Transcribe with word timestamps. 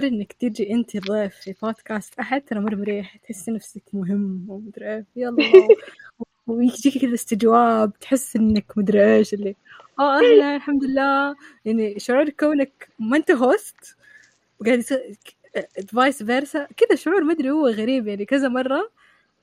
شعور 0.00 0.10
إنك 0.12 0.32
تجي 0.32 0.72
انت 0.72 0.96
ضيف 0.96 1.34
في 1.36 1.54
بودكاست 1.62 2.18
أحد 2.18 2.42
ترى 2.42 2.60
مرة 2.60 2.74
مريح 2.74 3.16
تحسي 3.16 3.50
نفسك 3.50 3.82
مهم 3.92 4.46
ومدري 4.48 4.94
إيه 4.94 5.06
يلا. 5.16 5.36
ويجيك 6.46 6.98
كذا 7.02 7.14
استجواب 7.14 7.98
تحس 8.00 8.36
إنك 8.36 8.78
مدري 8.78 9.16
إيش 9.16 9.34
اللي. 9.34 9.56
آه 9.98 10.18
أهلا 10.18 10.56
الحمد 10.56 10.84
لله. 10.84 11.36
يعني 11.64 11.98
شعور 11.98 12.30
كونك 12.30 12.88
ما 12.98 13.16
أنت 13.16 13.30
host 13.30 13.96
وقاعد 14.60 14.84
vice 15.88 16.22
versa 16.22 16.64
كذا 16.64 16.96
شعور 16.96 17.24
ما 17.24 17.32
أدري 17.32 17.50
هو 17.50 17.68
غريب 17.68 18.06
يعني 18.06 18.24
كذا 18.24 18.48
مرة 18.48 18.90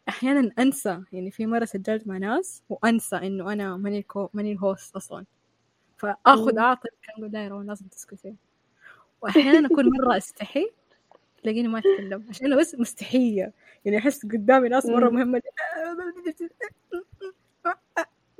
أحيانا 0.09 0.51
أنسى. 0.59 1.01
يعني 1.13 1.31
في 1.31 1.45
مرة 1.45 1.65
سجلت 1.65 2.07
مع 2.07 2.17
ناس 2.17 2.63
وأنسى 2.69 3.15
إنه 3.15 3.53
أنا 3.53 3.77
ماني 3.77 4.05
ماني 4.33 4.51
ال 4.51 4.60
host 4.60 4.95
أصلا. 4.95 5.25
فأخذ 5.97 6.57
أعطي 6.57 6.89
كان 7.03 7.15
أقول 7.17 7.31
لا 7.31 7.43
يا 7.43 7.49
روان 7.49 7.67
لازم 7.67 7.87
تسكتي 7.87 8.35
واحيانا 9.25 9.67
أكون 9.67 9.85
مرة 9.89 10.17
أستحي 10.17 10.69
تلاقيني 11.43 11.67
ما 11.67 11.79
أتكلم. 11.79 12.25
عشان 12.29 12.45
أنا 12.45 12.55
بس 12.55 12.75
مستحية. 12.75 13.51
يعني 13.85 13.97
أحس 13.97 14.25
قدامي 14.25 14.69
ناس 14.69 14.85
مرة 14.85 15.09
مهمة. 15.09 15.41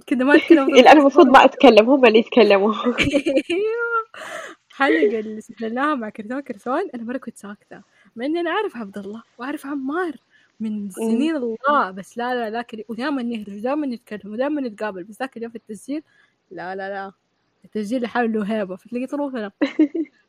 كذا 0.07 0.23
ما 0.23 0.35
أتكلم. 0.35 0.75
أنا 0.75 0.91
المفروض 0.91 1.27
ما 1.27 1.45
أتكلم 1.45 1.89
هم 1.89 2.05
اللي 2.05 2.19
يتكلموا. 2.19 2.73
حلقة 4.69 5.19
اللي 5.19 5.41
سجلناها 5.41 5.95
مع 5.95 6.09
كرتون 6.09 6.39
كرتون. 6.39 6.89
أنا 6.95 7.03
مرة 7.03 7.17
كنت 7.17 7.37
ساكتة. 7.37 7.81
مع 8.15 8.25
إني 8.25 8.39
أنا 8.39 8.49
أعرف 8.49 8.77
عبد 8.77 8.97
الله 8.97 9.23
وأعرف 9.37 9.65
عمار 9.65 10.13
من 10.59 10.89
سنين 10.89 11.35
الله. 11.35 11.91
بس 11.91 12.17
لا 12.17 12.35
لا 12.35 12.49
لا 12.49 12.65
ودائما 12.89 13.23
نهرج 13.23 13.57
ودائما 13.57 13.87
نتكلم 13.87 14.33
ودائما 14.33 14.61
نتقابل 14.61 15.03
بس 15.03 15.19
ذاك 15.19 15.37
اليوم 15.37 15.51
في 15.51 15.57
التسجيل 15.57 16.03
لا 16.51 16.75
لا 16.75 16.89
لا. 16.89 17.11
التسجيل 17.65 18.01
لحاله 18.01 18.27
له 18.27 18.43
هيبة 18.43 18.75
فتلاقيه 18.75 19.05
طول 19.05 19.37
الوقت 19.37 19.53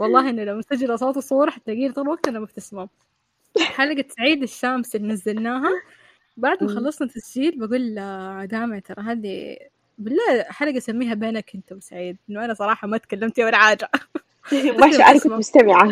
والله 0.00 0.30
إنه 0.30 0.44
لو 0.44 0.56
مسجل 0.56 0.98
صوت 0.98 1.16
وصورة 1.16 1.50
حتلاقيه 1.50 1.90
طول 1.90 2.04
الوقت 2.04 2.28
أنا 2.28 2.40
مبتسمة 2.40 2.88
حلقة 3.58 4.04
سعيد 4.08 4.42
الشامس 4.42 4.96
اللي 4.96 5.08
نزلناها 5.08 5.70
بعد 6.36 6.64
ما 6.64 6.68
خلصنا 6.68 7.08
تسجيل 7.08 7.58
بقول 7.58 7.94
دامع 8.48 8.78
ترى 8.78 9.02
هذه 9.04 9.56
بالله 9.98 10.42
حلقة 10.42 10.78
أسميها 10.78 11.14
بينك 11.14 11.54
أنت 11.54 11.72
وسعيد 11.72 12.16
إنه 12.30 12.44
أنا 12.44 12.54
صراحة 12.54 12.88
ما 12.88 12.98
تكلمت 12.98 13.40
ولا 13.40 13.56
حاجة. 13.56 13.90
ما 14.78 14.86
أنا 14.86 15.18
كنت 15.18 15.26
مستمعة. 15.32 15.84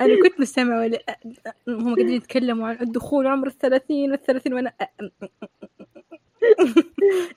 أنا 0.00 0.22
كنت 0.22 0.40
مستمعة 0.40 0.80
ولا 0.80 1.18
هم 1.68 1.84
قاعدين 1.94 2.08
يتكلموا 2.08 2.68
عن 2.68 2.78
الدخول 2.80 3.26
عمر 3.26 3.46
الثلاثين 3.46 4.10
والثلاثين 4.10 4.54
وأنا 4.54 4.72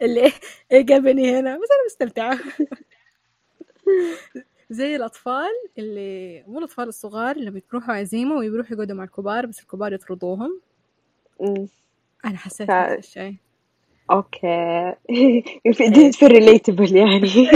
اللي 0.02 0.32
إيه 0.72 0.82
جابني 0.82 1.40
هنا 1.40 1.58
بس 1.58 1.68
أنا 1.72 1.86
مستمتعة. 1.86 2.40
زي 4.72 4.96
الأطفال 4.96 5.52
اللي 5.78 6.44
مو 6.48 6.60
الأطفال 6.60 6.88
الصغار 6.88 7.36
اللي 7.36 7.52
بيروحوا 7.52 7.96
عزيمة 7.96 8.36
ويروحوا 8.36 8.76
يقعدوا 8.76 8.96
مع 8.96 9.04
الكبار 9.04 9.46
بس 9.46 9.60
الكبار 9.60 9.94
يطردوهم. 9.94 10.62
أنا 12.26 12.38
حسيت 12.38 12.68
ف... 12.68 12.72
نفس 12.72 13.06
الشيء. 13.08 13.36
أوكي. 14.12 14.94
في 15.74 15.90
دي 15.90 16.12
very 16.12 16.28
relatable 16.28 16.96
يعني. 16.96 17.50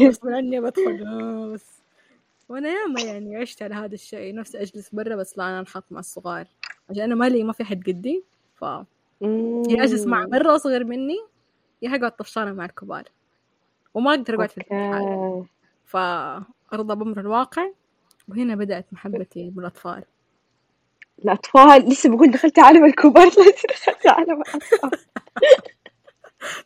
غصب 0.08 0.28
عني 0.28 0.60
بدخل. 0.60 1.04
بس. 1.54 1.82
وأنا 2.48 2.68
ياما 2.68 3.00
يعني 3.00 3.36
عشت 3.36 3.62
على 3.62 3.74
هذا 3.74 3.94
الشيء. 3.94 4.34
نفسي 4.34 4.62
أجلس 4.62 4.90
برا 4.92 5.16
بس 5.16 5.38
لا 5.38 5.44
أنا 5.44 5.60
أنحط 5.60 5.84
مع 5.90 6.00
الصغار. 6.00 6.46
عشان 6.90 7.02
أنا 7.02 7.14
مالي 7.14 7.42
ما 7.42 7.52
في 7.52 7.64
حد 7.64 7.82
قدي. 7.86 8.24
ف 8.54 8.62
يا 8.62 9.84
اجلس 9.84 10.06
مع 10.06 10.26
مرة 10.26 10.56
أصغر 10.56 10.84
مني 10.84 11.18
يا 11.82 11.96
اقعد 11.96 12.16
طفشانة 12.16 12.52
مع 12.52 12.64
الكبار. 12.64 13.04
وما 13.94 14.10
أقدر 14.10 14.34
أقعد 14.34 14.50
في 14.50 14.58
البيت 14.58 15.46
فارضى 15.84 16.94
بامر 16.94 17.20
الواقع 17.20 17.68
وهنا 18.28 18.54
بدأت 18.54 18.86
محبتي 18.92 19.50
بالأطفال. 19.50 20.04
الأطفال؟ 21.24 21.88
لسه 21.88 22.16
بقول 22.16 22.30
دخلت 22.30 22.58
عالم 22.58 22.84
الكبار 22.84 23.28
دخلت 23.28 24.06
عالم 24.06 24.42
الأطفال. 24.42 24.90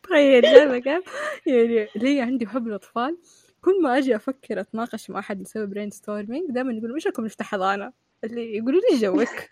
تخيل 0.03 0.42
جايبة 0.42 0.78
كيف 0.78 1.04
يعني 1.47 1.88
ليه 1.97 2.22
عندي 2.22 2.47
حب 2.47 2.66
الأطفال 2.66 3.19
كل 3.62 3.82
ما 3.82 3.98
أجي 3.98 4.16
أفكر 4.16 4.60
أتناقش 4.60 5.10
مع 5.10 5.19
أحد 5.19 5.41
يسوي 5.41 5.66
brainstorming 5.66 6.50
دائما 6.50 6.72
يقول 6.72 6.94
إيش 6.94 7.06
رايكم 7.06 7.25
نفتح 7.25 7.47
حضانة 7.47 7.93
اللي 8.25 8.56
يقولوا 8.56 8.81
لي 8.91 8.98
جوك؟ 8.98 9.28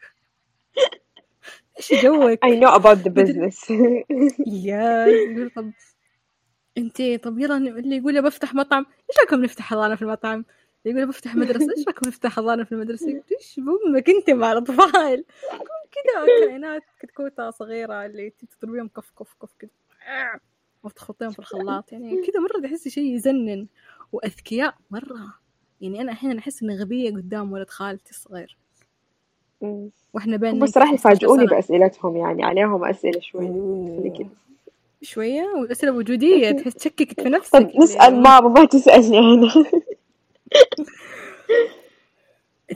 إيش 1.78 2.04
جوك؟ 2.04 2.44
I 2.44 2.48
know 2.48 2.74
about 2.80 2.98
the 3.04 3.10
business. 3.20 3.70
يا 4.66 5.06
يقول 5.06 5.50
طب 5.50 5.72
انتي 6.78 7.18
طب 7.18 7.38
يلا 7.38 7.56
اللي 7.56 7.96
يقول 7.96 8.22
بفتح 8.22 8.54
مطعم 8.54 8.86
إيش 9.10 9.18
رايكم 9.18 9.44
نفتح 9.44 9.64
حضانة 9.64 9.94
في 9.94 10.02
المطعم؟ 10.02 10.44
يقول 10.84 11.06
بفتح 11.06 11.36
مدرسة 11.36 11.72
إيش 11.76 11.86
رايكم 11.86 12.08
نفتح 12.08 12.30
حضانة 12.30 12.64
في 12.64 12.72
المدرسة؟ 12.72 13.22
إيش 13.32 13.60
بأمك 13.60 14.10
انت 14.10 14.30
مع 14.30 14.52
الأطفال؟ 14.52 15.24
كذا 15.92 16.26
كائنات 16.46 16.82
كتكوتة 17.00 17.50
صغيرة 17.50 18.06
اللي 18.06 18.32
تضربيهم 18.60 18.88
كف 18.88 19.12
كف 19.18 19.34
كف 19.42 19.54
كذا 19.58 19.70
وتخطيهم 20.82 21.30
في 21.30 21.38
الخلاط. 21.38 21.92
يعني 21.92 22.26
كذا 22.26 22.40
مرة 22.40 22.68
تحسي 22.68 22.90
شيء 22.90 23.14
يزنن 23.14 23.66
وأذكياء 24.12 24.74
مرة. 24.90 25.34
يعني 25.80 26.00
أنا 26.00 26.12
أحيانا 26.12 26.38
أحس 26.38 26.62
إني 26.62 26.76
غبية 26.76 27.10
قدام 27.10 27.52
ولد 27.52 27.70
خالتي 27.70 28.10
الصغير. 28.10 28.56
وإحنا 30.12 30.36
بين 30.36 30.58
بس 30.58 30.78
راح 30.78 30.92
يفاجئوني 30.92 31.46
بأسئلتهم 31.46 32.16
يعني 32.16 32.44
عليهم 32.44 32.84
أسئلة 32.84 33.20
شوي. 33.20 33.46
كذا 34.18 34.28
شوية 35.02 35.42
والأسئلة 35.42 35.92
وجودية 35.92 36.50
تحس 36.58 36.74
تشككك 36.74 37.20
في 37.20 37.28
نفسك 37.28 37.52
طب 37.52 37.70
نسأل 37.76 38.14
ماما 38.22 38.48
ما 38.48 38.64
تسألني 38.64 39.18
أنا. 39.18 39.52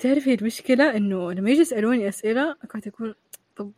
تعرفي 0.00 0.34
المشكلة؟ 0.34 0.96
إنه 0.96 1.32
لما 1.32 1.50
يجي 1.50 1.60
يسألوني 1.60 2.08
أسئلة 2.08 2.52
قاعدة 2.70 2.92
أقول 2.96 3.14
طب 3.56 3.72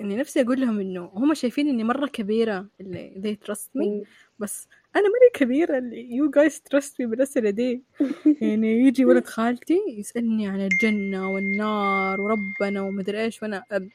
إني 0.00 0.16
نفسي 0.16 0.40
أقول 0.40 0.60
لهم 0.60 0.80
إنه 0.80 1.10
هم 1.14 1.34
شايفين 1.34 1.68
إني 1.68 1.84
مرة 1.84 2.06
كبيرة 2.06 2.66
اللي 2.80 3.12
they 3.24 3.46
trust 3.50 3.80
me 3.80 4.06
بس 4.38 4.68
أنا 4.96 5.02
ماني 5.04 5.30
كبيرة 5.34 5.78
اللي 5.78 6.08
you 6.18 6.30
guys 6.30 6.52
trust 6.54 6.90
me 6.92 7.04
بالأسئلة 7.06 7.50
دي. 7.50 7.82
يعني 8.42 8.86
يجي 8.86 9.04
ولد 9.04 9.26
خالتي 9.26 9.80
يسألني 9.88 10.48
عن 10.48 10.60
الجنة 10.60 11.30
والنار 11.32 12.20
وربنا 12.20 12.82
ومدري 12.82 13.22
إيش 13.24 13.42
وأنا 13.42 13.64
أب... 13.72 13.88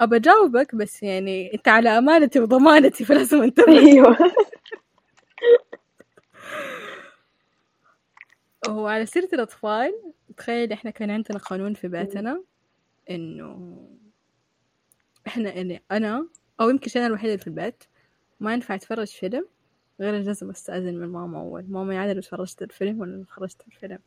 أبى 0.00 0.16
أجاوبك 0.16 0.74
بس 0.74 1.02
يعني 1.02 1.54
أنت 1.54 1.68
على 1.68 1.88
أمانتي 1.98 2.40
وضمانتي 2.40 3.04
فلازم 3.04 3.42
أنتبه 3.42 3.78
أيوه. 3.78 4.16
هو 8.68 8.86
على 8.86 9.06
سيرة 9.06 9.28
الأطفال 9.32 9.92
تخيل 10.36 10.72
إحنا 10.72 10.90
كان 10.90 11.10
عندنا 11.10 11.38
قانون 11.38 11.74
في 11.74 11.88
بيتنا 11.88 12.42
إنه 13.10 13.78
إحنا 15.26 15.52
يعني 15.52 15.82
أنا 15.90 16.28
أو 16.60 16.70
يمكن 16.70 16.90
أنا 16.96 17.06
الوحيدة 17.06 17.36
في 17.36 17.46
البيت 17.46 17.84
ما 18.40 18.52
ينفع 18.52 18.74
أتفرج 18.74 19.06
فيلم 19.06 19.46
غير 20.00 20.22
لازم 20.22 20.50
أستأذن 20.50 20.94
من 20.94 21.08
ماما 21.08 21.40
أول. 21.40 21.64
ماما 21.68 21.94
يا 21.94 22.00
عادل 22.00 22.22
تفرجت 22.22 22.62
الفيلم 22.62 23.00
ولا 23.00 23.24
خرجت 23.28 23.62
الفيلم. 23.66 23.98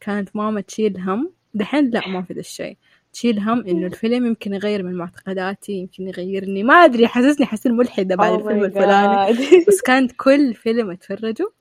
كانت 0.00 0.36
ماما 0.36 0.60
تشيل 0.60 1.00
هم. 1.00 1.32
دحين 1.54 1.90
لا 1.90 2.08
ما 2.08 2.22
في 2.22 2.34
ذا 2.34 2.40
الشيء 2.40 2.76
تشيل 3.16 3.38
هم 3.38 3.66
إنه 3.66 3.86
الفيلم 3.86 4.26
يمكن 4.26 4.54
يغير 4.54 4.82
من 4.82 4.94
معتقداتي 4.94 5.72
يمكن 5.72 6.08
يغيرني. 6.08 6.62
ما 6.62 6.74
أدري 6.74 7.08
حسسني 7.08 7.46
حسن 7.46 7.72
ملحدة 7.72 8.14
بعد 8.16 8.30
Oh 8.32 8.34
الفيلم 8.34 8.64
الفلاني. 8.64 9.36
بس 9.68 9.82
كانت 9.82 10.12
كل 10.16 10.54
فيلم 10.54 10.90
أتفرجه 10.90 11.52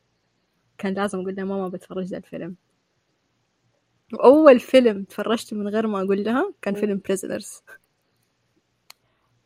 كان 0.78 0.94
لازم 0.94 1.20
أقول 1.20 1.36
لها 1.36 1.46
ماما 1.46 1.68
بتفرج 1.68 2.06
ذا 2.06 2.18
الفيلم. 2.18 2.56
وأول 4.14 4.60
فيلم 4.60 5.04
تفرجته 5.04 5.56
من 5.58 5.68
غير 5.68 5.88
ما 5.88 6.02
أقول 6.02 6.24
لها 6.24 6.54
كان 6.62 6.74
فيلم 6.74 7.02
Prisoners 7.06 7.62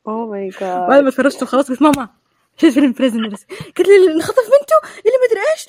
اوه 0.07 0.29
ماي 0.29 0.49
بعد 0.61 0.89
جاد 0.91 1.03
ما 1.03 1.09
تفرجته 1.09 1.45
خلاص 1.45 1.71
قلت 1.71 1.81
ماما 1.81 2.09
شو 2.61 2.71
فيلم 2.71 2.91
بريزنرز 2.91 3.45
قلت 3.77 3.87
لي 3.87 4.13
انخطف 4.13 4.37
بنته؟ 4.37 4.99
اللي 4.99 5.17
ما 5.17 5.25
أدري 5.29 5.39
إيش؟ 5.51 5.67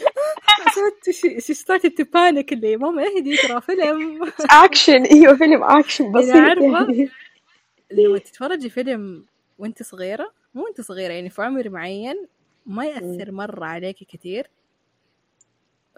صارت 0.75 1.11
she 1.41 1.55
started 1.55 1.91
to 1.91 2.05
panic 2.05 2.53
اللي 2.53 2.77
ماما 2.77 3.03
اهدي 3.03 3.37
ترى 3.37 3.61
فيلم. 3.61 4.31
اكشن 4.51 5.03
أيوه 5.03 5.37
فيلم 5.37 5.65
اكشن 5.65 6.13
بسيط 6.13 6.31
إذا 6.31 6.43
عارفة؟ 6.43 6.65
يعني. 6.65 7.11
لما 7.91 8.19
تتفرجي 8.19 8.71
فيلم 8.71 9.25
وأنت 9.59 9.83
صغيرة 9.83 10.33
مو 10.55 10.65
وأنت 10.65 10.81
صغيرة 10.81 11.13
يعني 11.13 11.31
في 11.31 11.43
عمر 11.43 11.69
معين 11.69 12.27
ما 12.67 12.85
يأثر 12.85 13.33
مرة 13.33 13.65
عليكي 13.65 14.05
كثير 14.05 14.51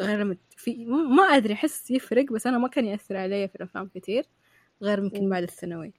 غير 0.00 0.18
لما 0.18 0.36
في 0.56 0.84
ما 0.84 1.22
أدري 1.22 1.54
أحس 1.54 1.90
يفرق 1.90 2.24
بس 2.24 2.46
أنا 2.46 2.58
ما 2.58 2.68
كان 2.68 2.84
يأثر 2.86 3.16
علي 3.16 3.48
في 3.48 3.56
الأفلام 3.56 3.90
كثير 3.94 4.24
غير 4.82 4.98
يمكن. 4.98 5.28
بعد 5.28 5.42
الثانوي. 5.42 5.92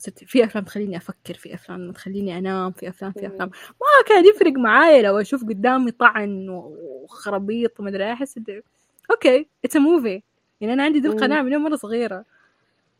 صرت 0.00 0.24
في 0.24 0.44
أفلام 0.44 0.64
تخليني 0.64 0.96
أفكر 0.96 1.34
في 1.34 1.54
أفلام 1.54 1.92
تخليني 1.92 2.38
أنام 2.38 2.72
في 2.72 2.88
أفلام 2.88 3.12
في 3.12 3.26
أفلام. 3.26 3.48
ما 3.48 4.04
كان 4.08 4.24
يفرق 4.26 4.52
معايا 4.52 5.02
لو 5.02 5.20
أشوف 5.20 5.44
قدامي 5.44 5.90
طعن 5.90 6.48
وخرابيط 6.48 7.80
إيه، 7.80 8.12
أحس 8.12 8.36
إنه 8.36 8.62
أوكي 9.10 9.46
it's 9.64 9.76
movie 9.76 10.22
يعني 10.60 10.72
أنا 10.74 10.82
عندي 10.82 10.98
ذي 10.98 11.08
مم. 11.08 11.14
القناعة 11.14 11.42
من 11.42 11.52
يوم 11.52 11.62
مرة 11.62 11.76
صغيرة. 11.76 12.24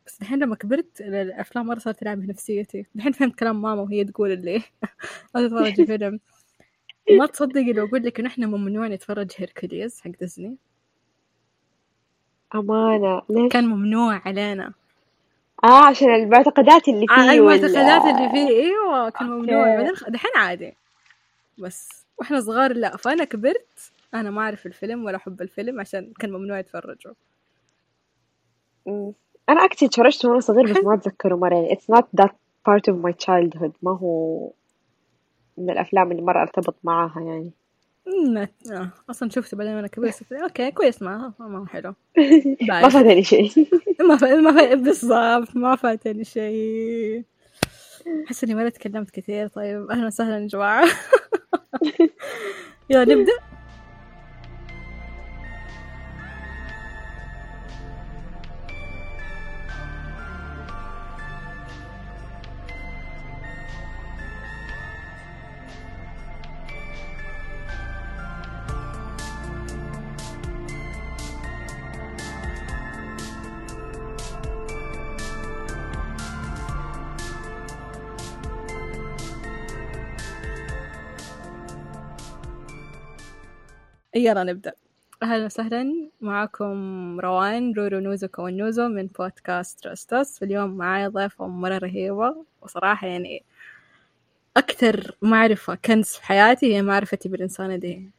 بس 0.07 0.21
الحين 0.23 0.39
لما 0.39 0.57
كبرت 0.57 1.01
الأفلام 1.01 1.67
مرة 1.67 1.79
صارت 1.79 2.01
تلعب 2.01 2.21
بنفسيتي. 2.21 2.87
الحين 2.97 3.13
فهمت 3.13 3.35
كلام 3.35 3.63
ماما 3.63 3.83
وهي 3.83 4.05
تقول 4.05 4.33
اللي 4.33 4.63
لا 5.35 5.49
تتفرجي 5.49 5.87
فيلم 5.99 6.21
ما 7.11 7.27
تصدقي 7.27 7.73
لو 7.73 7.87
أقول 7.87 8.05
لك 8.05 8.21
إنه 8.21 8.29
إحنا 8.29 8.47
ممنوع 8.47 8.89
نتفرج 8.89 9.31
هيركوليز 9.37 10.01
حق 10.01 10.11
ديزني 10.21 10.57
أمانة 12.55 13.23
ليش؟ 13.29 13.53
كان 13.53 13.67
ممنوع 13.67 14.23
علينا. 14.25 14.73
آه 15.65 15.85
عشان 15.87 16.15
المعتقدات 16.15 16.89
اللي 16.89 17.07
فيه 17.07 17.15
آه 17.15 17.41
وال- 17.41 17.65
المعتقدات 17.65 18.15
اللي 18.15 18.31
فيه. 18.31 18.49
إيوه 18.49 19.11
كان 19.11 19.29
ممنوع. 19.31 19.77
بعدين 19.77 19.93
دحين 20.09 20.31
عادي. 20.37 20.75
بس 21.59 21.89
وإحنا 22.19 22.41
صغار 22.41 22.73
لا. 22.73 22.97
فأنا 22.97 23.25
كبرت 23.25 23.93
أنا 24.15 24.31
ما 24.31 24.43
أعرف 24.43 24.67
الفيلم 24.67 25.05
ولا 25.05 25.17
أحب 25.17 25.43
الفيلم 25.43 25.81
عشان 25.81 26.13
كان 26.21 26.33
ممنوع 26.33 26.59
يتفرجوا. 26.59 27.13
أنا 29.49 29.65
أكتشف 29.65 29.89
تفرجت 29.89 30.25
وأنا 30.25 30.41
صغير 30.41 30.73
بس 30.73 30.85
ما 30.85 30.95
أتذكره 30.95 31.35
مرة. 31.37 31.55
يعني 31.55 31.77
it's 31.77 31.97
not 31.97 32.05
that 32.23 32.31
part 32.69 32.93
of 32.93 32.97
my 32.97 33.13
childhood. 33.13 33.71
ما 33.83 33.91
هو 33.99 34.51
من 35.59 35.71
الأفلام 35.71 36.11
اللي 36.13 36.23
مرة 36.23 36.43
أرتبط 36.43 36.75
معاها 36.85 37.21
يعني. 37.21 37.51
آه. 38.71 38.91
أصلا 39.11 39.31
شفته 39.31 39.57
بعدين 39.57 39.75
وأنا 39.75 39.87
كبير 39.87 40.11
صرت 40.11 40.33
أوكي 40.33 40.71
كويس 40.71 41.03
ما 41.03 41.33
ما 41.39 41.67
حلو. 41.67 41.95
ما. 42.69 42.89
فاتني 42.89 43.25
شيء. 43.25 43.69
ما 44.09 44.17
ف... 44.17 44.25
ما 44.25 44.53
ف... 44.53 44.75
بالضبط 44.75 45.57
ما 45.57 45.77
فاتني 45.77 46.25
شيء. 46.25 47.25
أحس 48.27 48.45
إني 48.45 48.55
مرة 48.55 48.69
تكلمت 48.69 49.11
كثير 49.11 49.49
طيب. 49.49 49.91
أهلا 49.91 50.07
وسهلا 50.07 50.39
يا 50.39 50.47
جماعة. 50.47 50.89
يلا 52.91 53.15
نبدأ. 53.15 53.50
يلا 84.15 84.45
نبدأ. 84.45 84.73
أهلا 85.23 85.45
وسهلا 85.45 86.09
معكم 86.21 87.21
روان 87.21 87.73
رورو 87.73 87.99
نوزو 87.99 88.29
كونوزو 88.29 88.89
من 88.89 89.07
بودكاست 89.07 89.81
تراستس 89.85 90.43
واليوم 90.43 90.71
معايا 90.71 91.09
ضيفة 91.09 91.47
مرة 91.47 91.79
رهيبة 91.79 92.37
وصراحة 92.63 93.07
يعني 93.07 93.43
أكثر 94.57 95.17
معرفة 95.23 95.75
كنز 95.85 96.07
في 96.09 96.23
حياتي 96.25 96.75
هي 96.77 96.83
معرفتي 96.83 97.29
بالإنسانة 97.29 97.77
دي 97.77 98.11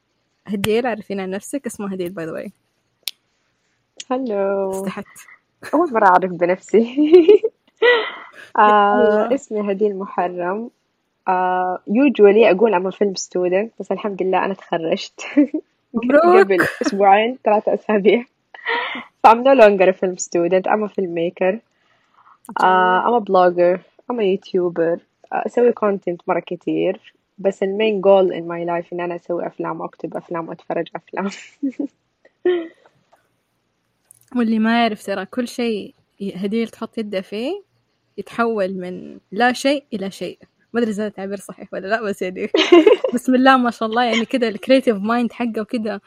هديل 0.48 0.88
عارفين 0.88 1.20
عن 1.20 1.30
نفسك 1.30 1.66
اسمها 1.66 1.94
هديل 1.96 2.10
by 2.10 2.26
the 2.26 2.32
way 2.32 2.52
hello 4.12 4.72
استحت. 4.72 5.06
أول 5.74 5.94
مرة 5.94 6.06
أعرف 6.06 6.32
بنفسي. 6.32 6.86
آه. 8.60 9.36
اسمي 9.36 9.72
هديل 9.72 9.96
محرم 9.96 10.70
آه 11.28 11.80
usually 11.90 12.46
أقول 12.56 12.76
I'm 12.76 12.94
a 12.94 12.98
film 12.98 13.24
student 13.24 13.70
بس 13.80 13.92
الحمد 13.92 14.24
لله 14.24 14.46
أنا 14.46 14.54
تخرجت. 14.54 15.22
قبل 15.96 16.68
أسبوعين 16.82 17.38
ثلاثة 17.46 17.74
أسابيع. 17.74 18.26
So 19.24 19.30
I'm 19.32 19.44
no 19.44 19.54
longer 19.54 19.90
a 19.90 19.94
film 19.94 20.18
student 20.18 20.68
I'm 20.68 20.84
a 20.84 20.90
filmmaker. 20.90 21.60
آه 22.62 23.02
I'm 23.06 23.14
a 23.14 23.26
blogger 23.26 23.80
I'm 24.10 24.20
a 24.20 24.38
YouTuber. 24.38 25.00
آه 25.34 25.44
أسوي 25.46 25.74
content 25.74 26.18
مرة 26.28 26.40
كتير. 26.40 27.14
بس 27.38 27.64
المين 27.64 28.02
goal 28.02 28.32
in 28.32 28.44
my 28.48 28.66
life 28.66 28.94
إن 28.94 29.02
أنا 29.02 29.16
أسوي 29.16 29.48
أفلام 29.48 29.82
وأكتب 29.82 30.18
أفلام 30.18 30.50
وأتفرج 30.50 30.88
أفلام. 30.96 31.30
واللي 34.36 34.60
ما 34.60 34.82
يعرف 34.82 35.06
ترى 35.06 35.26
كل 35.26 35.48
شيء 35.48 35.96
هديل 36.36 36.68
تحط 36.68 36.98
يدها 36.98 37.22
فيه 37.22 37.62
يتحول 38.18 38.74
من 38.74 39.20
لا 39.32 39.54
شيء 39.54 39.84
إلى 39.94 40.12
شيء. 40.12 40.40
ما 40.74 40.80
أدري 40.80 40.92
إذا 40.92 41.08
التعبير 41.08 41.38
صحيح 41.38 41.74
ولا 41.74 41.88
لا 41.88 42.02
بس 42.02 42.22
يعني 42.22 42.50
بسم 43.14 43.36
الله 43.36 43.58
ما 43.58 43.72
شاء 43.72 43.90
الله 43.90 44.04
يعني 44.04 44.26
كده 44.26 44.48
ال 44.48 44.53
creative 44.53 44.98
mind 44.98 45.32
حقه 45.32 45.62
وكده 45.62 46.02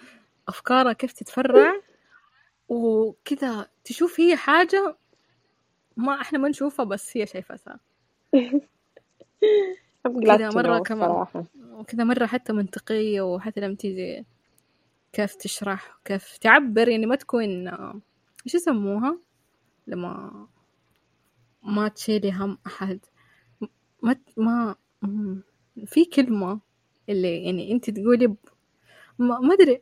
أفكاره 0.48 0.92
كيف 0.92 1.12
تتفرع؟ 1.12 1.74
وكده 2.68 3.70
تشوف 3.84 4.20
هي 4.20 4.36
حاجة 4.36 4.96
ما 5.96 6.20
إحنا 6.20 6.38
ما 6.38 6.48
نشوفها 6.48 6.84
بس 6.84 7.16
هي 7.16 7.26
شايفتها 7.26 7.80
to 10.06 10.54
مرة 10.56 10.78
كمان. 10.78 11.26
وكذا 11.72 12.04
مرة 12.04 12.26
حتى 12.26 12.52
منطقية 12.52 13.20
وحتى 13.20 13.60
لما 13.60 13.74
تيجي 13.74 14.24
كيف 15.12 15.34
تشرح 15.34 15.98
كيف 16.04 16.36
تعبر 16.36 16.88
يعني 16.88 17.06
ما 17.06 17.16
تكون 17.16 17.68
إيش 18.46 18.54
يسموها؟ 18.54 19.18
لما 19.86 20.46
ما 21.62 21.88
تشيلي 21.88 22.32
هم 22.32 22.58
أحد. 22.66 23.00
ما 24.04 24.12
ت- 24.12 24.38
ما 24.38 24.74
في 25.86 26.04
كلمة 26.04 26.60
اللي 27.08 27.44
يعني 27.44 27.72
أنت 27.72 27.90
تقولي 27.90 28.26
ب... 28.26 28.36
ما 29.18 29.38
ما 29.40 29.54
أدري. 29.54 29.80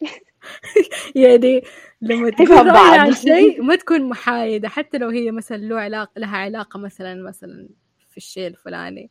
يعني 1.14 1.62
لما 2.00 2.30
تكون 2.30 2.56
رأي 2.56 2.70
بعض. 2.72 2.98
عن 2.98 3.12
شيء 3.14 3.62
ما 3.68 3.76
تكون 3.76 4.08
محايدة 4.08 4.68
حتى 4.68 4.98
لو 4.98 5.08
هي 5.08 5.30
مثلا 5.30 5.56
له 5.56 5.80
علاقة 5.80 6.10
لها 6.16 6.36
علاقة 6.36 6.78
مثلا 6.78 7.22
مثلا 7.22 7.68
في 8.10 8.16
الشيء 8.16 8.46
الفلاني. 8.46 9.10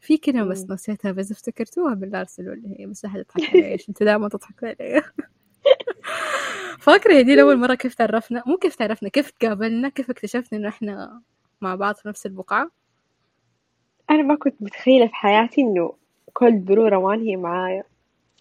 في 0.00 0.16
كلمة 0.16 0.44
بس. 0.44 0.70
نسيتها 0.70 1.12
بس 1.12 1.30
افتكرتوها 1.32 1.94
بالله 1.94 2.20
ارسلوا 2.20 2.54
لي 2.54 2.76
هي 2.78 2.86
بس 2.86 3.04
أحد 3.04 3.24
تضحك 3.24 3.50
علي 3.50 3.72
إيش؟ 3.72 3.88
أنت 3.88 4.02
دائما 4.02 4.28
تضحك 4.28 4.64
علي. 4.64 5.02
فاكرة 6.80 7.18
هدي 7.18 7.42
أول 7.42 7.56
مرة 7.56 7.74
كيف 7.74 7.94
تعرفنا؟ 7.94 8.42
مو 8.46 8.56
كيف 8.56 8.74
تعرفنا 8.76 9.08
كيف 9.08 9.30
تقابلنا 9.30 9.88
كيف 9.88 10.10
اكتشفنا 10.10 10.58
إنه 10.58 10.68
إحنا 10.68 11.22
مع 11.60 11.74
بعض 11.74 11.94
في 11.94 12.08
نفس 12.08 12.26
البقعة؟ 12.26 12.70
أنا 14.12 14.22
ما 14.22 14.34
كنت 14.34 14.54
متخيلة 14.60 15.06
في 15.06 15.14
حياتي 15.14 15.60
إنه 15.60 15.92
كل 16.32 16.52
برو 16.58 16.86
روان 16.86 17.20
هي 17.20 17.36
معايا 17.36 17.84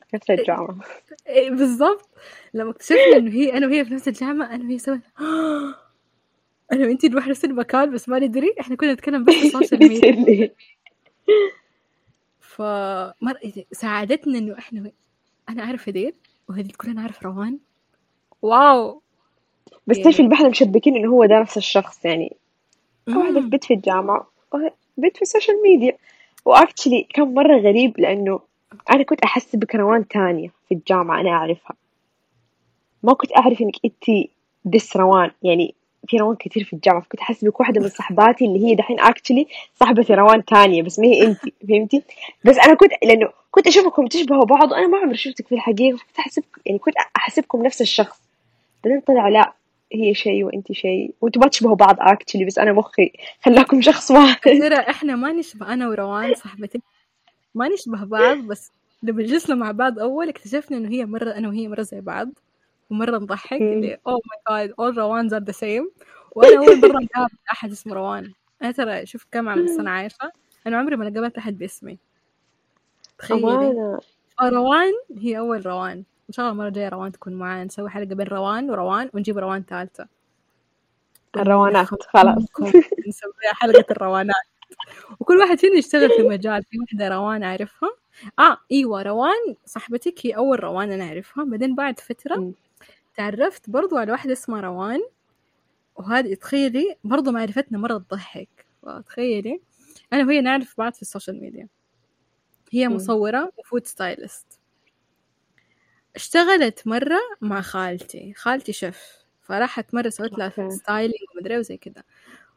في 0.10 0.16
نفس 0.16 0.30
الجامعة. 0.32 0.76
إيه 1.28 1.50
بالضبط. 1.50 2.10
لما 2.54 2.70
اكتشفنا 2.72 3.16
إنه 3.18 3.32
هي 3.32 3.58
أنا 3.58 3.68
وهي 3.68 3.86
في 3.86 3.94
نفس 3.94 4.08
الجامعة 4.08 4.56
أنا 4.56 4.64
وهي 4.64 4.78
سوينا 4.80 5.02
أنا 6.72 6.86
وأنتي 6.88 7.08
نروح 7.10 7.28
نفس 7.28 7.46
المكان 7.46 7.92
بس 7.94 8.10
ما 8.10 8.20
ندري 8.20 8.56
إحنا 8.60 8.76
كنا 8.76 8.94
نتكلم 8.94 9.24
بس 9.24 9.34
في 9.34 9.46
ال 9.48 9.54
social 9.54 9.90
media 9.90 10.12
literally. 10.48 10.52
فمر 12.40 13.38
ساعدتنا 13.72 14.38
إنه 14.38 14.58
إحنا 14.58 14.92
أنا 15.50 15.64
أعرف 15.64 15.90
هديل 15.90 16.14
وهديل 16.50 16.72
كلنا 16.72 16.94
نعرف 17.02 17.24
روان. 17.24 17.60
واو. 18.42 19.02
بس 19.88 19.98
يعني- 19.98 20.04
تعرفي 20.04 20.24
اللي 20.24 20.36
إحنا 20.36 20.50
مشبكين 20.50 20.96
إنه 20.96 21.10
هو 21.12 21.26
ده 21.26 21.40
نفس 21.40 21.58
الشخص 21.58 22.06
يعني؟ 22.06 22.36
واحدة 23.10 23.42
في. 23.42 23.48
بيت 23.48 23.64
في 23.64 23.74
الجامعة 23.74 24.32
وبيت 25.02 25.16
في 25.16 25.22
ال 25.22 25.28
social 25.28 25.62
media 25.62 25.98
و 26.46 26.53
actually 26.53 27.08
كان 27.14 27.34
مرة 27.34 27.58
غريب 27.58 28.00
لأنه 28.00 28.40
أنا 28.92 29.04
كنت 29.04 29.22
أحس 29.24 29.56
بكروان 29.56 30.08
تانية 30.08 30.50
في 30.70 30.76
الجامعة 30.76 31.20
أنا 31.22 31.30
أعرفها. 31.30 31.76
ما 33.04 33.14
كنت 33.14 33.38
أعرف 33.38 33.62
إنك 33.62 33.76
أنتي 33.86 34.30
this 34.66 34.98
روان. 34.98 35.32
يعني 35.44 35.76
في 36.08 36.18
روان 36.18 36.36
كتير 36.36 36.64
في 36.64 36.74
الجامعة. 36.74 37.02
فكنت 37.02 37.22
أحس 37.22 37.46
بك 37.46 37.60
واحدة 37.60 37.82
من 37.82 37.90
صحباتي 37.90 38.46
اللي 38.46 38.66
هي 38.68 38.76
دحين 38.76 39.00
actually 39.00 39.48
صاحبة 39.76 40.06
روان 40.10 40.46
تانية 40.46 40.84
بس 40.84 41.00
ما 41.00 41.08
هي 41.08 41.28
أنتي 41.28 41.54
فهمتي؟ 41.70 42.04
بس 42.46 42.58
أنا 42.58 42.74
كنت 42.74 42.92
لأنه 43.04 43.30
كنت 43.52 43.68
أشوفكم 43.68 44.08
تشبهوا 44.08 44.46
بعض. 44.46 44.72
وأنا 44.72 44.88
ما 44.88 44.98
عمري 44.98 45.18
شفتك 45.18 45.48
في 45.48 45.56
الحقيقة. 45.56 45.98
كنت 45.98 46.20
أحسبك 46.20 46.62
يعني 46.66 46.80
كنت 46.80 46.96
أحسبكم 47.18 47.66
نفس 47.66 47.82
الشخص. 47.82 48.22
بعدين 48.84 49.00
طلع 49.00 49.28
لا. 49.28 49.54
هي 49.94 50.14
شيء 50.14 50.44
وأنتي 50.44 50.74
شيء. 50.74 51.14
وأنتوا 51.22 51.42
ما 51.42 51.48
تشبهوا 51.48 51.76
بعض 51.76 51.96
actually 52.00 52.46
بس 52.46 52.60
أنا 52.60 52.74
مخي 52.74 53.12
خلاكم 53.46 53.82
شخص 53.82 54.12
واحد. 54.12 54.42
ترى 54.42 54.76
إحنا 54.76 55.16
ما 55.16 55.32
نشبه 55.32 55.74
أنا 55.74 55.90
وروان 55.90 56.34
صاحبتي. 56.34 56.82
ما 57.56 57.68
نشبه 57.68 58.04
بعض 58.04 58.38
بس 58.38 58.72
لما 59.04 59.24
جلسنا 59.24 59.56
مع 59.56 59.72
بعض 59.72 60.00
أول 60.00 60.30
اكتشفنا 60.30 60.78
إنه 60.78 60.90
هي 60.90 61.06
مرة 61.06 61.32
أنا 61.32 61.48
وهي 61.48 61.68
مرة 61.68 61.82
زي 61.82 62.02
بعض. 62.02 62.30
ومرة 62.90 63.18
نضحك. 63.18 63.62
اللي 63.62 63.98
oh 64.08 64.20
my 64.50 64.68
God 64.68 64.74
all 64.80 64.98
روانز 64.98 65.34
are 65.34 65.42
the 65.44 65.52
same 65.52 65.92
وأنا 66.36 66.58
أول 66.58 66.82
مرة 66.82 67.08
قابلت 67.16 67.40
احد 67.52 67.72
اسمه 67.72 67.94
روان. 67.94 68.32
أنا 68.62 68.72
ترى 68.72 69.06
شوف 69.06 69.26
كم 69.32 69.50
عم 69.50 69.68
سنه 69.68 69.90
عايشة. 69.90 70.32
أنا 70.68 70.78
عمري 70.78 70.96
ما 70.96 71.06
قابلت 71.06 71.38
أحد 71.38 71.58
باسمي. 71.58 71.98
تخيلي. 73.18 74.00
روان 74.42 74.94
هي 75.18 75.38
أول 75.38 75.66
روان. 75.66 76.04
إن 76.30 76.34
شاء 76.34 76.44
الله 76.46 76.52
المرة 76.54 76.68
الجاية 76.68 76.90
روان 76.90 77.12
تكون 77.12 77.34
معانا. 77.34 77.64
نسوي 77.64 77.90
حلقة 77.90 78.16
بين 78.16 78.28
روان 78.28 78.70
وروان 78.70 79.10
ونجيب 79.14 79.38
روان 79.38 79.64
ثالثة. 79.64 80.08
الروانات 81.38 81.88
خلاص. 81.88 82.44
نسويها 83.08 83.54
حلقة 83.54 83.86
الروانات. 83.92 84.36
وكل 85.20 85.38
واحد 85.38 85.60
فينا 85.60 85.76
يشتغل 85.76 86.10
في 86.10 86.24
مجال 86.24 86.64
في 86.64 86.80
واحدة 86.80 87.10
روان 87.10 87.44
أعرفها 87.44 87.90
آه 88.40 88.58
أيوة 88.72 89.02
روان 89.04 89.56
صاحبتك 89.66 90.26
هي 90.26 90.32
أول 90.38 90.64
روان 90.64 90.92
أنا 90.92 91.04
أعرفها. 91.04 91.44
بعدين 91.46 91.76
بعد 91.76 92.00
فترة 92.00 92.36
مم. 92.36 92.54
تعرفت 93.16 93.70
برضو 93.70 93.98
على 93.98 94.12
واحدة 94.12 94.34
اسمها 94.34 94.62
روان. 94.62 95.00
وهذه 95.96 96.34
تخيلي 96.34 96.96
برضو 97.04 97.32
معرفتنا 97.32 97.78
مرة 97.78 97.98
تضحك. 97.98 98.50
تخيلي. 99.08 99.62
أنا 100.14 100.26
وهي 100.26 100.42
نعرف 100.42 100.76
بعض 100.78 100.94
في 100.94 101.02
ال 101.02 101.07
social 101.07 101.42
media. 101.42 101.68
هي. 102.72 102.88
مصورة 102.88 103.52
و 103.58 103.64
food 103.64 103.88
stylist 103.88 104.61
اشتغلت 106.16 106.88
مرة 106.88 107.20
مع 107.42 107.62
خالتي. 107.62 108.34
خالتي 108.34 108.74
شيف. 108.74 109.22
فراحت 109.42 109.94
مرة 109.94 110.10
سوت 110.10 110.38
لها. 110.38 110.70
styling 110.70 111.28
ومدري 111.36 111.58
وزي 111.58 111.78
كذا 111.78 112.04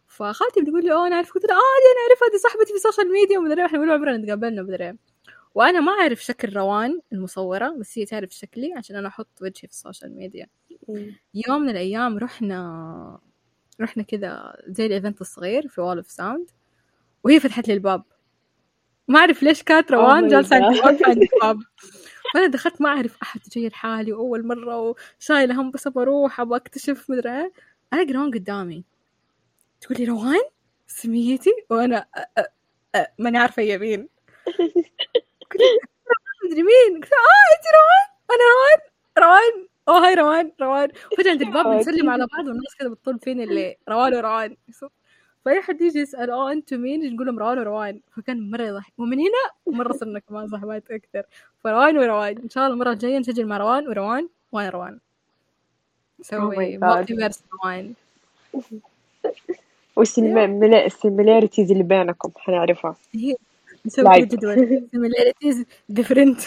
فخالتي 0.06 0.60
بتقول 0.62 0.84
لي 0.84 0.92
أوه 0.92 1.06
أنا 1.06 1.16
أعرف 1.16 1.32
قلت 1.32 1.44
لها 1.44 1.54
آه 1.54 1.58
دي 1.58 1.92
أنا 1.92 2.00
أعرفها 2.08 2.28
دي 2.32 2.38
صاحبتي 2.38 2.66
في 2.66 2.74
ال 2.74 2.80
social 2.80 3.12
media 3.12 3.38
ومدري 3.38 3.64
إحنا 3.64 3.78
عمرنا 3.78 4.16
نتقابلنا 4.16 4.62
مدري 4.62 4.96
وأنا 5.54 5.80
ما 5.80 5.92
أعرف 5.92 6.24
شكل 6.24 6.56
روان 6.56 7.00
المصورة 7.12 7.68
بس 7.80 7.98
هي 7.98 8.04
تعرف 8.04 8.30
شكلي 8.30 8.72
عشان 8.72 8.96
أنا 8.96 9.08
أحط 9.08 9.28
وجهي 9.42 9.52
في 9.52 9.64
ال 9.64 9.72
social 9.72 10.16
media. 10.16 10.46
يوم 11.48 11.60
من 11.62 11.68
الأيام 11.68 12.18
رحنا 12.18 13.18
رحنا 13.80 14.02
كذا 14.02 14.56
زي 14.66 14.86
ال 14.86 14.92
event 14.92 15.20
الصغير 15.20 15.68
في 15.68 15.80
Wall 15.80 15.96
of 15.96 16.10
Sound 16.10 16.50
وهي 17.24 17.40
فتحت 17.40 17.68
لي 17.68 17.74
الباب. 17.74 18.02
ما 19.08 19.18
أعرف 19.18 19.42
ليش 19.42 19.62
كانت 19.62 19.92
روان 19.92 20.28
my 20.28 20.30
جالسة 20.30 20.56
عند 20.56 20.76
الباب. 21.06 21.58
فانا 22.34 22.46
دخلت 22.46 22.80
ما 22.82 22.88
أعرف 22.88 23.16
أحد 23.22 23.40
جاي 23.52 23.68
لحالي 23.68 24.12
وأول 24.12 24.46
مرة 24.46 24.94
وشايلة 25.20 25.60
هم 25.60 25.70
بس 25.70 25.86
ابى 25.86 26.00
أروح 26.00 26.40
ابى 26.40 26.56
أكتشف 26.56 27.10
مدري 27.10 27.30
إيه. 27.30 27.52
الاقي 27.92 28.12
روان 28.12 28.30
قدامي. 28.30 28.84
تقول 29.80 29.98
لي 29.98 30.04
روان؟ 30.04 30.40
سميتي؟ 30.86 31.52
وأنا 31.70 32.06
ماني 33.18 33.38
عارفة 33.38 33.62
هي 33.62 33.78
مين. 33.78 34.08
مدري 36.44 36.62
مين. 36.62 37.00
قلت 37.02 37.12
آه 37.12 37.54
انت 37.54 37.66
روان؟ 37.76 38.06
أنا 38.30 38.44
روان. 38.54 38.80
روان؟ 39.18 39.68
أوه 39.88 40.06
hi 40.06 40.14
روان 40.14 40.52
روان. 40.62 40.88
فجاه 41.18 41.30
عند 41.30 41.42
الباب 41.42 41.66
بنسلم 41.66 42.10
على 42.10 42.26
بعض 42.32 42.46
والناس 42.46 42.74
كذا 42.78 42.88
بتطل 42.88 43.18
فينا 43.18 43.44
اللي 43.44 43.76
روان 43.88 44.14
وروان. 44.14 44.56
فأي 45.44 45.62
حد 45.62 45.80
يجي 45.80 45.98
يسأل 45.98 46.30
آه 46.30 46.52
أنتم 46.52 46.80
مين؟ 46.80 47.14
نقول 47.14 47.26
لهم 47.26 47.38
روان 47.38 47.58
وروان. 47.58 48.00
فكان 48.16 48.50
مرة 48.50 48.62
يضحك. 48.62 48.92
ومن 48.98 49.18
هنا 49.18 49.76
مرة 49.78 49.92
صرنا 49.92 50.18
كمان 50.18 50.48
صاحبات 50.48 50.90
أكثر. 50.90 51.22
فروان 51.64 51.98
وروان. 51.98 52.38
إن 52.38 52.50
شاء 52.50 52.64
الله 52.64 52.74
المرة 52.74 52.92
الجاية 52.92 53.18
نسجل 53.18 53.46
مع 53.46 53.56
روان 53.58 53.88
وروان 53.88 54.28
وأنا 54.52 54.70
روان. 54.70 54.98
نسوي 56.20 56.76
Oh 56.76 56.80
God. 56.80 56.84
multiverse 56.84 57.42
روان 57.64 57.94
وش 59.96 60.18
ال 60.18 60.30
similarities 60.30 61.70
اللي 61.70 61.82
بينكم 61.82 62.30
حنعرفها. 62.36 62.96
نسوي. 63.86 64.20
جدول. 64.20 64.88
Similarities 64.96 65.64
different. 66.00 66.44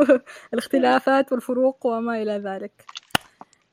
الاختلافات 0.54 1.32
والفروق 1.32 1.86
وما 1.86 2.22
إلى 2.22 2.32
ذلك. 2.32 2.84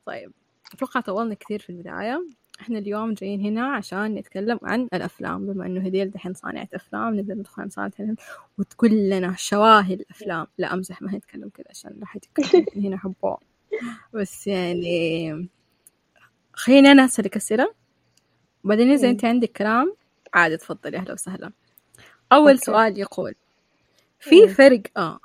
طيب. 0.06 0.32
أتوقع 0.74 1.01
طولنا 1.01 1.34
كثير 1.34 1.60
في 1.60 1.70
البداية. 1.70 2.24
إحنا 2.62 2.77
اليوم 2.79 3.13
جايين 3.13 3.41
هنا 3.41 3.67
عشان 3.75 4.15
نتكلم 4.15 4.60
عن 4.63 4.88
الأفلام 4.93 5.45
بما 5.53 5.65
إنه 5.65 5.86
هديل 5.86 6.12
دحين 6.12 6.33
صانعة 6.33 6.67
أفلام 6.74 7.19
نبدأ 7.19 7.33
ندخل 7.33 7.62
عن 7.62 7.69
صانعة 7.69 7.91
وتقول 8.57 8.91
لنا 8.91 9.36
شواهي 9.38 9.93
الأفلام 9.93 10.48
لا 10.57 10.74
أمزح 10.74 11.01
ما 11.01 11.13
هنتكلم 11.13 11.50
كذا 11.50 11.65
عشان 11.69 11.91
لا 12.00 12.05
حد 12.05 12.19
هنا 12.75 12.98
حبوه 12.98 13.38
بس 14.13 14.48
يعني 14.48 15.48
خليني 16.53 16.91
أنا 16.91 17.05
أسألك 17.05 17.36
أسئلة. 17.36 17.74
وبعدين 18.63 18.91
إذا 18.91 19.03
مم. 19.07 19.10
أنت 19.10 19.25
عندك 19.25 19.51
كلام 19.51 19.95
عادي 20.33 20.57
تفضلي 20.57 20.98
أهلا 20.98 21.13
وسهلا. 21.13 21.51
أول 22.31 22.51
okay. 22.51 22.65
سؤال 22.65 22.98
يقول 23.00 23.36
في 24.19 24.41
مم. 24.41 24.48
فرق 24.48 24.81
آه 24.98 25.19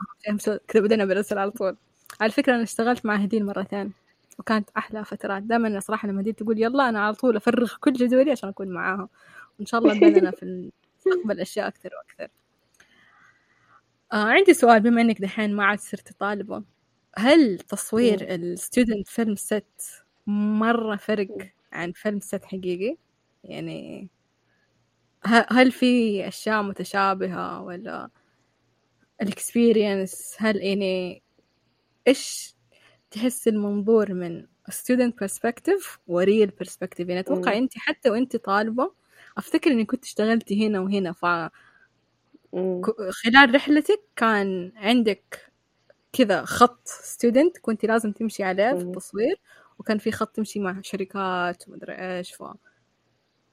كذا 0.69 0.83
بدنا 0.83 1.05
بنرسل 1.05 1.39
على 1.39 1.51
طول. 1.51 1.77
على 2.21 2.33
فكرة 2.33 2.55
أنا 2.55 2.63
اشتغلت 2.63 3.07
مع 3.07 3.17
هديل 3.17 3.47
مرتين. 3.47 3.93
وكانت 4.39 4.71
أحلى 4.77 5.05
فترات. 5.05 5.43
دائما 5.43 5.81
صراحة 5.81 6.09
لما 6.09 6.21
هديل 6.21 6.35
تقول 6.35 6.63
يلا 6.63 6.89
أنا 6.89 7.01
على 7.01 7.15
طول 7.15 7.37
أفرغ 7.37 7.75
كل 7.81 7.93
جدولي 7.93 8.31
عشان 8.31 8.49
أكون 8.49 8.69
معاها 8.69 9.09
وإن 9.59 9.67
شاء 9.67 9.81
الله 9.81 10.01
بيننا 10.01 10.31
في 10.31 10.43
المستقبل 10.43 11.41
أشياء 11.41 11.69
أكثر 11.69 11.91
وأكثر. 11.99 12.29
آه 14.13 14.25
عندي 14.25 14.55
سؤال 14.55 14.81
بما 14.81 15.01
إنك 15.01 15.21
دحين 15.21 15.57
ما 15.57 15.65
عاد 15.65 15.79
صرتي 15.81 16.15
طالبة 16.19 16.63
هل 17.17 17.59
تصوير 17.59 18.35
ال 18.35 18.44
student 18.44 19.09
film 19.09 19.35
ست 19.35 20.05
مرة 20.27 20.97
فرق 20.97 21.29
عن 21.73 21.93
فيلم 21.93 22.21
ست 22.21 22.45
حقيقي؟ 22.45 22.97
يعني 23.45 24.09
هل 25.25 25.73
في 25.73 26.29
أشياء 26.29 26.63
متشابهة 26.63 27.63
ولا 27.63 28.11
الاكسبيرينس 29.23 30.37
هل 30.39 30.57
يعني 30.57 31.23
إيش 32.09 32.55
تحس 33.11 33.49
المنظور 33.49 34.15
من 34.15 34.47
student 34.71 35.13
perspective 35.25 35.99
وريل 36.07 36.53
perspective 36.63 37.01
يعني 37.09 37.21
أتوقع. 37.21 37.57
أنت 37.59 37.73
حتى 37.77 38.11
وأنت 38.11 38.37
طالبة 38.37 38.93
أفتكر 39.37 39.71
إني 39.71 39.85
كنت 39.85 40.05
اشتغلتي 40.05 40.67
هنا 40.67 40.81
وهنا 40.81 41.13
فخلال 41.13 41.51
مم. 42.53 43.55
رحلتك 43.55 44.01
كان 44.17 44.73
عندك 44.77 45.53
كذا 46.13 46.45
خط 46.45 46.89
student 46.89 47.61
كنت 47.61 47.85
لازم 47.85 48.13
تمشي 48.13 48.43
عليه 48.43 48.71
في. 48.73 48.81
التصوير 48.83 49.41
وكان 49.79 49.99
في 49.99 50.13
خط 50.13 50.37
تمشي 50.37 50.61
مع 50.61 50.81
شركات 50.83 51.69
ومدري 51.69 51.93
إيش 51.93 52.35
ف 52.35 52.43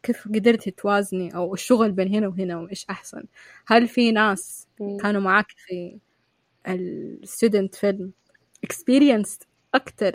كيف 0.03 0.27
قدرتي 0.27 0.71
توازني 0.71 1.35
أو 1.35 1.53
الشغل 1.53 1.91
بين 1.91 2.15
هنا 2.15 2.27
وهنا 2.27 2.57
وإيش 2.57 2.85
أحسن 2.89 3.23
هل 3.67 3.87
في 3.87 4.11
ناس. 4.11 4.67
كانوا 5.01 5.21
معاك 5.21 5.45
في 5.49 5.99
الستودنت 6.67 7.75
فيلم 7.75 8.11
experienced 8.65 9.45
أكتر 9.73 10.11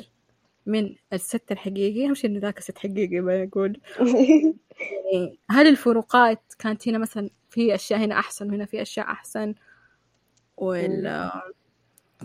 من 0.66 0.94
الست 1.12 1.52
الحقيقي 1.52 2.06
أهم 2.06 2.14
شيء 2.14 2.30
إنه 2.30 2.40
ذاك 2.40 2.60
ست 2.60 2.78
حقيقي 2.78 3.20
بقول 3.20 3.80
يعني 4.00 5.38
هل 5.50 5.66
الفروقات 5.66 6.42
كانت 6.58 6.88
هنا 6.88 6.98
مثلا 6.98 7.30
في 7.50 7.74
أشياء 7.74 8.00
هنا 8.00 8.18
أحسن 8.18 8.50
وهنا 8.50 8.64
في 8.64 8.82
أشياء 8.82 9.06
أحسن؟ 9.06 9.54
ولا 10.56 11.42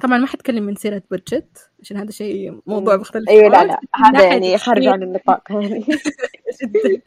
طبعا 0.02 0.18
ما 0.18 0.28
حتكلم 0.28 0.64
من 0.64 0.76
سيرة 0.76 1.02
بادجت 1.12 1.70
عشان 1.82 1.98
هذا 1.98 2.12
شيء 2.12 2.62
موضوع. 2.66 2.96
مختلف 2.96 3.30
أيوه 3.30 3.50
لا. 3.50 3.66
لا 3.66 3.80
هذا 3.96 4.24
يعني 4.24 4.58
خارج 4.58 4.88
عن 4.88 5.04
النطاق 5.04 5.42
يعني 5.52 5.86
جدا. 6.64 7.02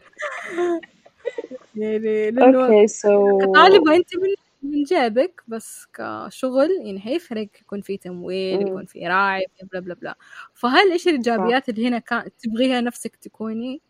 يعني 1.76 2.86
سو 2.86 3.38
كطالبة 3.38 3.96
أنت 3.96 4.16
من 4.16 4.34
من 4.62 4.82
جيبك 4.82 5.42
بس 5.48 5.86
كشغل 5.94 6.68
يعني 6.84 7.00
حيفرق 7.00 7.48
يكون 7.60 7.80
في 7.80 7.96
تمويل. 7.96 8.62
يكون 8.68 8.84
في 8.86 9.06
راعي 9.06 9.46
بلا 9.72 9.80
بلا 9.80 9.94
بلا. 9.94 10.14
فهل 10.54 10.92
إيش 10.92 11.08
الإيجابيات 11.08 11.68
اللي 11.68 11.88
هنا 11.88 11.98
كان 11.98 12.30
تبغيها 12.38 12.80
نفسك 12.80 13.16
تكوني؟ 13.16 13.80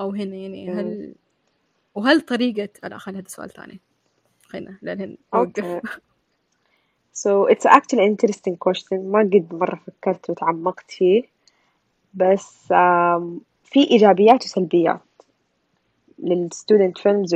أو 0.00 0.10
هنا 0.10 0.36
يعني. 0.36 0.70
هل 0.70 1.14
وهل 1.94 2.20
طريقة 2.20 2.68
لا 2.88 2.98
خلي 2.98 3.18
هذا 3.18 3.28
سؤال 3.28 3.50
ثاني. 3.50 3.80
خلينا 4.42 4.78
لأن 4.82 5.16
نوقف. 5.34 5.80
So 7.24 7.46
it's 7.46 7.66
actually 7.66 8.04
interesting 8.06 8.56
question. 8.56 8.92
ما 8.92 9.18
قد 9.20 9.48
مرة 9.54 9.80
فكرت 9.86 10.30
وتعمقت 10.30 10.90
فيه. 10.90 11.22
بس 12.14 12.72
آم، 12.72 13.40
في 13.64 13.90
إيجابيات 13.90 14.44
وسلبيات 14.44 15.00
لل 16.18 16.36
student 16.36 16.98
films 16.98 17.34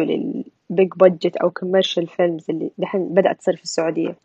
ولل 0.72 0.82
big 0.82 0.92
budget 0.96 1.36
أو 1.36 1.50
commercial 1.50 2.06
films 2.06 2.44
اللي 2.50 2.70
دحين 2.78 3.08
بدأت 3.08 3.38
تصير 3.38 3.56
في 3.56 3.62
السعودية. 3.62 4.16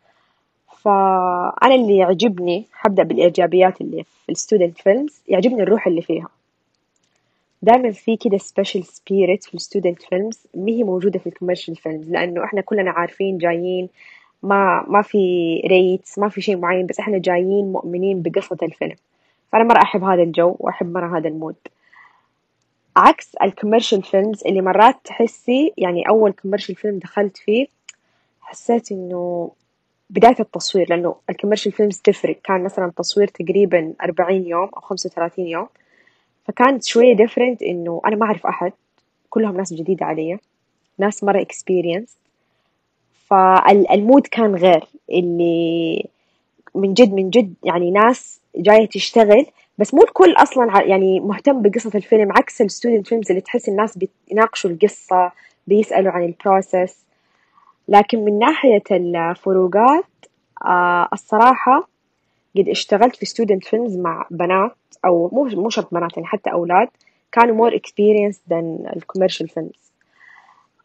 فأنا 0.82 1.74
اللي 1.74 1.96
يعجبني 1.96 2.66
حبدأ 2.72 3.02
بالإيجابيات 3.02 3.80
اللي 3.80 4.04
في 4.04 4.32
ال 4.32 4.38
student 4.38 4.78
films 4.78 5.22
يعجبني 5.28 5.62
الروح 5.62 5.86
اللي 5.86 6.02
فيها. 6.02 6.28
دائما 7.62 7.90
في 7.90 8.16
كده 8.16 8.38
special 8.38 8.84
spirit 8.84 9.44
في 9.44 9.54
ال 9.54 9.60
student 9.60 10.02
films 10.02 10.38
ما 10.54 10.70
هي 10.70 10.84
موجودة 10.84 11.18
في 11.18 11.26
ال 11.26 11.31
commercial 11.31 11.76
films 11.76 12.10
لأنه 12.10 12.44
إحنا 12.44 12.60
كلنا 12.60 12.90
عارفين 12.90 13.38
جايين 13.38 13.88
ما 14.42 14.84
ما 14.88 15.02
في 15.02 15.18
rates 15.66 16.18
ما 16.18 16.28
في 16.28 16.40
شيء 16.40 16.56
معين 16.56 16.86
بس 16.86 17.00
إحنا 17.00 17.18
جايين 17.18 17.72
مؤمنين 17.72 18.22
بقصة 18.22 18.56
الفيلم. 18.62 18.96
فأنا 19.52 19.64
مرة 19.64 19.82
أحب 19.82 20.04
هذا 20.04 20.22
الجو 20.22 20.56
وأحب 20.58 20.92
مرة 20.92 21.18
هذا 21.18 21.28
ال 21.28 21.33
mood. 21.33 21.56
عكس 22.98 23.34
ال 23.42 23.48
commercial 23.48 24.02
films 24.02 24.42
اللي 24.46 24.60
مرات 24.60 24.96
تحسي 25.04 25.72
يعني 25.76 26.08
أول 26.08 26.32
commercial 26.32 26.74
film 26.74 26.98
دخلت 26.98 27.36
فيه 27.36 27.66
حسيت 28.40 28.92
إنه 28.92 29.50
بداية 30.10 30.36
التصوير 30.40 30.86
لأنه 30.90 31.16
ال 31.30 31.34
commercial 31.34 31.72
films 31.72 31.98
تفرق 31.98 32.36
كان 32.44 32.64
مثلا 32.64 32.86
التصوير 32.86 33.28
تقريبا 33.28 33.94
أربعين 34.02 34.46
يوم 34.46 34.68
أو 34.76 34.80
خمسة 34.80 35.10
وثلاثين 35.10 35.46
يوم. 35.46 35.66
فكانت 36.44 36.84
شوية 36.84 37.16
different 37.16 37.62
إنه 37.62 38.00
أنا 38.06 38.16
ما 38.16 38.26
أعرف 38.26 38.46
أحد 38.46 38.72
كلهم 39.30 39.56
ناس 39.56 39.74
جديدة 39.74 40.06
علي 40.06 40.38
ناس 40.98 41.24
مرة 41.24 41.44
experienced. 41.44 42.16
فال 43.26 43.59
mood 43.59 44.26
كان 44.26 44.54
غير 44.54 44.84
اللي 45.10 46.06
من 46.74 46.94
جد 46.94 47.12
من 47.12 47.30
جد 47.30 47.54
يعني 47.64 47.90
ناس 47.90 48.40
جاية 48.56 48.86
تشتغل 48.86 49.46
بس 49.78 49.94
مو 49.94 50.02
الكل 50.02 50.32
أصلا 50.32 50.72
ع- 50.72 50.82
يعني 50.82 51.20
مهتم 51.20 51.62
بقصة 51.62 51.90
الفيلم 51.94 52.32
عكس 52.32 52.62
ال 52.62 52.68
student 52.68 53.06
films 53.06 53.30
اللي 53.30 53.40
تحس 53.40 53.68
الناس 53.68 53.98
بيناقشوا 54.28 54.70
القصة 54.70 55.32
بيسألوا 55.66 56.12
عن 56.12 56.24
ال 56.24 56.33
process 56.33 56.98
لكن 57.88 58.24
من 58.24 58.38
ناحية 58.38 58.82
الفروقات 58.90 60.04
آه 60.64 61.08
الصراحة 61.12 61.88
قد 62.56 62.68
اشتغلت 62.68 63.16
في 63.16 63.26
student 63.26 63.64
films 63.64 63.96
مع 63.96 64.26
بنات 64.30 64.76
أو 65.04 65.30
مو 65.32 65.44
مو 65.44 65.70
شرط 65.70 65.94
بنات 65.94 66.16
يعني 66.16 66.26
حتى 66.28 66.52
أولاد 66.52 66.88
كانوا 67.32 67.70
more 67.70 67.74
experienced 67.74 68.40
than 68.50 68.96
ال 68.96 69.01
commercial 69.01 69.48
films 69.48 69.92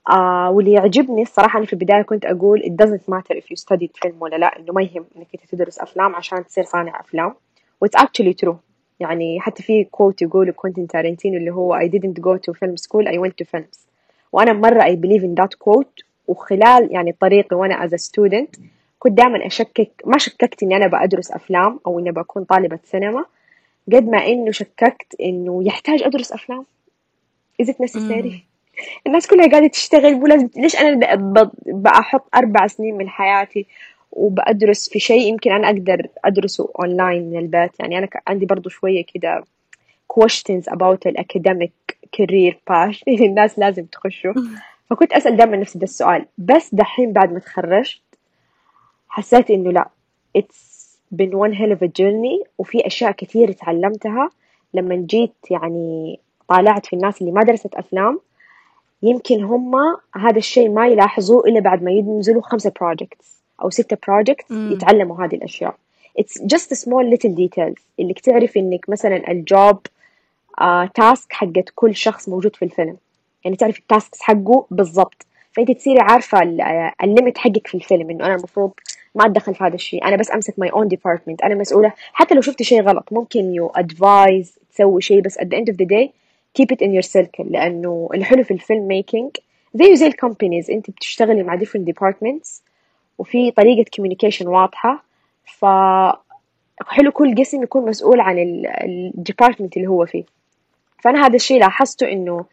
آه 0.10 0.52
واللي 0.52 0.72
يعجبني 0.74 1.22
الصراحة 1.22 1.58
أنا 1.58 1.66
في 1.66 1.74
البداية 1.74 2.02
كنت 2.02 2.26
أقول 2.26 2.60
it 2.64 2.86
doesn't 2.86 3.14
matter 3.14 3.36
if 3.40 3.44
you 3.44 3.56
studied 3.64 3.90
film 4.06 4.14
ولا 4.20 4.36
لا 4.36 4.60
إنه 4.60 4.74
ما 4.74 4.82
يهم 4.82 5.06
أنت 5.18 5.46
تدرس 5.52 5.80
أفلام 5.80 6.16
عشان 6.16 6.46
تصير 6.46 6.64
صانع 6.64 7.00
أفلام. 7.00 7.34
و 7.82 7.85
it's 7.85 7.98
actually 7.98 8.34
true. 8.46 8.56
يعني 9.04 9.40
حتى 9.40 9.64
في 9.64 9.84
quote 9.84 10.22
يقول 10.22 10.52
كوينتين 10.52 10.88
تارنتينو 10.88 11.38
اللي 11.38 11.52
هو 11.52 11.80
I 11.80 11.90
didn't 11.90 12.22
go 12.22 12.38
to 12.38 12.54
film 12.54 12.76
school 12.76 13.08
I 13.08 13.18
went 13.18 13.34
to 13.44 13.46
films. 13.46 13.80
وأنا 14.32 14.54
مرة 14.54 14.82
I 14.82 14.96
believe 14.96 15.24
in 15.24 15.44
that 15.44 15.58
quote 15.58 16.04
وخلال 16.28 16.92
يعني 16.92 17.16
طريقي 17.20 17.56
وأنا 17.56 17.88
as 17.88 17.92
a 17.92 18.04
student 18.04 18.60
كنت 19.00 19.18
دائما 19.18 19.48
أشكك 19.48 19.92
ما 20.06 20.18
شككت 20.18 20.64
إني 20.64 20.76
أنا 20.76 20.88
بأدرس 20.88 21.32
أفلام 21.32 21.80
أو 21.88 22.00
إني 22.00 22.12
بكون 22.12 22.44
طالبة 22.44 22.80
سينما 22.84 23.26
قد 23.94 24.08
ما 24.08 24.28
إنه 24.28 24.52
شككت 24.52 25.16
إنه 25.22 25.64
يحتاج 25.66 26.04
أدرس 26.04 26.32
أفلام. 26.32 26.66
Is 27.62 27.66
it 27.66 27.76
necessary? 27.76 28.34
الناس 29.08 29.28
كلها 29.28 29.48
قاعدة 29.48 29.68
تشتغل 29.68 30.14
مو 30.14 30.28
لازم 30.28 30.50
ليش 30.58 30.76
أنا 30.76 31.52
بأحط 31.66 32.26
أربع 32.36 32.68
سنين 32.68 32.98
من 32.98 33.10
حياتي 33.10 33.66
وبأدرس 34.14 34.90
في 34.90 35.00
شيء 35.00 35.28
يمكن 35.28 35.52
أنا 35.52 35.68
أقدر 35.68 36.08
أدرسه 36.26 36.70
أونلاين 36.80 37.30
من 37.30 37.38
البيت. 37.38 37.80
يعني 37.80 37.98
أنا 37.98 38.08
عندي 38.28 38.46
برضو 38.46 38.70
شوية 38.70 39.06
كده 39.14 39.44
questions 40.14 40.74
about 40.74 41.00
الأكاديميك 41.06 41.98
career 42.18 42.54
path. 42.54 42.98
الناس 43.22 43.60
لازم 43.60 43.86
تخشوا. 43.86 44.34
فكنت 44.90 45.14
أسأل 45.14 45.38
دائما 45.38 45.58
نفسي 45.58 45.80
ده 45.80 45.84
السؤال. 45.84 46.26
بس 46.38 46.76
دحين 46.76 47.14
بعد 47.14 47.34
ما 47.34 47.40
تخرجت 47.40 48.02
حسيت 49.10 49.52
إنه 49.52 49.72
لا 49.72 49.90
it's 50.38 50.98
been 51.16 51.32
one 51.32 51.54
hell 51.54 51.78
of 51.78 51.82
a 51.82 51.92
journey. 52.00 52.48
وفي 52.58 52.88
أشياء 52.88 53.12
كثير 53.12 53.52
تعلمتها. 53.52 54.30
لما 54.74 54.96
جيت 54.96 55.52
يعني 55.52 56.20
طالعت 56.50 56.86
في 56.86 56.96
الناس 56.96 57.22
اللي 57.22 57.32
ما 57.32 57.44
درست 57.44 57.76
أفلام 57.76 58.20
يمكن 59.04 59.44
هم 59.44 59.76
هذا 60.16 60.38
الشيء 60.38 60.70
ما 60.70 60.88
يلاحظوه 60.88 61.46
إلا 61.48 61.60
بعد 61.60 61.84
ما 61.84 61.92
ينزلوا 61.92 62.42
خمسة 62.42 62.72
projects. 62.84 63.43
أو 63.62 63.70
ستة 63.70 63.96
projects 63.96 64.52
يتعلموا 64.52 65.26
هذه 65.26 65.40
it's 66.20 66.40
just 66.40 66.72
a 66.72 66.76
small 66.76 67.04
little 67.14 67.34
details. 67.36 67.82
اللي 68.00 68.14
تعرف 68.14 68.58
إنك 68.58 68.90
مثلا 68.90 69.32
ال 69.32 69.44
job 69.44 69.80
task 70.96 71.32
uh, 71.32 71.36
حقت 71.36 71.70
كل 71.76 71.96
شخص 71.96 72.30
موجود 72.30 72.56
في 72.56 72.66
الفيلم. 72.66 72.98
يعني 73.46 73.58
تعرف 73.58 73.80
ال 73.80 73.87
tasks 73.87 74.22
حقه 74.22 74.66
بالضبط. 74.72 75.26
فأنت 75.52 75.72
تصيري 75.72 76.00
عارفة 76.00 76.42
ال 77.04 77.10
limit 77.10 77.38
حقك 77.38 77.68
في 77.68 77.76
الفيلم 77.76 78.10
إنه 78.10 78.26
أنا 78.26 78.36
المفروض 78.36 78.72
ما 79.16 79.26
أتدخل 79.26 79.56
في 79.56 79.64
هذا 79.64 79.76
الشيء. 79.76 80.06
أنا 80.06 80.16
بس 80.16 80.32
أمسك 80.32 80.60
my 80.60 80.70
own 80.70 80.88
department 80.88 81.42
أنا 81.42 81.56
مسؤولة. 81.56 81.94
حتى 82.14 82.36
لو 82.36 82.42
شفت 82.42 82.62
شيء 82.62 82.82
غلط 82.82 83.08
ممكن 83.12 83.54
you 83.54 83.68
advise 83.68 84.60
تسوي 84.74 85.02
شيء 85.02 85.22
بس 85.22 85.38
at 85.38 85.44
the 85.44 85.58
end 85.58 85.74
of 85.74 85.76
the 85.76 85.86
day 85.86 86.10
keep 86.60 86.76
it 86.76 86.86
in 86.86 86.90
your 86.90 87.10
circle. 87.12 87.46
لأنه 87.46 88.10
الحلو 88.14 88.44
في 88.44 88.52
ال 88.52 88.88
filmmaking 88.88 89.32
زيه 89.74 89.94
زي 89.94 90.08
ال 90.08 90.14
companies 90.14 90.72
أنت 90.72 90.90
بتشتغلي 90.90 91.44
مع 91.44 91.58
different 91.58 91.86
departments. 91.92 92.73
وفي 93.18 93.52
طريقة 93.52 93.86
communication 93.98 94.46
واضحة. 94.46 95.04
ف 95.46 95.66
حلو 96.88 97.12
كل 97.12 97.36
قسم 97.36 97.64
يكون 97.64 97.86
مسؤول 97.90 98.20
عن 98.20 98.64
ال 98.84 98.92
department 98.92 99.78
اللي 99.78 99.88
هو 99.88 100.06
فيه. 100.06 100.24
فأنا 101.04 101.26
هذا 101.26 101.36
الشيء 101.36 101.60
لاحظته 101.60 102.12
إنه 102.12 102.46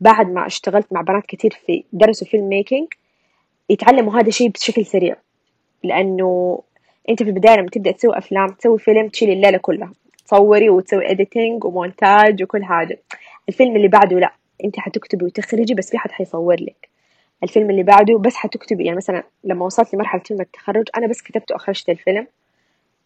بعد 0.00 0.30
ما 0.30 0.46
اشتغلت 0.46 0.92
مع 0.92 1.00
بنات 1.00 1.26
كتير 1.26 1.58
في 1.66 1.84
درسوا 1.92 2.26
filmmaking 2.26 2.88
يتعلموا 3.70 4.20
هذا 4.20 4.28
الشيء 4.28 4.48
بشكل 4.48 4.86
سريع. 4.86 5.16
لأنه 5.82 6.60
أنت 7.08 7.22
في 7.22 7.28
البداية 7.28 7.56
لما 7.56 7.68
تبدأ 7.68 7.90
تسوي 7.90 8.18
أفلام 8.18 8.48
تسوي 8.48 8.78
فيلم 8.78 9.08
تشيل 9.08 9.30
الليلة 9.30 9.58
كلها. 9.58 9.92
تصوري 10.24 10.70
وتسوي 10.70 11.10
editing 11.10 11.64
ومونتاج 11.64 12.42
وكل 12.42 12.64
حاجة. 12.64 12.98
الفيلم 13.48 13.76
اللي 13.76 13.88
بعده 13.88 14.18
لا 14.18 14.32
أنت 14.64 14.78
حتكتبي 14.78 15.24
وتخرجي 15.24 15.74
بس 15.74 15.90
في 15.90 15.98
حد 15.98 16.10
حيصور 16.10 16.56
لك. 16.60 16.88
الفيلم 17.42 17.70
اللي 17.70 17.82
بعده 17.82 18.18
بس 18.18 18.34
حتكتبي 18.34 18.84
يعني 18.84 18.96
مثلا 18.96 19.22
لما 19.44 19.64
وصلت 19.64 19.94
لمرحلة 19.94 20.22
فيلم 20.22 20.40
التخرج 20.40 20.88
أنا 20.96 21.06
بس 21.06 21.22
كتبت 21.22 21.52
وأخرجت 21.52 21.88
الفيلم. 21.88 22.26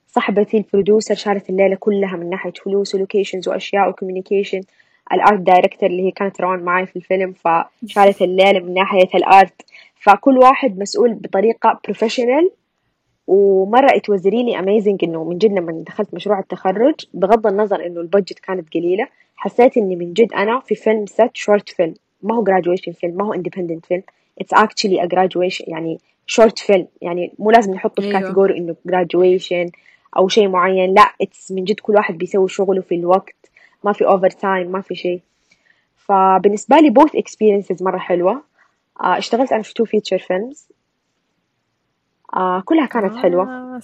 صاحبتي 0.06 0.56
ال 0.56 0.63
producer 0.63 1.14
شالت 1.14 1.50
الليلة 1.50 1.76
كلها 1.76 2.16
من 2.16 2.30
ناحية 2.30 2.52
فلوس 2.64 2.94
و 2.94 3.00
locations 3.00 3.48
وأشياء 3.48 3.88
و 3.88 3.93
communication 3.93 4.60
ال 5.12 5.19
art 5.19 5.40
director 5.40 5.88
اللي 5.88 6.06
هي 6.06 6.10
كانت 6.10 6.40
روان 6.40 6.62
معي 6.62 6.86
في 6.86 6.96
الفيلم 6.96 7.32
فشالت 7.32 8.22
الليلة 8.22 8.60
من 8.60 8.74
ناحية 8.74 9.08
ال 9.14 9.26
art 9.26 9.62
فكل 10.00 10.38
واحد 10.38 10.78
مسؤول 10.78 11.14
بطريقة 11.14 11.80
professional 11.84 12.50
it 13.98 14.08
was 14.08 14.22
really 14.24 14.54
amazing 14.56 14.98
إنه 15.02 15.24
من 15.24 15.38
جد 15.38 15.52
لما 15.52 15.84
دخلت 15.86 16.14
مشروع 16.14 16.38
التخرج 16.38 16.94
بغض 17.14 17.46
النظر 17.46 17.86
إنه 17.86 18.00
ال 18.00 18.06
budget 18.06 18.38
كانت 18.38 18.74
قليلة 18.74 19.08
حسيت 19.36 19.76
إني 19.76 19.96
من 19.96 20.12
جد 20.12 20.32
أنا 20.32 20.60
في 20.60 20.74
فيلم 20.74 21.06
ست 21.06 21.30
short 21.34 21.68
film 21.68 21.94
ما 22.22 22.34
هو 22.34 22.44
graduation 22.44 22.90
film 23.00 23.16
ما 23.16 23.24
هو 23.24 23.34
independent 23.34 23.86
film 23.88 24.02
it's 24.42 24.58
actually 24.58 24.98
a 25.04 25.06
graduation 25.06 25.68
يعني 25.68 25.98
short 26.26 26.58
film 26.58 26.86
يعني 27.02 27.32
مو 27.38 27.50
لازم 27.50 27.74
نحطه 27.74 28.02
في. 28.02 28.12
category 28.12 28.58
إنه 28.58 28.76
graduation 28.88 29.70
أو 30.16 30.28
شيء 30.28 30.48
معين. 30.48 30.94
لا 30.94 31.12
it's 31.22 31.50
من 31.50 31.64
جد 31.64 31.80
كل 31.80 31.94
واحد 31.94 32.18
بيسوي 32.18 32.48
شغله 32.48 32.80
في 32.80 32.94
الوقت. 32.94 33.50
ما 33.84 33.92
في 33.92 34.06
overtime 34.06 34.72
ما 34.72 34.80
في 34.80 34.94
شيء. 34.94 35.20
فبالنسبة 35.96 36.76
لي 36.76 36.94
both 37.00 37.10
experiences 37.10 37.82
مرة 37.82 37.98
حلوة. 37.98 38.42
آه، 39.00 39.18
اشتغلت 39.18 39.52
أنا 39.52 39.62
في 39.62 39.74
two 39.82 39.86
feature 39.86 40.22
films. 40.22 40.58
آه، 42.36 42.60
كلها 42.60 42.86
كانت 42.86 43.16
حلوة. 43.16 43.80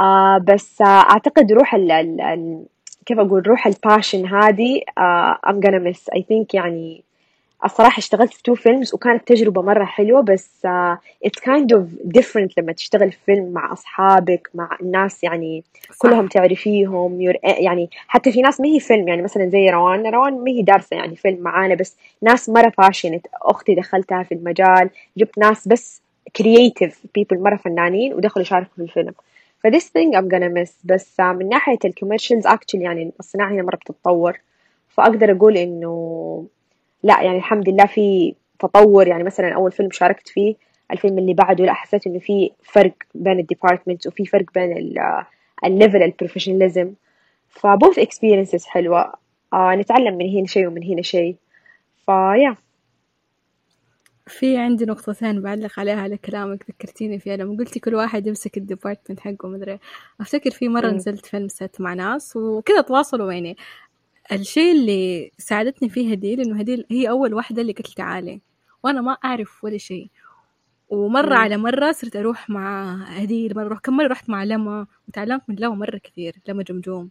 آه، 0.00 0.38
بس 0.38 0.82
أعتقد 0.82 1.52
روح 1.52 1.74
ال 1.74 1.90
ال 1.92 2.66
كيف 3.06 3.18
أقول؟ 3.18 3.46
روح 3.46 3.66
ال 3.66 3.73
passion 3.73 4.26
هذه 4.26 4.80
I'm 5.46 5.60
gonna 5.66 5.80
miss. 5.88 6.18
I 6.18 6.20
think 6.20 6.46
يعني 6.54 7.04
الصراحة 7.64 7.98
اشتغلت 7.98 8.32
في 8.32 8.42
two 8.42 8.54
films 8.54 8.94
وكانت 8.94 9.28
تجربة 9.28 9.62
مرة 9.62 9.84
حلوة 9.84 10.22
بس 10.22 10.66
it's 11.26 11.40
kind 11.40 11.76
of 11.76 11.82
different 12.18 12.48
لما 12.58 12.72
تشتغل 12.72 13.12
في 13.12 13.18
فيلم 13.26 13.52
مع 13.52 13.72
أصحابك 13.72 14.50
مع 14.54 14.78
الناس 14.82 15.24
يعني 15.24 15.64
صح. 15.90 15.98
كلهم 15.98 16.26
تعرفيهم 16.26 17.20
يعني 17.42 17.90
حتى 18.08 18.32
في 18.32 18.40
ناس 18.40 18.60
ما 18.60 18.66
هي 18.66 18.80
فيلم 18.80 19.08
يعني 19.08 19.22
مثلا 19.22 19.48
زي 19.48 19.70
روان 19.70 20.06
روان 20.06 20.44
ما 20.44 20.50
هي 20.50 20.62
دارسة 20.62 20.96
يعني 20.96 21.16
فيلم 21.16 21.40
معانا 21.40 21.74
بس 21.74 21.96
ناس 22.22 22.48
مرة 22.48 22.72
passionate 22.78 23.26
أختي 23.42 23.74
دخلتها 23.74 24.22
في 24.22 24.34
المجال 24.34 24.90
جبت 25.16 25.38
ناس 25.38 25.68
بس 25.68 26.02
creative 26.38 26.92
people 27.18 27.38
مرة 27.38 27.56
فنانين 27.56 28.14
ودخلوا 28.14 28.42
يشاركوا 28.46 28.70
في 28.76 28.82
الفيلم. 28.82 29.14
ف 29.62 29.66
this 29.66 29.84
thing 29.84 30.18
I'm 30.18 30.28
gonna 30.28 30.50
miss 30.62 30.72
بس 30.84 31.16
uh, 31.20 31.24
من 31.24 31.48
ناحية 31.48 31.78
ال 31.84 31.89
commercials 31.89 32.46
actually 32.46 32.74
يعني 32.74 33.12
الصناعة 33.20 33.50
هنا 33.50 33.62
مرة 33.62 33.76
بتتطور. 33.76 34.38
فأقدر 34.88 35.32
أقول 35.32 35.56
إنه 35.56 36.46
لا 37.02 37.22
يعني 37.22 37.36
الحمد 37.36 37.68
لله 37.68 37.86
في 37.86 38.34
تطور. 38.58 39.08
يعني 39.08 39.24
مثلا 39.24 39.54
أول 39.54 39.72
فيلم 39.72 39.90
شاركت 39.90 40.28
فيه 40.28 40.54
الفيلم 40.92 41.18
اللي 41.18 41.34
بعده 41.34 41.64
لا 41.64 41.72
حسيت 41.72 42.06
إنه 42.06 42.18
في 42.18 42.50
فرق 42.62 42.94
بين 43.14 43.38
ال 43.38 43.44
departments 43.44 44.06
وفي 44.06 44.26
فرق 44.26 44.44
بين 44.54 44.98
ال 45.64 45.70
level 45.70 46.02
ال 46.02 46.08
professionalism 46.08 46.92
ف 47.48 47.58
both 47.58 47.98
experiences 47.98 48.64
حلوة. 48.66 49.12
آه 49.52 49.74
نتعلم 49.74 50.18
من 50.18 50.28
هنا 50.28 50.46
شيء 50.46 50.66
ومن 50.66 50.84
هنا 50.84 51.02
شيء. 51.02 51.36
ف 52.06 52.16
yeah 52.16 52.56
في 54.26 54.56
عندي 54.56 54.84
نقطتين 54.84 55.42
بعلق 55.42 55.80
عليها 55.80 56.00
على 56.00 56.16
كلامك 56.16 56.64
ذكرتيني 56.70 57.18
فيها. 57.18 57.36
لما 57.36 57.56
قلتي 57.56 57.80
كل 57.80 57.94
واحد 57.94 58.26
يمسك 58.26 58.56
ال 58.56 58.62
department 58.62 59.20
حقه 59.20 59.48
مدري 59.48 59.78
أفتكر 60.20 60.50
في 60.50 60.68
مرة 60.68 60.90
نزلت 60.90 61.26
فيلم 61.26 61.48
ست 61.48 61.80
مع 61.80 61.94
ناس 61.94 62.36
وكذا 62.36 62.80
تواصلوا 62.80 63.32
يعني. 63.32 63.56
الشيء 64.32 64.72
اللي 64.72 65.30
ساعدتني 65.38 65.88
فيه 65.88 66.10
هديل 66.12 66.40
إنه 66.40 66.58
هديل 66.60 66.86
هي 66.90 67.08
أول 67.10 67.34
واحدة 67.34 67.62
اللي 67.62 67.72
قالت 67.72 67.88
تعالي. 67.96 68.40
وأنا 68.84 69.00
ما 69.00 69.12
أعرف 69.12 69.64
ولا 69.64 69.78
شيء. 69.78 70.10
ومرة 70.88 71.34
على 71.34 71.56
مرة 71.56 71.92
صرت 71.92 72.16
أروح 72.16 72.50
مع 72.50 72.94
هديل 73.04 73.54
مرة 73.56 73.66
أروح 73.66 73.78
كم 73.78 73.96
مرة 73.96 74.06
رحت 74.08 74.30
مع 74.30 74.44
لما. 74.44 74.86
وتعلمت 75.08 75.42
من 75.48 75.56
لما 75.56 75.74
مرة 75.74 75.98
كثير 75.98 76.36
لما 76.48 76.62
جمجوم. 76.62 77.10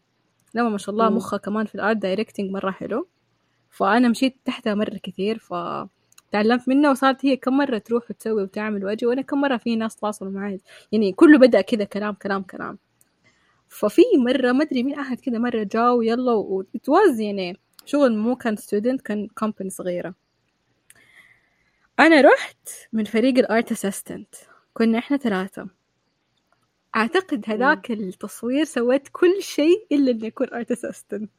لما 0.56 0.70
ما 0.70 0.78
شاء 0.78 0.94
الله 0.94 1.10
مخها 1.10 1.38
كمان 1.38 1.66
في 1.66 1.76
الآرت 1.76 1.98
دايركتنج 1.98 2.52
مرة 2.52 2.72
حلو. 2.72 3.08
فأنا 3.70 4.10
مشيت 4.10 4.38
تحتها 4.46 4.76
مرة 4.76 5.00
كثير 5.04 5.38
ف 5.40 5.54
تعلمت 6.32 6.70
منها. 6.70 6.92
وصارت 6.92 7.26
هي 7.26 7.36
كم 7.38 7.58
مرة 7.58 7.78
تروح 7.78 8.04
وتسوي 8.12 8.44
وتعمل 8.44 8.86
وأجي. 8.86 9.06
وأنا 9.06 9.22
كم 9.22 9.42
مرة 9.42 9.58
في 9.58 9.76
ناس 9.76 9.96
تواصلوا 9.96 10.32
معي. 10.32 10.60
يعني 10.92 11.12
كله 11.14 11.38
بدأ 11.38 11.62
كذا 11.62 11.84
كلام 11.84 12.14
كلام 12.14 12.44
كلام. 12.44 12.78
ففي 13.70 14.02
مرة 14.18 14.52
ما 14.52 14.64
أدري 14.64 14.84
مين 14.84 15.00
أحد 15.00 15.20
كذا 15.20 15.38
مرة 15.38 15.64
جا 15.64 15.90
ويلا 15.90 16.34
it 16.34 16.68
was 16.68 17.20
يعني 17.20 17.60
شغل 17.86 18.18
مو 18.18 18.36
كان 18.36 18.56
student 18.56 19.02
كان 19.02 19.28
company 19.28 19.70
صغيرة. 19.70 20.16
أنا 22.00 22.22
رحت 22.22 22.70
من 22.94 23.04
فريق 23.04 23.38
ال 23.38 23.46
art 23.46 23.72
assistant 23.72 24.36
كنا 24.74 24.98
إحنا 24.98 25.18
ثلاثة. 25.18 25.70
أعتقد 26.96 27.44
هذاك 27.48 27.92
التصوير 27.92 28.66
سويت 28.66 29.08
كل 29.12 29.44
شيء 29.44 29.88
إلا 29.92 30.12
إني 30.12 30.28
أكون 30.28 30.48
art 30.54 30.72
assistant 30.72 31.32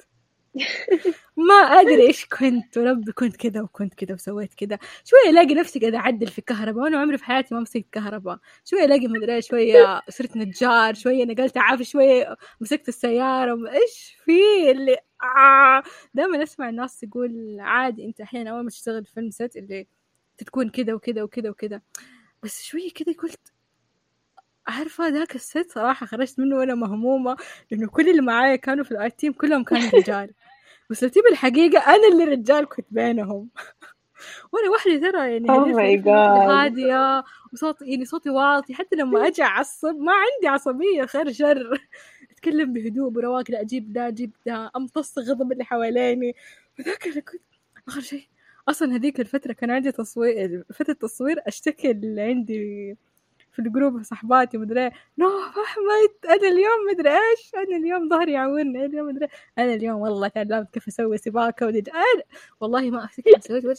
ما 1.37 1.55
أدري 1.55 2.07
إيش 2.07 2.27
كنت 2.27 2.79
وربي 2.79 3.13
كنت 3.13 3.37
كذا 3.37 3.61
وكنت 3.63 3.95
كذا 3.95 4.15
وسويت 4.15 4.55
كذا. 4.55 4.79
شوية 5.05 5.31
ألاقي 5.31 5.55
نفسي 5.55 5.79
قاعدة 5.79 5.99
أعدل 5.99 6.27
في 6.27 6.41
كهرباء 6.41 6.85
وأنا 6.85 6.99
عمري 6.99 7.19
في 7.19 7.25
حياتي 7.25 7.55
ما 7.55 7.61
مسكت 7.61 7.87
كهرباء. 7.93 8.39
شوية 8.65 8.85
ألاقي 8.85 9.07
مدري 9.09 9.43
شوية 9.43 10.03
صرت 10.09 10.37
نجار 10.37 10.95
شوية 10.95 11.25
نقلت 11.25 11.59
عافي 11.59 11.85
شوية 11.85 12.37
مسكت 12.61 12.89
السيارة. 12.89 13.71
إيش 13.73 14.17
في 14.25 14.33
اللي؟ 14.71 14.97
آه. 15.23 15.83
دائما 16.15 16.43
أسمع 16.43 16.69
الناس 16.69 17.01
تقول 17.01 17.57
عادي 17.61 18.05
أنت 18.07 18.21
أحيانا 18.21 18.51
أول 18.51 18.63
ما 18.65 18.71
تشتغل 18.71 19.05
في 19.05 19.13
فيلم 19.13 19.31
ست 19.31 19.57
اللي 19.57 19.87
تكون 20.39 20.69
كذا 20.71 20.95
وكذا 20.95 21.23
وكذا 21.23 21.51
وكذا. 21.51 21.81
بس 22.43 22.63
شوية 22.63 22.91
كذا 22.91 23.13
قلت 23.23 23.53
عارفة 24.67 25.09
ذاك 25.09 25.35
الست 25.35 25.71
صراحة 25.71 26.07
خرجت 26.07 26.39
منه 26.41 26.57
وأنا 26.57 26.75
مهمومة 26.75 27.37
لأنه 27.71 27.89
كل 27.89 28.09
اللي 28.11 28.23
معايا 28.23 28.57
كانوا 28.57 28.85
في 28.85 28.91
الآي 28.93 29.11
تيم 29.11 29.33
كلهم 29.33 29.65
كانوا 29.65 29.91
رجال. 30.01 30.35
بس 30.91 31.01
تبي 31.01 31.29
الحقيقة 31.33 31.79
أنا 31.97 32.09
اللي 32.13 32.25
رجال 32.25 32.69
كنت 32.69 32.87
بينهم. 32.91 33.49
وأنا 34.53 34.71
وحدي 34.71 34.99
ترى 34.99 35.33
يعني 35.33 35.49
Oh. 35.49 36.11
هادية 36.51 37.25
وصوتي 37.53 37.91
يعني 37.91 38.05
صوتي 38.05 38.31
واطي. 38.31 38.75
حتى 38.75 38.97
لما 38.97 39.21
أجي 39.29 39.43
أعصب 39.43 39.97
ما 39.97 40.13
عندي 40.13 40.49
عصبية 40.49 41.07
خير 41.07 41.33
شر. 41.33 41.89
أتكلم 42.33 42.73
بهدوء 42.73 43.11
برواق 43.11 43.51
لا 43.51 43.61
أجيب 43.61 43.93
ده 43.93 44.09
أجيب 44.09 44.31
ده 44.47 44.71
أمتص 44.77 45.19
غضب 45.19 45.53
اللي 45.53 45.65
حواليني. 45.65 46.35
وذاك 46.79 47.07
أنا 47.09 47.21
كنت 47.21 47.43
آخر 47.89 48.01
شيء. 48.01 48.25
أصلا 48.69 48.97
هذيك 48.97 49.21
الفترة 49.21 49.53
كان 49.53 49.71
عندي 49.71 49.93
تصوير 49.93 50.65
فترة 50.75 50.93
تصوير 50.93 51.37
أشتكي 51.47 51.91
اللي 51.91 52.23
عندي 52.23 52.97
في 53.59 53.67
الجروب 53.67 54.03
صحباتي 54.03 54.59
مدري 54.59 54.85
إيه. 54.85 54.93
نوح 55.19 55.59
أحمد 55.59 56.31
أنا 56.31 56.49
اليوم 56.49 56.87
مدري 56.91 57.11
إيش 57.11 57.55
أنا 57.55 57.77
اليوم 57.77 58.09
ظهري 58.09 58.33
يعورني 58.33 58.79
أنا 58.79 58.87
اليوم 58.87 59.09
مدري 59.09 59.25
إيه. 59.25 59.31
أنا 59.65 59.75
اليوم 59.75 60.01
والله 60.01 60.29
تعلمت 60.29 60.71
كيف 60.75 60.89
أسوي 60.89 61.19
سباكة 61.19 61.67
ودي 61.67 61.91
أنا 61.91 62.23
والله 62.61 62.91
ما 62.91 63.05
افتكر 63.05 63.41
سويت 63.41 63.65
وش 63.65 63.79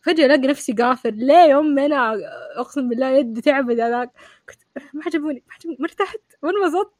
فجأة 0.00 0.26
الاقي 0.26 0.48
نفسي 0.48 0.72
قافل. 0.72 1.14
ليه 1.26 1.50
يوم 1.50 1.78
أنا 1.78 2.16
أقسم 2.56 2.88
بالله 2.88 3.10
يدي 3.10 3.40
تعبت 3.40 3.80
هذاك. 3.80 4.10
كنت 4.48 4.84
ما 4.94 5.02
عجبوني 5.06 5.42
ما 5.48 5.54
عجبوني 5.54 5.76
ما 5.80 5.86
ارتحت 5.86 6.20
ما 6.42 6.50
انبسطت. 6.50 6.94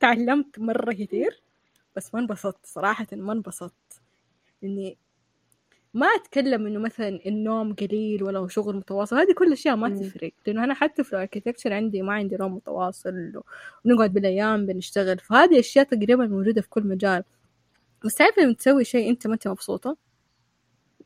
تعلمت 0.00 0.58
مرة 0.58 0.92
كثير 0.92 1.42
بس 1.96 2.14
ما 2.14 2.20
انبسطت 2.20 2.66
صراحة 2.66 3.06
ما 3.12 3.32
انبسطت. 3.32 4.02
إني 4.64 4.98
ما 5.96 6.06
أتكلم 6.06 6.66
إنه 6.66 6.78
مثلا 6.80 7.20
النوم 7.26 7.74
قليل 7.74 8.22
ولا 8.22 8.48
شغل 8.48 8.76
متواصل 8.76 9.16
هذه 9.16 9.32
كل 9.32 9.46
الأشياء 9.46 9.76
ما. 9.76 9.88
تفرق 9.88 10.32
لأنه 10.46 10.64
أنا 10.64 10.74
حتى 10.74 11.04
في 11.04 11.12
ال 11.12 11.17
architecture 11.17 11.72
عندي 11.72 12.02
ما 12.02 12.12
عندي 12.12 12.36
نوم 12.36 12.54
متواصل 12.54 13.42
ونقعد 13.84 14.12
بالأيام 14.12 14.66
بنشتغل 14.66 15.18
فهذه 15.18 15.60
أشياء 15.60 15.84
تقريبا 15.84 16.26
موجودة 16.26 16.62
في 16.62 16.68
كل 16.68 16.82
مجال. 16.86 17.24
بس 18.04 18.14
تعرف 18.14 18.38
لما 18.38 18.52
تسوي 18.54 18.84
شيء 18.84 19.10
أنت 19.10 19.26
ما 19.26 19.34
أنت 19.34 19.48
مبسوطة؟ 19.48 19.96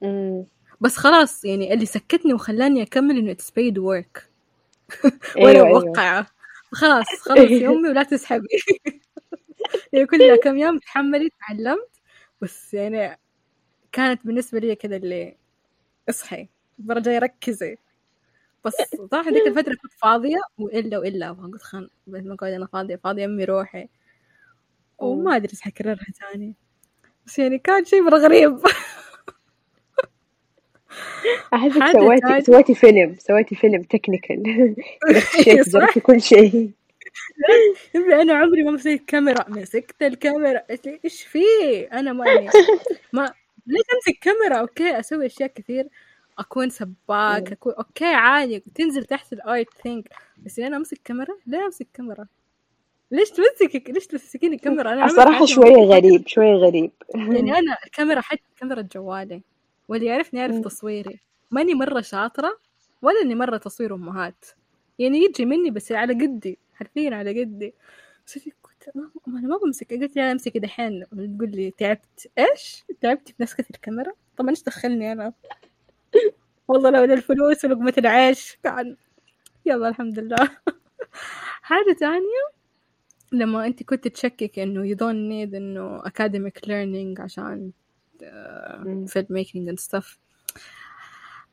مم. 0.02 0.44
بس 0.80 0.96
خلاص 0.96 1.44
يعني 1.44 1.74
اللي 1.74 1.86
سكتني 1.86 2.34
وخلاني 2.34 2.82
أكمل 2.82 3.18
إنه 3.18 3.30
اتس 3.30 3.50
paid 3.50 3.74
work. 3.74 4.22
وأنا 5.36 5.48
أيوة 5.50 5.66
أيوة. 5.66 5.68
موقعه 5.84 6.26
خلاص 6.72 7.06
خلاص 7.20 7.50
يا 7.50 7.68
امي 7.68 7.88
ولا 7.88 8.02
تسحبي. 8.02 8.48
يعني 9.92 10.06
كلها 10.06 10.36
كم 10.36 10.58
يوم 10.58 10.78
تحملي 10.78 11.30
تعلمت 11.48 11.90
بس 12.40 12.74
يعني 12.74 13.19
كانت 13.92 14.26
بالنسبة 14.26 14.58
لي 14.58 14.74
كذا 14.74 14.96
اللي 14.96 15.36
اصحي 16.08 16.48
المرة 16.78 16.98
الجاية 16.98 17.18
ركزي. 17.18 17.76
بس 18.64 18.74
صراحة 19.10 19.30
ذيك 19.30 19.46
الفترة 19.46 19.74
كنت 19.74 19.92
فاضية 19.92 20.40
وإلا 20.58 20.98
وإلا. 20.98 21.32
قلت 21.32 21.62
خان 21.62 21.88
بس 22.06 22.22
ما 22.22 22.34
قاعد 22.34 22.52
أنا 22.52 22.66
فاضية 22.66 22.96
فاضية 22.96 23.24
أمي 23.24 23.44
روحي. 23.44 23.88
وما 24.98 25.36
أدري 25.36 25.52
إيش 25.52 25.60
حكررها 25.60 26.06
تاني. 26.20 26.54
بس 27.26 27.38
يعني 27.38 27.58
كان 27.58 27.84
شيء 27.84 28.02
مرة 28.02 28.16
غريب 28.16 28.58
حاجة 31.52 31.92
سويتي 31.92 32.20
تانية. 32.20 32.40
سويتي 32.40 32.74
فيلم 32.74 33.16
سويتي 33.18 33.54
فيلم 33.54 33.82
technical 33.82 34.74
جربتي 35.46 36.00
كل 36.06 36.20
شيء. 36.22 36.70
أنا 37.96 38.34
عمري 38.34 38.62
ما 38.62 38.70
مسكت 38.70 39.02
كاميرا. 39.06 39.44
مسكت 39.48 40.02
الكاميرا. 40.02 40.58
قلت 40.58 40.86
لي 40.86 41.00
إيش 41.04 41.22
في؟ 41.22 41.42
أنا 41.92 42.12
ما 42.12 42.26
يعني 42.26 42.48
ما 43.12 43.32
ليش 43.66 43.82
أمسك 43.94 44.18
كاميرا؟ 44.22 44.56
okay 44.60 45.00
أسوي 45.00 45.26
أشياء 45.26 45.48
كثير. 45.48 45.88
أكون 46.38 46.70
سباك 46.70 47.46
مم. 47.46 47.52
أكون 47.52 47.72
okay 47.72 48.04
عادي. 48.04 48.60
تنزل 48.74 49.04
تحت 49.04 49.32
الآ 49.32 49.68
I 49.82 49.87
think 49.87 50.08
بس 50.38 50.58
أنا 50.58 50.76
أمسك 50.76 51.00
كاميرا؟ 51.04 51.34
ليه 51.46 51.64
أمسك 51.66 51.86
كاميرا؟ 51.94 52.26
ليش 53.10 53.30
تمسكك 53.30 53.90
ليش 53.90 54.06
تمسكيني 54.06 54.56
كاميرا؟ 54.58 54.92
أنا 54.92 55.02
عمري 55.02 55.08
في 55.08 55.20
الصراحة 55.20 55.38
حياتي 55.38 55.54
ما 55.60 55.66
شوية 55.66 55.76
مسكت 55.82 55.92
غريب 55.92 56.28
شوية 56.28 56.54
غريب. 56.54 56.90
يعني 57.14 57.52
أنا 57.58 57.76
الكاميرا 57.86 58.20
حتى 58.20 58.42
كاميرا 58.56 58.82
جوالي. 58.82 59.42
واللي 59.88 60.06
يعرفني 60.06 60.40
يعرف. 60.40 60.60
تصويري. 60.60 61.20
ماني 61.50 61.74
مرة 61.74 62.00
شاطرة 62.00 62.58
ولا 63.02 63.20
إني 63.22 63.34
مرة 63.34 63.56
تصوير 63.56 63.94
أمهات. 63.94 64.44
يعني 64.98 65.18
يجي 65.24 65.44
مني 65.46 65.70
بس 65.70 65.92
على 65.92 66.14
قدي 66.14 66.58
حرفيا 66.74 67.14
على 67.14 67.40
قدي. 67.40 67.74
ما 69.26 69.38
أنا 69.38 69.48
ما 69.48 69.56
بمسك 69.56 69.92
قلت 69.92 70.16
لها 70.16 70.32
أمسك 70.32 70.56
دحين 70.56 71.06
تقول 71.06 71.50
لي 71.50 71.70
تعبت 71.70 72.30
إيش؟ 72.38 72.84
تعبتي 73.00 73.32
في 73.32 73.42
مسكة 73.42 73.64
الكاميرا؟ 73.70 74.12
طبعا 74.36 74.50
إيش 74.50 74.62
دخلني 74.62 75.12
أنا؟ 75.12 75.32
والله 76.68 76.90
لو 76.90 77.04
الفلوس 77.04 77.64
ولقمة 77.64 77.94
العيش 77.98 78.58
كان 78.62 78.96
يلا 79.66 79.88
الحمد 79.88 80.18
لله 80.18 80.36
حاجة 81.62 81.96
تانية 82.00 82.60
لما 83.32 83.66
أنت 83.66 83.82
كنت 83.82 84.08
تشكك 84.08 84.58
إنه 84.58 84.94
you 84.94 84.96
don't 84.96 85.30
need 85.30 85.54
إنه 85.54 86.02
academic 86.02 86.66
learning 86.66 87.20
عشان 87.20 87.70
مم. 88.22 89.06
film 89.06 89.26
making 89.30 89.68
and 89.68 89.80
stuff 89.80 90.18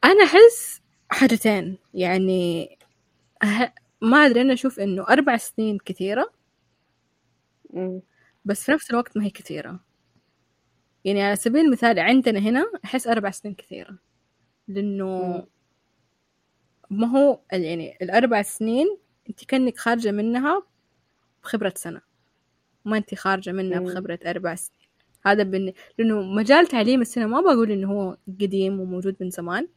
أنا 0.04 0.24
أحس 0.24 0.82
حاجتين 1.10 1.78
يعني. 1.94 2.78
ما 4.02 4.18
أدري 4.26 4.42
أنا 4.42 4.54
أشوف 4.54 4.80
إنه 4.80 5.06
أربع 5.10 5.38
سنين 5.38 5.78
كثيره 5.86 6.37
مم. 7.74 8.02
بس 8.46 8.64
في 8.64 8.72
نفس 8.72 8.92
الوقت 8.92 9.18
ما 9.18 9.24
هي 9.26 9.30
كثيرة 9.30 9.80
يعني 11.06 11.24
على 11.24 11.36
سبيل 11.36 11.66
المثال 11.66 12.00
عندنا 12.00 12.40
هنا 12.40 12.72
أحس 12.86 13.08
أربع 13.08 13.32
سنين 13.32 13.56
كثيرة 13.56 13.98
لأنه 14.68 15.08
مم. 15.08 15.46
ما 16.90 17.08
هو 17.08 17.40
يعني 17.52 17.98
الأربع 18.02 18.42
سنين 18.42 18.98
أنت 19.30 19.46
كأنك 19.46 19.78
خارجة 19.78 20.12
منها 20.12 20.64
بخبرة 21.44 21.74
سنة 21.76 22.02
ما 22.86 22.98
أنت 22.98 23.16
خارجة 23.16 23.52
منها 23.52 23.80
مم. 23.80 23.86
بخبرة 23.86 24.20
أربع 24.26 24.56
سنين 24.56 24.80
هذا 25.26 25.44
بن... 25.44 25.74
لأنه 25.98 26.22
مجال 26.22 26.68
تعليم 26.68 27.02
السينما 27.02 27.42
ما 27.42 27.54
بقول 27.54 27.72
إنه 27.72 27.92
هو 27.92 28.18
قديم 28.42 28.80
وموجود 28.80 29.16
من 29.22 29.30
زمان 29.30 29.68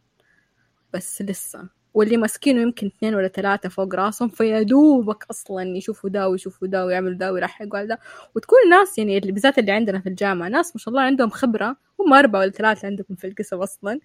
بس 0.92 1.22
لسه 1.22 1.68
واللي 1.94 2.16
ماسكينه 2.16 2.62
يمكن 2.62 2.86
اثنين 2.86 3.14
ولا 3.14 3.28
ثلاثة 3.28 3.68
فوق 3.68 3.94
راسهم 3.94 4.28
فيا 4.28 4.62
دوبك 4.62 5.24
أصلا 5.30 5.76
يشوفوا 5.76 6.10
دا 6.10 6.26
ويشوفوا 6.26 6.68
دا 6.68 6.84
ويعملوا 6.84 7.14
دا 7.14 7.30
ويلحقوا 7.30 7.78
على 7.78 7.86
دا 7.86 7.98
وتكون 8.34 8.58
الناس 8.64 8.98
يعني 8.98 9.18
اللي 9.18 9.32
بالذات 9.32 9.58
اللي 9.58 9.72
عندنا 9.72 10.00
في 10.00 10.08
الجامعة 10.08 10.48
ناس 10.48 10.76
ما 10.76 10.80
شاء 10.80 10.88
الله 10.88 11.02
عندهم 11.02 11.30
خبرة 11.30 11.76
هم 12.00 12.12
أربعة 12.12 12.40
ولا 12.40 12.50
ثلاثة 12.50 12.86
عندكم 12.86 13.14
في 13.14 13.26
القسم 13.26 13.56
أصلا. 13.62 14.00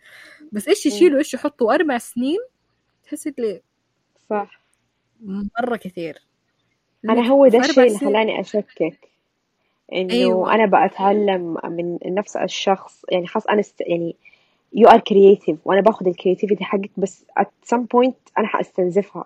بس 0.51 0.67
إيش 0.67 0.85
يشيلوا 0.85 1.19
إيش 1.19 1.33
يحطوا؟ 1.33 1.73
أربع 1.73 1.97
سنين 1.97 2.39
تحس 3.03 3.27
اللي 3.27 3.61
صح. 4.29 4.61
مرة 5.59 5.75
كثير. 5.75 6.21
أنا 7.05 7.27
هو 7.27 7.47
ده 7.47 7.59
الشيء 7.59 7.87
اللي 7.87 7.97
خلاني 7.97 8.39
أشكك 8.39 8.99
إنه 9.93 10.13
أيوة. 10.13 10.53
أنا 10.53 10.65
بأتعلم 10.65 11.57
من 11.63 11.97
نفس 12.05 12.37
الشخص 12.37 13.05
يعني 13.11 13.27
خلاص 13.27 13.47
أنا 13.47 13.59
است... 13.59 13.81
يعني 13.81 14.15
you 14.73 14.87
are 14.87 14.99
creative. 14.99 15.57
وأنا 15.65 15.81
باخد 15.81 16.07
ال 16.07 16.12
creativity 16.12 16.63
حقك 16.63 16.91
بس 16.97 17.25
at 17.39 17.73
some 17.73 17.81
point 17.81 18.13
أنا 18.37 18.47
حأستنزفها. 18.47 19.25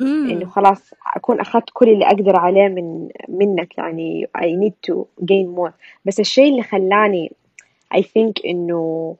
إنه 0.00 0.32
امم 0.32 0.50
خلاص 0.50 0.94
أكون 1.16 1.40
أخذت 1.40 1.70
كل 1.72 1.88
اللي 1.88 2.06
أقدر 2.06 2.36
عليه 2.36 2.68
من 2.68 3.08
منك 3.28 3.78
يعني 3.78 4.28
I 4.38 4.42
need 4.42 4.90
to 4.90 5.04
gain 5.22 5.56
more. 5.56 5.72
بس 6.04 6.20
الشيء 6.20 6.50
اللي 6.50 6.62
خلاني 6.62 7.32
I 7.94 8.00
think 8.00 8.32
إنه 8.46 9.16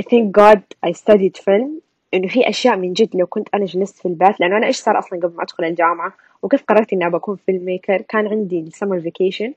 I 0.00 0.04
thank 0.04 0.30
God 0.40 0.60
I 0.86 0.92
studied 0.92 1.36
film. 1.36 1.68
إنه 2.14 2.28
في 2.28 2.48
أشياء 2.48 2.76
من 2.76 2.92
جد 2.92 3.16
لو 3.16 3.26
كنت 3.26 3.48
أنا 3.54 3.64
جلست 3.64 3.98
في 3.98 4.08
البيت 4.08 4.40
لأنه 4.40 4.56
أنا 4.56 4.66
إيش 4.66 4.76
صار 4.76 4.98
أصلا 4.98 5.20
قبل 5.20 5.36
ما 5.36 5.42
أدخل 5.42 5.64
الجامعة؟ 5.64 6.12
وكيف 6.42 6.64
قررت 6.64 6.92
إني 6.92 7.06
أبى 7.06 7.16
أكون 7.16 7.36
filmmaker 7.36 8.02
كان 8.02 8.26
عندي 8.26 8.60
ال 8.60 8.66
summer 8.66 9.00
vacation 9.00 9.54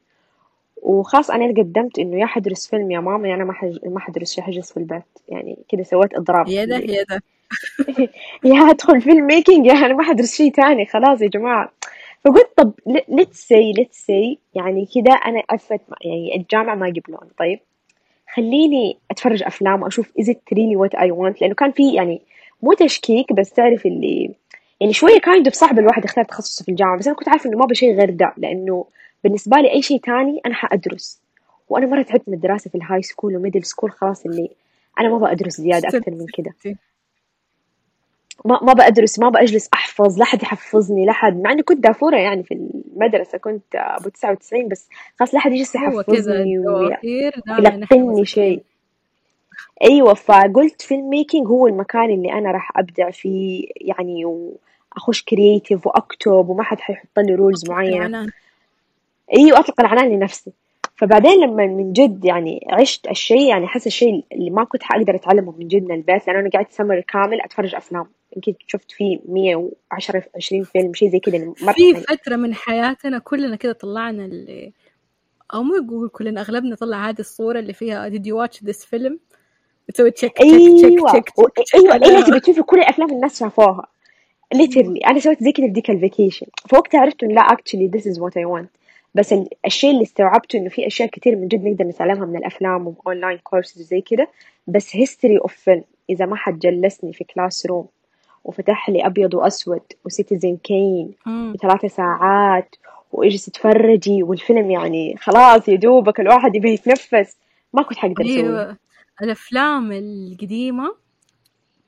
وخلاص 0.81 1.31
أنا 1.31 1.47
قدمت 1.47 1.99
إنه 1.99 2.19
يا 2.19 2.25
حدرس 2.25 2.67
فيلم 2.67 2.91
يا 2.91 2.99
ماما 2.99 3.27
يا 3.29 3.35
أنا 3.35 3.43
ما 3.43 3.53
حج... 3.53 3.77
ما 3.85 3.99
حدرس 3.99 4.33
شيء 4.35 4.43
حجلس 4.43 4.71
في 4.71 4.77
البيت. 4.77 5.03
يعني 5.29 5.57
كده 5.69 5.83
سويت 5.83 6.13
إضراب. 6.13 6.47
يا 6.47 6.65
ده 6.65 6.77
يا 6.77 7.03
ده. 7.03 7.21
يا 8.51 8.71
هدخل 8.71 9.01
film 9.01 9.27
making 9.27 9.65
يا 9.65 9.73
أنا 9.73 9.93
ما 9.93 10.03
حدرس 10.03 10.35
شيء 10.35 10.51
تاني. 10.51 10.85
خلاص 10.85 11.21
يا 11.21 11.27
جماعة. 11.27 11.71
فقلت 12.25 12.49
طب 12.55 12.73
let's 12.89 13.37
say 13.37 13.81
let's 13.81 13.97
say 13.97 14.37
يعني 14.55 14.87
كده 14.95 15.13
أنا 15.25 15.43
أثبت 15.49 15.81
يعني 16.01 16.35
الجامعة 16.35 16.75
ما 16.75 16.85
قبلوني 16.85 17.31
طيب. 17.39 17.59
خليني 18.35 18.97
أتفرج 19.11 19.43
أفلام 19.43 19.81
وأشوف 19.81 20.07
is 20.07 20.25
it 20.25 20.37
really 20.55 20.77
what 20.81 20.99
I 20.99 21.11
want 21.11 21.41
لأنه 21.41 21.55
كان 21.55 21.71
في 21.71 21.93
يعني 21.93 22.21
مو 22.63 22.73
تشكيك 22.73 23.33
بس 23.33 23.49
تعرف 23.51 23.85
اللي 23.85 24.35
يعني 24.79 24.93
شوية 24.93 25.19
kind 25.19 25.47
of 25.47 25.55
صعب 25.55 25.79
الواحد 25.79 26.05
يختار 26.05 26.25
تخصصه 26.25 26.65
في 26.65 26.71
الجامعة. 26.71 26.97
بس 26.97 27.07
أنا 27.07 27.15
كنت 27.15 27.29
عارفة 27.29 27.49
إنه 27.49 27.57
ما 27.57 27.65
بشيء 27.65 27.95
غير 27.95 28.09
ده 28.09 28.33
لأنه 28.37 28.85
بالنسبة 29.23 29.57
لي 29.57 29.71
أي 29.71 29.81
شيء 29.81 29.99
تاني 29.99 30.41
أنا 30.45 30.53
حأدرس. 30.53 31.19
وأنا 31.69 31.85
مرة 31.85 32.01
تعبت 32.01 32.23
من 32.29 32.33
الدراسة 32.33 32.69
في 32.69 32.75
ال 32.75 33.01
high 33.01 33.15
school 33.15 33.35
و 33.35 33.40
middle 33.40 33.65
school 33.65 33.91
خلاص 33.91 34.25
اللي 34.25 34.49
أنا 34.99 35.09
ما 35.09 35.17
بأدرس 35.17 35.61
زيادة 35.61 35.89
ست 35.89 35.95
أكثر 35.95 36.11
من 36.11 36.25
كده. 36.33 36.53
ستي 36.59 36.75
ما 38.45 38.59
ما 38.63 38.73
بأدرس 38.73 39.19
ما 39.19 39.29
بأجلس 39.29 39.69
أحفظ 39.73 40.19
لا 40.19 40.25
حد 40.25 40.43
يحفظني 40.43 41.05
لا 41.05 41.11
حد 41.11 41.41
مع 41.41 41.51
إني 41.51 41.63
كنت 41.63 41.83
دافورة 41.83 42.17
يعني 42.17 42.43
في 42.43 42.53
المدرسة 42.53 43.37
كنت 43.37 43.75
أبو 43.75 44.09
99 44.09 44.67
بس 44.67 44.89
خلاص 45.19 45.33
لا 45.33 45.39
حد 45.39 45.51
يجلس 45.51 45.73
كذا 45.73 45.83
يحفظني 45.83 46.59
ويلقني 46.59 48.25
شيء. 48.25 48.63
أيوه 49.83 50.13
فقلت 50.13 50.81
film 50.81 51.09
making 51.09 51.47
هو 51.47 51.67
المكان 51.67 52.09
اللي 52.09 52.33
أنا 52.33 52.51
راح 52.51 52.77
أبدع 52.77 53.09
فيه 53.09 53.67
يعني 53.75 54.25
و 54.25 54.57
اخش 54.97 55.23
creative 55.23 55.87
وأكتب 55.87 56.49
وما 56.49 56.63
حد 56.63 56.79
حيحط 56.79 57.19
لي 57.19 57.35
rules 57.35 57.69
معينة. 57.69 58.27
العنان. 59.33 59.45
أيوه 59.47 59.59
اطلق 59.59 59.81
العنان 59.81 60.09
لنفسي. 60.11 60.51
فبعدين 60.95 61.39
لما 61.41 61.67
من 61.67 61.93
جد 61.93 62.25
يعني 62.25 62.67
عشت 62.71 63.07
الشيء 63.07 63.49
يعني 63.49 63.67
حس 63.67 63.87
الشيء 63.87 64.23
اللي 64.31 64.49
ما 64.49 64.63
كنت 64.63 64.83
حقدر 64.83 65.15
أتعلمه 65.15 65.53
من 65.59 65.67
جد 65.67 65.83
من 65.83 65.91
البيت 65.95 66.27
لأنه 66.27 66.39
أنا 66.39 66.49
قعدت 66.49 66.71
سمر 66.71 66.99
كامل 66.99 67.41
أتفرج 67.41 67.75
أفلام. 67.75 68.05
يمكن 68.35 68.53
شفت 68.67 68.91
فيه 68.91 69.19
110 69.25 70.23
20 70.35 70.63
فيلم 70.63 70.93
شيء 70.93 71.09
زي 71.09 71.19
كذا. 71.19 71.53
في 71.73 71.89
يعني 71.91 72.03
فترة 72.03 72.35
من 72.35 72.53
حياتنا 72.53 73.19
كلنا 73.19 73.55
كده 73.55 73.71
طلعنا 73.73 74.25
اللي 74.25 74.71
أو 75.53 75.63
مو 75.63 75.75
يقول 75.75 76.09
كلنا 76.09 76.41
أغلبنا 76.41 76.75
طلع 76.75 77.09
هذه 77.09 77.19
الصورة 77.19 77.59
اللي 77.59 77.73
فيها 77.73 78.09
did 78.09 78.21
you 78.21 78.33
watch 78.47 78.57
this 78.69 78.77
film? 78.85 79.13
بتسوي 79.87 80.11
check 80.11 80.37
check 80.37 80.51
أيوه. 80.53 81.09
check 81.11 81.39
و- 81.39 81.47
check 81.47 81.75
أيوه. 81.75 81.95
الا 81.95 82.21
تبي 82.21 82.39
تشوفي 82.39 82.61
كل 82.61 82.79
الأفلام 82.79 83.09
الناس 83.09 83.39
شافوها. 83.39 83.87
Literally. 84.55 85.07
أنا 85.09 85.19
سويت 85.19 85.43
زي 85.43 85.51
كذا 85.51 85.65
في 85.65 85.71
ديك 85.71 85.89
ال 85.89 85.96
vacation 85.96 86.47
فوقتها 86.69 87.01
عرفت 87.01 87.23
انه 87.23 87.33
لا 87.33 87.41
actually 87.41 87.91
this 87.99 88.03
is 88.03 88.15
what 88.17 88.31
I 88.33 88.45
want. 88.57 88.78
بس 89.15 89.33
ال- 89.33 89.49
الشيء 89.65 89.91
اللي 89.91 90.03
استوعبته 90.03 90.57
إنه 90.57 90.69
في 90.69 90.87
أشياء 90.87 91.09
كثير 91.09 91.35
من 91.35 91.47
جد 91.47 91.63
نقدر 91.67 91.85
نتعلمها 91.85 92.25
من 92.25 92.35
الأفلام 92.37 92.87
و 92.87 92.94
online 92.94 93.37
courses 93.37 93.81
وزي 93.81 94.01
كذا 94.01 94.27
بس 94.67 94.97
history 94.97 95.39
of 95.47 95.51
film. 95.51 95.81
إذا 96.09 96.25
ما 96.25 96.35
حد 96.35 96.59
جلسني 96.59 97.13
في 97.13 97.23
classroom 97.23 97.87
وفتح 98.43 98.89
لي 98.89 99.05
أبيض 99.05 99.33
وأسود 99.33 99.81
و 100.05 100.12
Citizen 100.12 100.57
Kane. 100.57 101.11
وثلاثة 101.27 101.87
ساعات 101.87 102.75
وإجلس 103.11 103.45
تتفرجي 103.45 104.23
والفيلم 104.23 104.71
يعني 104.71 105.15
خلاص 105.17 105.67
يا 105.69 105.75
دوبك 105.75 106.19
الواحد 106.19 106.55
يبي 106.55 106.73
يتنفس 106.73 107.37
ما 107.73 107.81
كنت 107.83 107.97
حقدر 107.97 108.21
اسويها 108.21 108.35
أيوة. 108.45 108.77
الأفلام 109.21 109.91
القديمة 109.91 110.95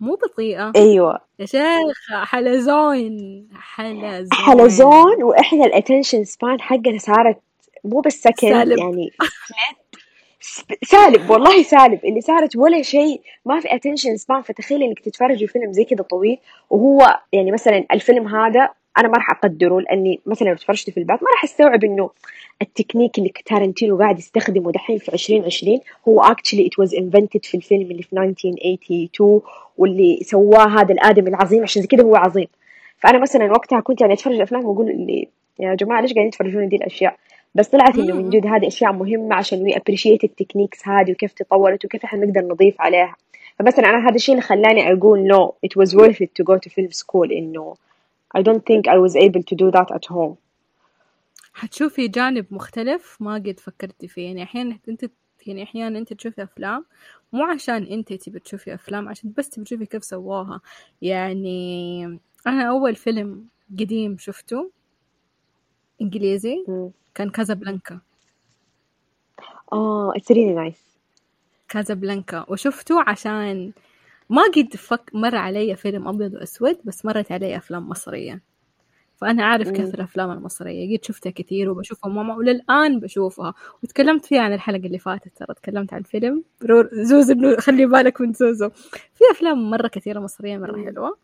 مو 0.02 0.16
بطيئة. 0.16 0.72
أيوه. 0.76 1.20
يا 1.40 1.46
شيخ 1.46 2.24
حلزون 2.24 3.48
حلزون. 3.54 4.30
حلزون 4.34 5.24
وإحنا 5.24 5.66
ال 5.66 5.72
attention 5.72 6.24
span 6.24 6.62
حقنا 6.62 6.98
صارت 6.98 7.38
مو 7.84 8.00
بس 8.00 8.22
سالب. 8.42 8.78
يعني 8.78 9.12
سالب 10.92 11.30
والله 11.30 11.64
سالب. 11.64 12.06
اللي 12.06 12.22
صارت 12.22 12.56
ولا 12.56 12.82
شيء 12.82 13.22
ما 13.46 13.60
في 13.60 13.76
attention 13.76 14.18
span 14.18 14.42
فتخيلي 14.42 14.86
إنك 14.86 15.00
تتفرجي 15.00 15.48
فيلم 15.48 15.72
زي 15.74 15.84
كذا 15.84 16.04
طويل 16.04 16.38
وهو 16.70 17.20
يعني 17.34 17.52
مثلا 17.52 17.86
الفيلم 17.92 18.28
هذا 18.28 18.70
أنا 18.98 19.08
ما 19.08 19.14
راح 19.14 19.32
أقدره 19.32 19.80
لأني 19.80 20.20
مثلا 20.26 20.50
لو 20.50 20.56
تفرجت 20.56 20.90
في 20.90 20.98
البيت 20.98 21.24
ما 21.24 21.30
راح 21.36 21.44
أستوعب 21.44 21.84
إنه 21.84 22.10
التكنيك 22.62 23.18
اللي 23.18 23.32
تارنتينو 23.46 23.98
قاعد 23.98 24.20
يستخدمه 24.20 24.72
دحين 24.72 24.98
في 24.98 25.14
2020 25.14 25.80
هو 26.08 26.24
actually 26.24 26.66
it 26.66 26.84
was 26.84 26.90
invented 26.98 27.42
في 27.44 27.56
الفيلم 27.58 27.92
اللي 27.92 28.04
في 28.04 28.14
1982 28.14 29.42
واللي 29.78 30.20
سواه 30.24 30.68
هذا 30.68 30.94
الادمي 30.94 31.30
العظيم 31.30 31.64
عشان 31.64 31.84
كذا 31.84 32.04
هو 32.04 32.16
عظيم. 32.16 32.48
فأنا 32.98 33.20
مثلا 33.20 33.52
وقتها 33.52 33.80
كنت 33.80 34.02
يعني 34.02 34.14
أتفرج 34.14 34.42
أفلام 34.42 34.66
وأقول 34.66 34.90
اللي 34.90 35.28
يا 35.60 35.76
جماعة 35.76 36.02
ليش 36.02 36.14
قاعدين 36.14 36.32
تفرجون 36.32 36.70
دي 36.70 36.76
الأشياء؟ 36.76 37.16
بس 37.56 37.68
طلعت 37.68 37.98
إنه 37.98 38.16
من. 38.16 38.30
جد 38.30 38.48
هذه 38.48 38.68
أشياء 38.68 38.94
مهمة 38.94 39.36
عشان 39.36 39.64
we 39.64 39.78
appreciate 39.78 40.24
ال 40.24 40.30
techniques 40.30 40.88
هذه 40.88 41.12
وكيف 41.12 41.34
تطورت 41.34 41.86
وكيف 41.86 42.04
إحنا 42.04 42.26
نقدر 42.26 42.42
نضيف 42.42 42.82
عليها. 42.82 43.16
فمثلا 43.60 43.90
أنا 43.90 44.08
هذا 44.10 44.16
الشيء 44.16 44.36
اللي 44.36 44.42
خلاني 44.42 44.94
أقول 44.94 45.52
it 45.66 45.82
was 45.82 45.90
worth 45.90 46.22
it 46.22 46.30
to 46.40 46.46
go 46.46 46.58
to 46.58 46.70
film 46.74 46.92
school 47.04 47.32
إنه 47.32 47.76
I 48.38 48.42
don't 48.42 48.64
think 48.70 48.84
I 48.88 48.98
was 48.98 49.16
able 49.16 49.44
to 49.50 49.56
do 49.56 49.72
that 49.72 49.92
at 49.92 50.06
home. 50.06 50.36
حتشوفي 51.54 52.08
جانب 52.08 52.46
مختلف 52.52 53.18
ما 53.20 53.34
قد 53.34 53.60
فكرتي 53.60 54.08
فيه. 54.08 54.26
يعني 54.26 54.44
أحيانا 54.44 54.80
أنت 54.90 55.10
يعني 55.48 55.64
أحيانا 55.64 56.00
أنت 56.00 56.14
تشوفي 56.14 56.44
أفلام 56.44 56.86
مو 57.34 57.44
عشان 57.44 57.84
أنت 57.84 58.14
تبي 58.14 58.40
تشوفي 58.40 58.74
أفلام 58.74 59.10
عشان 59.10 59.34
بس 59.38 59.50
تبي 59.50 59.66
تشوفي 59.66 59.86
كيف 59.86 60.04
سواها. 60.04 60.62
يعني 61.02 62.06
أنا 62.48 62.70
أول 62.70 62.96
فيلم 62.96 63.46
قديم 63.80 64.18
شفته 64.18 64.72
إنجليزي. 66.02 66.66
كان 67.16 67.30
كازابلانكا. 67.30 68.00
آه 69.74 70.14
it's 70.18 70.36
really 70.36 70.74
nice. 70.74 70.82
كازابلانكا. 71.70 72.46
وشفته 72.50 73.04
عشان 73.08 73.72
ما 74.32 74.42
قد 74.56 74.76
فك 74.76 75.12
مر 75.14 75.36
علي 75.36 75.76
فيلم 75.76 76.08
أبيض 76.08 76.34
وأسود 76.34 76.78
بس 76.84 77.06
مرت 77.06 77.32
علي 77.32 77.58
أفلام 77.58 77.90
مصرية. 77.90 78.42
فأنا 79.18 79.44
أعرف. 79.44 79.70
كيف 79.70 79.96
الأفلام 79.96 80.32
المصرية 80.32 80.98
قد 80.98 81.04
شفتها 81.04 81.30
كثير 81.30 81.70
وبشوفها 81.70 82.12
ماما 82.12 82.36
وللآن 82.36 83.00
بشوفها. 83.00 83.54
وتكلمت 83.84 84.26
فيها 84.26 84.42
عن 84.42 84.54
الحلقة 84.54 84.86
اللي 84.86 85.00
فاتت 85.00 85.38
ترى 85.38 85.56
تكلمت 85.56 85.94
عن 85.94 86.02
فيلم. 86.02 86.44
زوزو 86.94 87.34
إنه 87.34 87.58
خلي 87.58 87.86
بالك 87.86 88.22
من 88.22 88.34
زوزو. 88.34 88.70
في 88.90 89.24
أفلام 89.32 89.70
مرة 89.70 89.88
كثيرة 89.88 90.20
مصرية 90.20 90.58
مرة. 90.58 90.86
حلوة. 90.86 91.18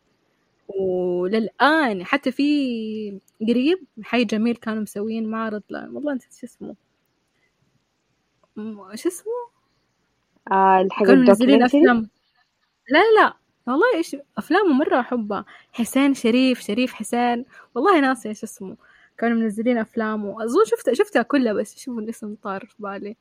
وللآن 0.68 2.06
حتى 2.06 2.32
في 2.32 3.20
قريب 3.42 3.80
حي 4.02 4.26
جميل 4.26 4.56
كانوا 4.56 4.82
مسوين 4.82 5.30
معرض 5.30 5.64
ل... 5.70 5.76
والله 5.76 6.14
نسيت 6.14 6.34
شو 6.34 6.48
اسمه. 6.48 6.76
شو 8.96 9.10
اسمه؟ 9.10 9.32
آه 10.52 10.82
الحاجة 10.82 11.08
كانوا 11.08 11.24
منزلين 11.24 11.64
أفلام. 11.64 12.10
لا 12.90 12.98
لا 13.00 13.22
لا. 13.22 13.34
والله 13.68 13.86
إيش 13.96 14.16
أفلامه 14.38 14.74
مرة 14.74 15.00
أحبها. 15.00 15.46
حسين 15.74 16.14
شريف 16.14 16.60
شريف 16.62 16.94
حسين. 16.94 17.46
والله 17.76 18.00
ناسي 18.00 18.30
إيش 18.30 18.44
اسمه 18.44 18.78
كانوا 19.18 19.38
منزلين 19.38 19.78
أفلامه. 19.78 20.44
أظن 20.46 20.66
شفتها 20.66 20.94
شفتها 20.94 21.22
كلها 21.22 21.54
بس 21.54 21.80
شوفوا 21.80 22.02
الاسم 22.02 22.36
طار 22.36 22.66
في 22.66 22.76
بالي. 22.80 23.16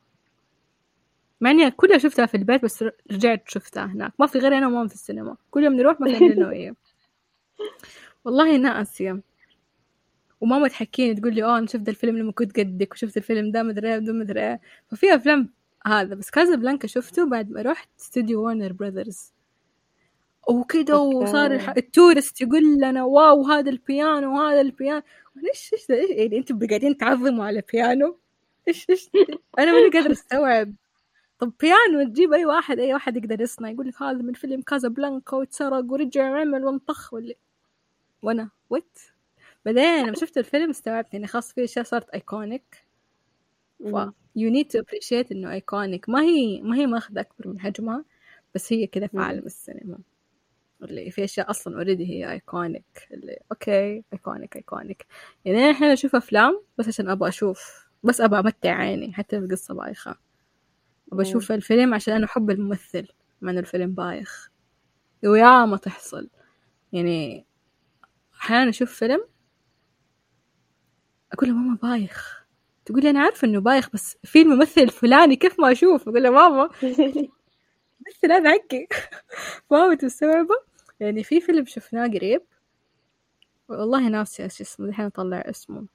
مع 1.41 1.51
إني 1.51 1.71
كلها 1.71 1.99
شفتها 1.99 2.27
في 2.27 2.37
البيت 2.37 2.65
بس 2.65 2.85
رجعت 3.13 3.49
شفتها 3.49 3.85
هناك. 3.87 4.13
ما 4.19 4.27
في 4.27 4.39
غير 4.39 4.59
أنا 4.59 4.67
وماما 4.67 4.89
في 4.89 4.95
السينما. 4.95 5.37
كل 5.51 5.65
يوم 5.65 5.75
نروح 5.75 6.01
مكان 6.01 6.43
وهي 6.45 6.75
والله 8.25 8.57
ناسية 8.57 9.21
وماما 10.41 10.69
تحكيني 10.69 11.15
تقول 11.15 11.35
لي 11.35 11.45
آه 11.45 11.59
أنا 11.59 11.67
شفت 11.67 11.89
الفيلم 11.89 12.19
لما 12.19 12.33
كنت 12.33 12.59
قدك 12.61 12.93
وشفت 12.93 13.17
الفيلم 13.17 13.51
ده 13.53 13.63
مدري 13.63 13.95
إيه 13.95 14.01
مدري 14.01 14.41
إيه. 14.49 14.61
ففي 14.89 15.15
أفلام 15.15 15.51
هذا. 15.87 16.15
بس 16.15 16.31
كازابلانكا 16.31 16.89
شفته 16.89 17.31
بعد 17.31 17.51
ما 17.51 17.63
رحت 17.63 17.89
استوديو 18.01 18.47
وارنر 18.47 18.73
براذرز 18.73 19.33
وكده 20.49 20.99
وصار 20.99 21.53
ال 21.77 21.85
tourist 21.85 22.41
يقول 22.41 22.63
لنا 22.77 23.05
واو 23.05 23.43
هذا 23.43 23.71
البيانو 23.71 24.39
وهذا 24.39 24.61
البيانو. 24.61 25.03
إيش 25.49 25.71
إيش 25.73 25.91
يعني 26.11 26.39
أنتوا 26.39 26.67
قاعدين 26.69 26.97
تعظموا 26.97 27.45
على 27.45 27.63
بيانو؟ 27.73 28.19
إيش 28.69 28.91
إيش 28.91 29.11
أنا 29.59 29.73
ماني 29.73 29.91
قادرة 29.91 30.13
أستوعب. 30.13 30.75
طب 31.39 31.53
بيانو 31.61 32.09
تجيب 32.09 32.33
أي 32.33 32.47
واحد 32.47 32.79
أي 32.79 32.93
واحد 32.93 33.17
يقدر 33.17 33.41
يصنع 33.41 33.71
يقول 33.71 33.89
لك 33.89 34.03
هذا 34.03 34.23
من 34.23 34.33
فيلم 34.33 34.63
كازابلانكا 34.63 35.37
واتسرق 35.37 35.85
ورجع 35.93 36.31
وعمل 36.31 36.65
وانطخ 36.65 37.15
ولا؟ 37.15 37.35
وأنا 38.23 38.51
what 38.71 38.99
بعدين 39.65 40.07
لما 40.07 40.15
شفت 40.15 40.39
الفيلم 40.39 40.71
استوعبت 40.71 41.15
يعني 41.15 41.27
خلاص 41.27 41.53
في 41.53 41.65
أشياء 41.65 41.85
صارت 41.85 42.11
iconic 42.11 42.85
ف 43.85 43.97
you 44.39 44.51
need 44.51 44.67
to 44.77 44.81
appreciate 44.83 45.33
إنه 45.33 45.53
iconic 45.53 46.09
ما 46.09 46.23
هي 46.23 46.61
ما 46.63 46.77
هي 46.77 46.87
ماخذة 46.87 47.21
أكبر 47.21 47.49
من 47.49 47.61
حجمها 47.61 48.05
بس 48.55 48.73
هي 48.73 48.87
كذا 48.87 49.07
في. 49.07 49.19
عالم 49.19 49.47
السينما. 49.47 49.99
اللي 50.83 51.11
في 51.11 51.25
أشياء 51.25 51.51
أصلا 51.51 51.77
already 51.77 52.07
هي 52.07 52.33
iconic 52.33 53.09
اللي 53.12 53.39
okay 53.53 54.05
iconic 54.12 54.57
iconic 54.57 55.07
يعني 55.45 55.59
أنا 55.59 55.71
أحيانا 55.71 55.93
أشوف 55.93 56.17
أفلام 56.17 56.62
بس 56.79 56.89
عشان 56.89 57.11
أبغى 57.11 57.29
أشوف 57.29 57.87
بس 58.03 58.21
أبغى 58.21 58.41
أمتع 58.41 58.71
عيني 58.75 59.12
حتى 59.12 59.39
القصة 59.39 59.75
بايخة. 59.75 60.17
أبغى. 61.12 61.23
أشوف 61.23 61.53
الفيلم 61.53 61.95
عشان 61.95 62.15
أنا 62.15 62.25
أحب 62.25 62.51
الممثل 62.51 63.09
مع 63.41 63.51
انه 63.51 63.61
الفيلم 63.61 63.95
بايخ. 63.95 64.51
ويا 65.25 65.65
ما 65.65 65.77
تحصل. 65.77 66.31
يعني 66.93 67.47
أحيانا 68.41 68.71
أشوف 68.71 68.93
فيلم 68.93 69.21
أقول 71.33 71.53
ماما 71.53 71.79
بايخ. 71.83 72.47
تقول 72.85 73.03
لي 73.03 73.11
أنا 73.11 73.21
عارفة 73.21 73.49
إنه 73.49 73.61
بايخ 73.61 73.91
بس 73.95 74.17
في 74.25 74.43
الممثل 74.43 74.81
الفلاني 74.81 75.37
كيف 75.37 75.61
ما 75.61 75.73
أشوف؟ 75.73 76.09
أقول 76.09 76.23
له 76.23 76.31
ماما. 76.31 76.69
الممثل 78.07 78.33
هذا 78.33 78.51
حقي 78.51 78.87
ماما 79.71 79.95
تستوعبه 79.95 80.55
يعني 81.01 81.25
في 81.25 81.40
فيلم 81.40 81.64
شفناه 81.64 82.07
قريب. 82.07 82.42
والله 83.69 84.09
ناسي 84.09 84.42
إيش 84.42 84.61
اسمه 84.61 84.87
الحين 84.88 85.07
أطلع 85.07 85.38
اسمه. 85.47 85.87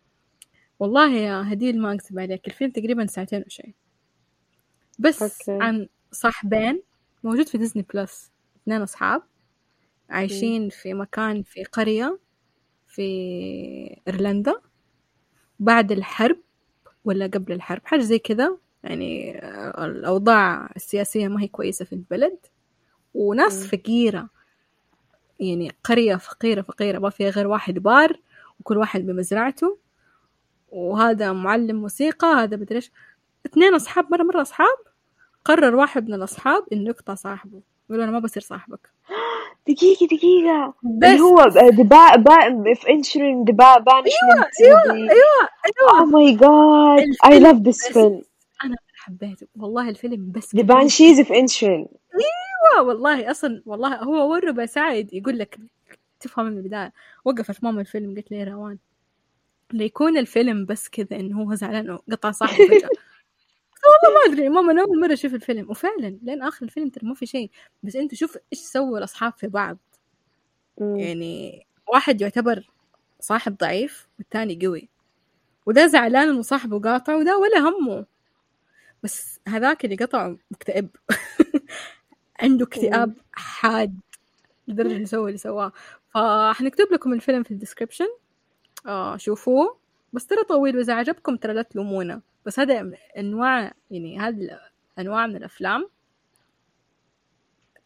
والله 0.80 1.14
يا 1.14 1.54
هديل 1.54 1.82
ما 1.82 1.94
أكذب 1.94 2.20
عليك 2.20 2.48
الفيلم 2.48 2.72
تقريبا 2.72 3.06
ساعتين 3.06 3.44
وشي 3.48 3.74
بس 5.00 5.22
okay. 5.22 5.64
عن 5.64 5.88
صاحبين 6.12 6.82
موجود 7.24 7.48
في 7.48 7.58
ديزني 7.58 7.86
بلس. 7.94 8.32
اثنين 8.64 8.82
أصحاب. 8.82 9.24
عايشين 10.10 10.70
في 10.70 10.94
مكان 10.94 11.44
في 11.44 11.64
قرية 11.64 12.20
في 12.88 13.02
إيرلندا. 14.08 14.62
بعد 15.60 15.92
الحرب 15.92 16.38
ولا 17.06 17.26
قبل 17.26 17.54
الحرب 17.54 17.82
حاجة 17.86 18.02
زي 18.02 18.20
كذا. 18.20 18.58
يعني 18.84 19.40
آه، 19.40 19.86
الأوضاع 19.86 20.70
السياسية 20.76 21.28
ما 21.28 21.42
هي 21.42 21.48
كويسة 21.48 21.86
في 21.86 21.94
البلد. 21.94 22.38
وناس 23.14 23.62
مم. 23.62 23.68
فقيرة 23.68 24.30
يعني 25.40 25.72
قرية 25.84 26.16
فقيرة 26.16 26.62
فقيرة 26.62 27.00
ما 27.00 27.10
فيها 27.10 27.30
غير 27.30 27.48
واحد 27.48 27.74
بار 27.80 28.20
وكل 28.60 28.78
واحد 28.78 29.06
بمزرعته. 29.06 29.78
وهذا 30.72 31.34
معلم 31.34 31.76
موسيقى 31.76 32.28
هذا 32.28 32.58
مدري 32.58 32.76
إيش. 32.76 32.92
اثنين 33.46 33.74
أصحاب 33.74 34.12
مرة 34.12 34.24
مرة 34.24 34.42
أصحاب 34.42 34.78
قرر 35.46 35.76
واحد 35.76 36.08
من 36.08 36.14
الأصحاب 36.14 36.64
إنه 36.74 36.90
يقطع 36.90 37.16
صاحبه. 37.16 37.62
يقول 37.90 38.02
أنا 38.02 38.12
ما 38.12 38.20
بصير 38.20 38.44
صاحبك. 38.44 38.90
دقيقة 39.68 40.06
دقيقة. 40.06 40.74
بس. 40.84 41.10
اللي 41.10 41.22
هو 41.22 41.50
The 41.70 42.18
Ba 42.18 42.74
في 42.74 42.90
Inisherin 42.90 43.44
The 43.44 43.80
Banshees 43.80 44.62
أيوه 44.62 44.82
أيوه 44.84 45.10
أيوه 45.10 46.00
oh 46.00 46.06
my 46.06 46.32
God 46.36 47.16
I 47.26 47.40
love 47.40 47.56
this 47.56 47.88
film 47.88 48.22
أنا 48.66 48.78
حبيته 48.96 49.48
والله 49.60 49.90
الفيلم 49.90 50.32
بس 50.32 50.56
The 50.56 50.62
Banshees 50.62 51.22
of 51.22 51.40
Inisherin 51.40 51.88
أيوه 52.14 52.88
والله 52.88 53.32
أصلا 53.32 53.64
والله 53.66 53.96
هو 53.96 54.32
ورا 54.32 54.52
بساعد 54.52 55.14
يقول 55.14 55.40
لك 55.40 55.60
تفهم 56.20 56.46
من 56.46 56.58
البداية. 56.58 56.94
وقفت 57.26 57.64
ماما 57.64 57.82
الفيلم 57.82 58.16
قلت 58.16 58.32
لي 58.32 58.44
روان. 58.44 58.78
ليكون 59.74 60.18
الفيلم 60.18 60.66
بس 60.66 60.90
كذا 60.90 61.20
إنه 61.20 61.42
هو 61.44 61.56
زعلان 61.56 61.90
وقطع 61.90 62.32
صاحبه 62.32 62.68
فجأة. 62.68 62.90
والله 64.04 64.18
ما 64.18 64.34
أدري. 64.34 64.50
ماما 64.50 64.72
أنا 64.72 64.82
أول 64.82 65.02
مرة 65.02 65.14
أشوف 65.14 65.34
الفيلم. 65.34 65.70
وفعلا 65.70 66.20
لين 66.24 66.42
آخر 66.42 66.66
الفيلم 66.66 66.90
ترى 66.90 67.08
ما 67.08 67.14
في 67.14 67.26
شيء. 67.26 67.52
بس 67.84 67.96
أنت 67.96 68.16
شوف 68.16 68.38
إيش 68.54 68.60
سووا 68.60 68.98
الأصحاب 68.98 69.34
في 69.38 69.48
بعض. 69.48 69.78
يعني 70.78 71.66
واحد 71.94 72.22
يعتبر 72.22 72.70
صاحب 73.20 73.58
ضعيف 73.58 74.08
والتاني 74.20 74.60
قوي. 74.66 74.90
وده 75.66 75.88
زعلان 75.88 76.30
انه 76.30 76.42
صاحبه 76.42 76.80
قاطع 76.80 77.16
وده 77.16 77.38
ولا 77.38 77.60
همه. 77.60 78.06
بس 79.04 79.40
هذاك 79.48 79.86
اللي 79.86 79.96
قطع 79.96 80.36
مكتئب. 80.52 80.90
عنده 82.42 82.66
اكتئاب 82.66 83.14
حاد. 83.34 84.00
لدرجة 84.68 84.96
انه 84.96 85.06
سوى 85.06 85.28
اللي 85.28 85.38
سواه. 85.38 85.72
فحنكتب 86.10 86.88
لكم 86.92 87.14
الفيلم 87.14 87.44
في 87.44 87.52
الديسكربشن 87.52 88.08
آه 88.86 89.18
شوفوه. 89.18 89.78
بس 90.14 90.28
ترى 90.28 90.44
طويل. 90.44 90.78
وإذا 90.78 90.94
عجبكم 90.94 91.36
ترى 91.36 91.54
لا 91.54 91.62
تلومونا. 91.62 92.22
بس 92.46 92.60
هذا 92.60 92.92
أنواع 93.18 93.74
يعني 93.92 94.20
هذه 94.20 94.60
انواع 95.00 95.28
من 95.28 95.36
الأفلام 95.36 95.90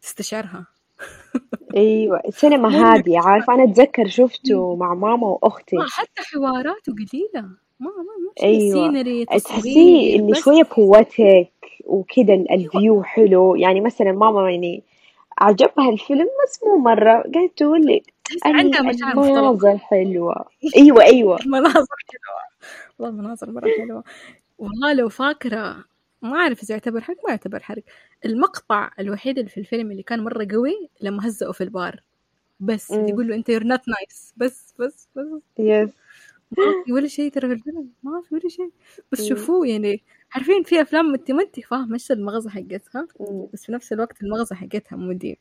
تستشعرها. 0.00 0.66
أيوه 1.76 2.20
السينما 2.28 2.68
هادية. 2.68 3.18
عارفة 3.18 3.54
أنا 3.54 3.64
أتذكر 3.64 4.08
شفته 4.08 4.76
مع 4.76 4.94
ماما 4.94 5.26
وأختي. 5.26 5.76
ما 5.76 5.86
حتى 5.90 6.22
حواراته 6.22 6.92
قليلة. 6.92 7.65
ما 7.80 7.90
ما 7.90 8.32
أيوه. 8.42 8.72
scenery 8.72 9.24
تحسيه 9.24 10.16
اللي 10.20 10.64
بوتك 10.76 11.48
وكده 11.86 12.34
ال- 12.34 12.50
أيوه. 12.50 12.64
ال 12.64 12.72
view 12.72 13.02
حلو. 13.02 13.54
يعني 13.56 13.80
مثلا 13.80 14.12
ماما 14.12 14.50
يعني 14.50 14.82
عجبها 15.38 15.88
الفيلم 15.90 16.28
بس 16.44 16.60
مو 16.62 16.78
مرة. 16.78 17.22
قالت 17.34 17.52
تقول 17.58 17.86
لي 17.86 18.02
عندها 18.44 18.82
مشاعر 18.82 19.12
المناظر 19.12 19.78
حلوة. 19.78 20.44
أيوه 20.76 21.02
أيوه. 21.02 21.40
المناظر 21.40 21.74
حلوة. 22.10 22.46
والله 22.98 23.20
المناظر 23.20 23.50
مرة 23.50 23.70
حلوة. 23.78 24.04
والله 24.58 24.92
لو 24.92 25.08
فاكرة 25.08 25.84
ما 26.22 26.36
أعرف 26.36 26.62
إذا 26.62 26.74
يعتبر 26.74 27.00
حرق 27.00 27.16
ما 27.24 27.30
يعتبر 27.30 27.60
حرق. 27.62 27.82
المقطع 28.24 28.90
الوحيد 29.00 29.38
اللي 29.38 29.50
في 29.50 29.60
الفيلم 29.60 29.90
اللي 29.90 30.02
كان 30.02 30.24
مرة 30.24 30.46
قوي 30.52 30.88
لما 31.00 31.26
هزقوا 31.28 31.52
في 31.52 31.64
البار. 31.64 32.00
بس 32.60 32.90
يقول 32.90 33.28
له 33.28 33.34
أنت 33.34 33.50
you're 33.50 33.64
not 33.64 33.80
nice. 33.80 34.32
بس 34.36 34.74
بس 34.78 35.08
بس. 35.16 35.40
يس 35.58 35.90
ما 36.50 36.56
في 36.86 36.92
ولا 36.92 37.08
شيء 37.08 37.30
ترى 37.30 37.48
في 37.48 37.54
الفيلم 37.54 37.88
ما 38.02 38.22
في 38.28 38.34
ولا 38.34 38.48
شيء. 38.48 38.70
بس 39.12 39.22
شوفوه 39.22 39.66
يعني 39.66 40.02
عارفين 40.32 40.62
في 40.62 40.80
أفلام 40.82 41.14
أنت 41.14 41.30
ما 41.30 41.42
أنت 41.42 41.60
فاهمة 41.60 41.94
إيش 41.94 42.12
المغزى 42.12 42.50
حقتها. 42.50 43.06
بس 43.52 43.64
في 43.66 43.72
نفس 43.72 43.92
الوقت 43.92 44.22
المغزى 44.22 44.54
حقتها 44.54 44.96
مو 44.96 45.12
deep. 45.12 45.38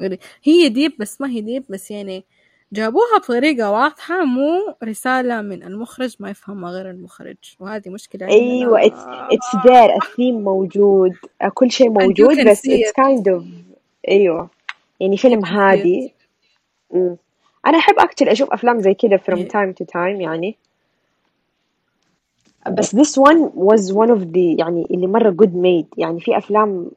يعني 0.00 0.18
هي 0.42 0.68
deep 0.68 0.92
بس 0.98 1.20
ما 1.20 1.28
هي 1.30 1.40
deep 1.40 1.64
بس 1.68 1.90
يعني 1.90 2.24
جابوها 2.72 3.18
بطريقة 3.18 3.70
واضحة 3.70 4.24
مو 4.24 4.74
رسالة 4.84 5.42
من 5.42 5.62
المخرج 5.62 6.16
ما 6.20 6.30
يفهمها 6.30 6.70
غير 6.70 6.90
المخرج. 6.90 7.36
وهذه 7.60 7.88
مشكلة 7.88 8.26
أيوه 8.28 8.80
it's 8.80 9.34
it's 9.34 9.62
there 9.64 10.04
الثيم 10.04 10.44
موجود 10.44 11.12
كل 11.54 11.70
شيء 11.70 11.90
موجود 11.90 12.46
بس 12.46 12.66
it. 12.66 12.92
kind 13.00 13.24
of 13.38 13.42
أيوه. 14.08 14.50
يعني 15.00 15.16
فيلم 15.16 15.44
هادي. 15.44 16.14
أنا 17.66 17.78
أحب 17.78 17.94
أكتر 17.98 18.32
أشوف 18.32 18.52
أفلام 18.52 18.80
زي 18.80 18.94
كده 18.94 19.16
from 19.16 19.28
يعني 19.28 19.48
time 19.48 19.74
to 19.74 19.86
time 19.86 20.20
يعني. 20.20 20.56
بس 22.70 22.96
this 22.96 23.22
one 23.22 23.50
was 23.54 23.92
one 23.92 24.10
of 24.10 24.24
the 24.24 24.58
يعني 24.58 24.86
اللي 24.90 25.06
مرة 25.06 25.36
good 25.42 25.50
made. 25.50 25.98
يعني 25.98 26.20
في 26.20 26.38
أفلام 26.38 26.90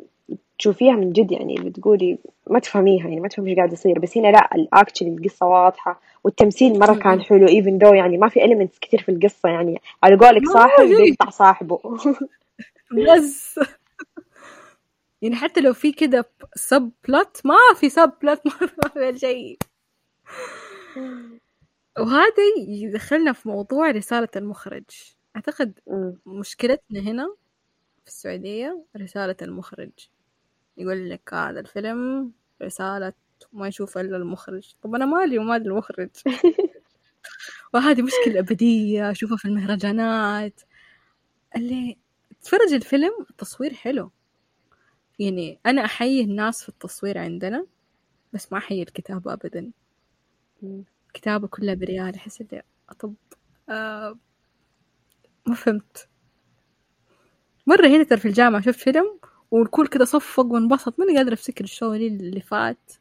تشوفيها 0.59 0.93
من 0.93 1.13
جد 1.13 1.31
يعني 1.31 1.55
بتقولي 1.55 2.17
ما 2.49 2.59
تفهميها 2.59 3.07
يعني 3.07 3.19
ما 3.19 3.27
تفهمي 3.27 3.49
إيش 3.49 3.57
قاعد 3.57 3.73
يصير. 3.73 3.99
بس 3.99 4.17
هنا 4.17 4.27
لا 4.27 4.49
actually 4.55 5.09
القصة 5.09 5.45
واضحة 5.45 6.01
والتمثيل 6.23 6.79
مرة 6.79 6.95
كان. 6.95 7.21
حلو 7.21 7.47
even 7.47 7.83
though 7.83 7.93
يعني 7.93 8.17
ما 8.17 8.29
في 8.29 8.39
elements 8.39 8.79
كتير 8.81 9.01
في 9.01 9.09
القصة 9.09 9.49
يعني. 9.49 9.81
على 10.03 10.15
قولك 10.15 10.49
صاحب 10.49 10.85
بيقطع 10.85 11.29
صاحبه. 11.29 11.79
بس 12.91 13.59
يعني 15.21 15.35
حتى 15.35 15.61
لو 15.61 15.73
في 15.73 15.91
كده 15.91 16.25
subplot 16.55 17.41
ما 17.45 17.55
في 17.75 17.89
subplot 17.89 18.41
ما 18.45 19.11
في 19.11 19.19
شيء. 19.19 19.57
وهذا 21.99 22.43
يدخلنا 22.67 23.33
في 23.33 23.49
موضوع 23.49 23.91
رسالة 23.91 24.29
المخرج. 24.35 24.83
أعتقد. 25.35 25.79
مشكلتنا 26.25 26.99
هنا 26.99 27.35
في 28.03 28.07
السعودية 28.07 28.85
رسالة 28.97 29.35
المخرج. 29.41 29.91
يقول 30.77 31.09
لك 31.09 31.33
هذا 31.33 31.59
الفيلم 31.59 32.31
رسالة 32.61 33.13
ما 33.53 33.67
يشوف 33.67 33.97
إلا 33.97 34.17
المخرج. 34.17 34.73
طب 34.81 34.95
أنا 34.95 35.05
مالي 35.05 35.39
ومال 35.39 35.67
المخرج. 35.67 36.09
وهذه 37.73 38.01
مشكلة 38.01 38.39
أبدية 38.39 39.11
أشوفها 39.11 39.37
في 39.37 39.45
المهرجانات. 39.45 40.61
اللي 41.55 41.97
تتفرج 42.41 42.73
الفيلم 42.73 43.11
التصوير 43.29 43.73
حلو. 43.73 44.11
يعني 45.19 45.59
أنا 45.65 45.85
أحيي 45.85 46.21
الناس 46.21 46.63
في 46.63 46.69
التصوير 46.69 47.17
عندنا 47.17 47.65
بس 48.33 48.51
ما 48.51 48.57
أحيي 48.57 48.83
الكتابة 48.83 49.33
أبدا. 49.33 49.71
أمم. 50.63 50.83
كتابة 51.13 51.47
كلها 51.47 51.73
surreal 51.75 52.15
أحس 52.15 52.41
اللي 52.41 52.61
طب 52.99 53.13
آه 53.69 54.17
ما 55.45 55.55
فهمت. 55.55 56.07
مرة 57.67 57.87
هنا 57.87 58.03
ترى 58.03 58.19
في 58.19 58.27
الجامعة 58.27 58.61
شفت 58.61 58.79
فيلم 58.79 59.19
والكل 59.51 59.87
كده 59.87 60.05
صفق 60.05 60.45
وانبسط 60.45 60.99
ماني 60.99 61.17
قادرة 61.17 61.33
أفتكر 61.33 61.63
الشو 61.63 61.93
اللي 61.93 62.41
فات 62.41 62.91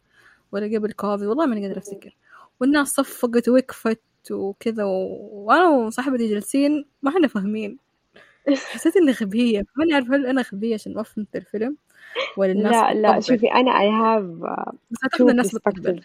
ولا 0.52 0.78
قبل 0.78 0.92
كوفيد 0.92 1.26
والله 1.26 1.46
ماني 1.46 1.62
قادرة 1.66 1.78
أفتكر. 1.78 2.16
والناس 2.60 2.88
صفقت 2.88 3.48
ووقفت 3.48 4.00
وكذا 4.30 4.84
و... 4.84 4.90
وأنا 5.32 5.68
وصاحبتي 5.68 6.28
جالسين 6.30 6.84
ما 7.02 7.10
إحنا 7.10 7.28
فاهمين. 7.28 7.78
حسيت 8.48 8.96
إني 8.96 9.12
غبية. 9.12 9.62
ماني 9.76 9.94
عارفة 9.94 10.14
هل 10.16 10.26
أنا 10.26 10.42
غبية 10.52 10.74
عشان 10.74 10.94
ما 10.94 11.02
فهمت 11.02 11.36
الفيلم 11.36 11.76
ولا 12.36 12.52
الناس 12.52 12.72
لا 12.74 12.94
لا 12.94 13.20
شوفي 13.20 13.52
أنا 13.52 13.70
I 13.72 13.90
have 13.92 14.48
uh, 14.48 14.74
بس 14.90 15.20
الناس 15.20 15.54
بتطبل. 15.54 16.02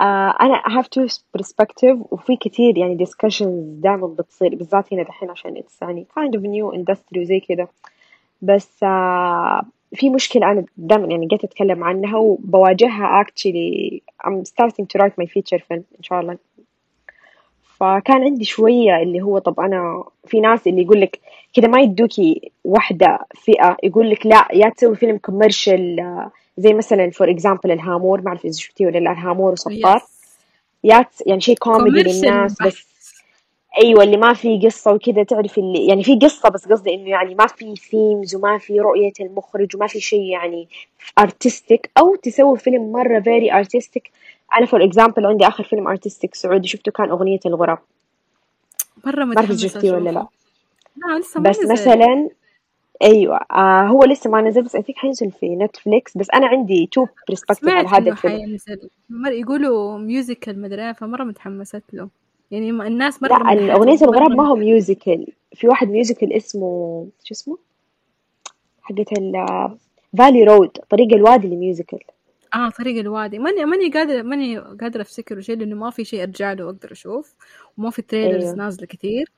آه 0.00 0.34
أنا 0.40 0.62
I 0.62 0.70
have 0.70 0.86
two 0.86 1.08
perspective 1.38 1.98
وفي 2.10 2.36
كتير 2.36 2.78
يعني 2.78 3.06
discussions 3.06 3.82
دائما 3.82 4.06
بتصير 4.06 4.54
بالذات 4.54 4.92
هنا 4.92 5.02
دحين 5.02 5.30
عشان 5.30 5.56
it's 5.56 5.82
يعني 5.82 6.06
kind 6.18 6.32
of 6.32 6.40
new 6.42 6.78
industry 6.78 7.18
وزي 7.18 7.40
كده. 7.40 7.68
بس 8.42 8.82
آه 8.82 9.62
في 9.94 10.10
مشكلة 10.10 10.50
أنا 10.52 10.64
دائما 10.76 11.06
يعني 11.06 11.26
جيت 11.26 11.44
أتكلم 11.44 11.84
عنها 11.84 12.16
وبواجهها 12.18 13.24
actually 13.24 14.00
I'm 14.26 14.44
starting 14.44 14.84
to 14.86 15.00
write 15.02 15.14
my 15.22 15.26
feature 15.26 15.58
film 15.60 15.82
إن 15.98 16.02
شاء 16.02 16.20
الله. 16.20 16.38
فكان 17.80 18.22
عندي 18.24 18.44
شوية 18.44 18.96
اللي 19.02 19.20
هو 19.22 19.38
طب 19.38 19.60
أنا 19.60 20.04
في 20.26 20.40
ناس 20.40 20.66
اللي 20.66 20.82
يقول 20.82 21.00
لك 21.00 21.20
كده 21.54 21.68
ما 21.68 21.80
يدوكي 21.80 22.52
واحدة 22.64 23.18
فئة 23.34 23.76
يقول 23.82 24.10
لك 24.10 24.26
لا 24.26 24.48
يا 24.52 24.68
تسوي 24.68 24.96
فيلم 24.96 25.18
commercial 25.18 25.96
زي 26.60 26.72
مثلا 26.74 27.10
for 27.10 27.30
example 27.30 27.70
الهامور 27.70 28.20
ما 28.20 28.28
أعرف 28.28 28.44
إذا 28.44 28.52
شفتيه 28.52 28.86
ولا 28.86 28.98
لا 28.98 29.12
الهامور 29.12 29.52
وصفار. 29.52 29.96
yes 29.96 30.02
يا 30.84 31.02
تس- 31.02 31.22
يعني 31.26 31.40
شيء 31.40 31.56
كوميدي 31.56 32.02
للناس 32.02 32.62
بس. 32.62 32.86
أيوه 33.82 34.02
اللي 34.02 34.16
ما 34.16 34.32
في 34.34 34.60
قصة 34.66 34.92
وكذا 34.92 35.22
تعرف 35.22 35.58
اللي 35.58 35.86
يعني 35.86 36.04
في 36.04 36.18
قصة 36.18 36.48
بس 36.48 36.68
قصدي 36.68 36.94
إنه 36.94 37.08
يعني 37.08 37.34
ما 37.34 37.46
في 37.46 37.76
themes 37.76 38.34
وما 38.34 38.58
في 38.58 38.80
رؤية 38.80 39.12
المخرج 39.20 39.76
وما 39.76 39.86
في 39.86 40.00
شيء 40.00 40.22
يعني 40.22 40.68
artistic 41.18 41.90
أو 41.98 42.14
تسوي 42.16 42.58
فيلم 42.58 42.92
مرة 42.92 43.20
very 43.20 43.52
artistic 43.52 44.10
أنا 44.56 44.66
for 44.66 44.84
example 44.84 45.26
عندي 45.26 45.46
آخر 45.48 45.64
فيلم 45.64 45.88
artistic 45.88 46.34
سعودي 46.34 46.68
شفته 46.68 46.92
كان 46.92 47.10
أغنية 47.10 47.40
الغراب. 47.46 47.78
مرة 49.04 49.24
ما 49.24 49.36
أعرف 49.36 49.52
شفتيه 49.52 49.92
ولا 49.92 50.10
لا. 50.10 50.26
لا 50.96 51.18
لسه 51.18 51.40
بس 51.40 51.58
مثلا 51.66 52.28
أيوه. 53.02 53.40
آه 53.52 53.82
هو 53.82 54.04
لسه 54.04 54.30
ما 54.30 54.40
نزل 54.40 54.62
بس 54.62 54.74
اي 54.74 54.84
حينزل 54.96 55.30
في 55.30 55.56
نتفليكس 55.56 56.16
بس 56.16 56.30
أنا 56.34 56.46
عندي 56.46 56.88
two 56.92 57.06
perspective 57.28 57.68
على 57.68 57.88
هذا 57.88 58.10
الفيلم. 58.10 58.32
حينزل. 58.40 58.90
مرة 59.10 59.30
يقولوا 59.32 59.98
musical 59.98 60.60
مدري 60.60 60.94
فمرة 60.94 61.24
متحمست 61.24 61.82
له. 61.92 62.08
يعني 62.50 62.70
الناس 62.70 63.22
مرة 63.22 63.38
لا 63.42 63.52
الأغنية 63.52 63.98
الغراب 64.02 64.30
ما 64.30 64.48
هو 64.48 64.56
ميوزيكال 64.56 65.26
في 65.54 65.68
واحد 65.68 65.88
ميوزيكال 65.88 66.32
اسمه 66.32 67.06
شو 67.24 67.34
اسمه؟ 67.34 67.58
حقت 68.82 69.12
ال 69.12 69.46
Valley 70.18 70.44
Road 70.44 70.68
طريق 70.68 71.14
الوادي 71.14 71.46
ال 71.46 71.53
musical 71.53 71.98
آه 72.54 72.68
طريق 72.68 72.98
الوادي. 73.00 73.38
ماني 73.38 73.64
ماني 73.64 73.90
قادرة 73.90 74.22
ماني 74.22 74.58
قادرة 74.58 75.02
افتكر 75.02 75.40
شيء 75.40 75.56
لأنه 75.56 75.76
ما 75.76 75.90
في 75.90 76.04
شيء 76.04 76.22
أرجع 76.22 76.52
له 76.52 76.64
وأقدر 76.64 76.92
أشوف. 76.92 77.34
وما 77.78 77.90
في 77.90 78.02
trailers 78.02 78.44
أيوه. 78.44 78.56
نازلة 78.56 78.86
كتير 78.86 79.30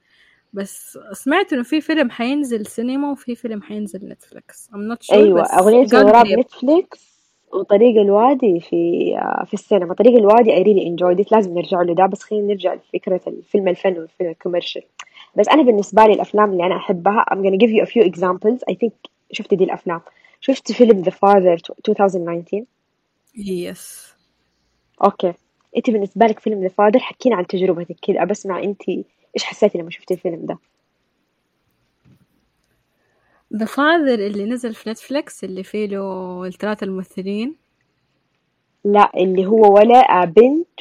بس 0.53 0.99
سمعت 1.13 1.53
إنه 1.53 1.63
في 1.63 1.81
فيلم 1.81 2.11
حينزل 2.11 2.67
سينما 2.67 3.11
وفي 3.11 3.35
فيلم 3.35 3.63
حينزل 3.63 4.09
نتفليكس 4.09 4.69
I'm 4.73 4.95
not 4.95 5.07
sure 5.07 5.13
أيوه 5.13 5.43
بس 5.43 5.51
أغنية 5.51 5.87
قريب 5.87 6.39
نتفليكس 6.39 7.13
وطريق 7.53 8.01
الوادي 8.01 8.61
في 8.61 9.13
آه، 9.19 9.45
في 9.45 9.55
السينما. 9.55 9.95
طريق 9.95 10.19
الوادي 10.19 10.51
I 10.51 10.59
really 10.67 10.87
enjoyed 10.89 11.25
it. 11.27 11.33
لازم 11.33 11.55
نرجع 11.59 11.83
له. 11.83 11.95
ده 11.95 12.07
بس 12.07 12.23
خلينا 12.23 12.47
نرجع 12.47 12.75
لفكرة 12.75 13.21
الفيلم 13.27 13.69
الفن 13.69 13.99
والفيلم 13.99 14.31
ال 14.31 14.35
commercial. 14.35 14.83
بس 15.37 15.49
أنا 15.49 15.63
بالنسبة 15.63 16.07
لي 16.07 16.13
الأفلام 16.13 16.53
اللي 16.53 16.67
أنا 16.67 16.77
أحبها 16.77 17.25
I'm 17.31 17.37
gonna 17.37 17.59
give 17.59 17.71
you 17.71 17.83
a 17.83 17.91
few 17.93 18.13
examples. 18.13 18.59
I 18.71 18.75
think 18.75 18.93
شفت 19.33 19.55
دي 19.55 19.65
الأفلام. 19.65 20.01
شفت 20.41 20.73
فيلم 20.73 21.05
The 21.05 21.11
Father 21.13 21.61
2019 21.89 22.65
yes 23.37 24.13
okay. 25.05 25.33
أنت 25.77 25.91
بالنسبة 25.91 26.27
لك 26.27 26.39
فيلم 26.39 26.69
The 26.69 26.71
Father 26.71 26.97
حكينا 26.97 27.37
عن 27.37 27.47
تجربتك 27.47 27.97
كذا 28.03 28.25
بسمع 28.25 28.63
أنت 28.63 28.83
إيش 29.37 29.45
حسيتي 29.45 29.79
لما 29.79 29.91
شفتي 29.91 30.15
الفيلم 30.15 30.47
ده؟ 30.47 30.59
The 33.57 33.65
Father 33.67 34.15
اللي 34.15 34.45
نزل 34.45 34.75
في 34.75 34.91
نتفلكس 34.91 35.45
اللي 35.45 35.65
فيه 35.65 35.87
له 35.87 36.45
الثلاثة 36.45 36.85
الممثلين. 36.85 37.57
لا 38.85 39.11
اللي 39.17 39.47
هو 39.47 39.75
ولا 39.75 40.25
بنت 40.25 40.81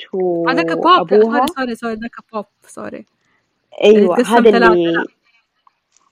هذاك 0.49 0.71
بوب 0.71 0.85
وأبوها 0.85 1.45
sorry 1.45 1.47
سوري 1.47 1.75
سوري 1.75 1.93
ذاك 1.93 2.15
بوب 2.33 2.45
سوري. 2.67 3.05
القصة 3.85 4.37
هذا. 4.37 4.67
اللي 4.67 5.05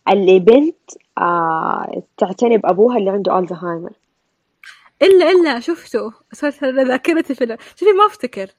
اللي 0.10 0.40
بنت 0.40 0.92
آه 1.18 2.04
تعتني 2.18 2.58
بأبوها 2.58 2.98
اللي 2.98 3.10
عنده 3.10 3.40
ألزهايمر 3.40 3.92
إلا 5.02 5.32
إلا 5.32 5.60
شفته. 5.60 6.14
صارت 6.34 6.64
ذاكرتي 6.64 7.36
في 7.36 7.58
شوفي 7.76 7.92
ما 7.92 8.06
أفتكر. 8.06 8.50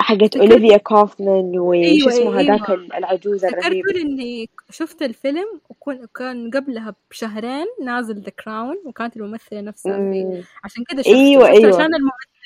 حقت 0.00 0.36
أوليفيا 0.36 0.76
كوفمان 0.76 1.58
وش 1.58 1.76
أيوة، 1.76 2.08
اسمه 2.08 2.38
أيوة. 2.38 2.40
هذاك 2.40 2.70
العجوزة 2.94 3.48
فكرت 3.48 3.96
إني 3.96 4.50
شفت 4.70 5.02
الفيلم 5.02 5.60
وكان 5.86 6.50
قبلها 6.50 6.94
بشهرين 7.10 7.66
نازل 7.84 8.20
The 8.20 8.30
Crown 8.30 8.76
وكانت 8.86 9.16
الممثلة 9.16 9.60
نفسها 9.60 10.12
فيه. 10.12 10.42
عشان 10.64 10.84
كذا 10.84 11.02
شفته 11.02 11.14
أيوة، 11.14 11.46
شفته 11.46 11.56
أيوة. 11.56 11.68
عشان 11.68 11.94
الممثلة 11.94 12.36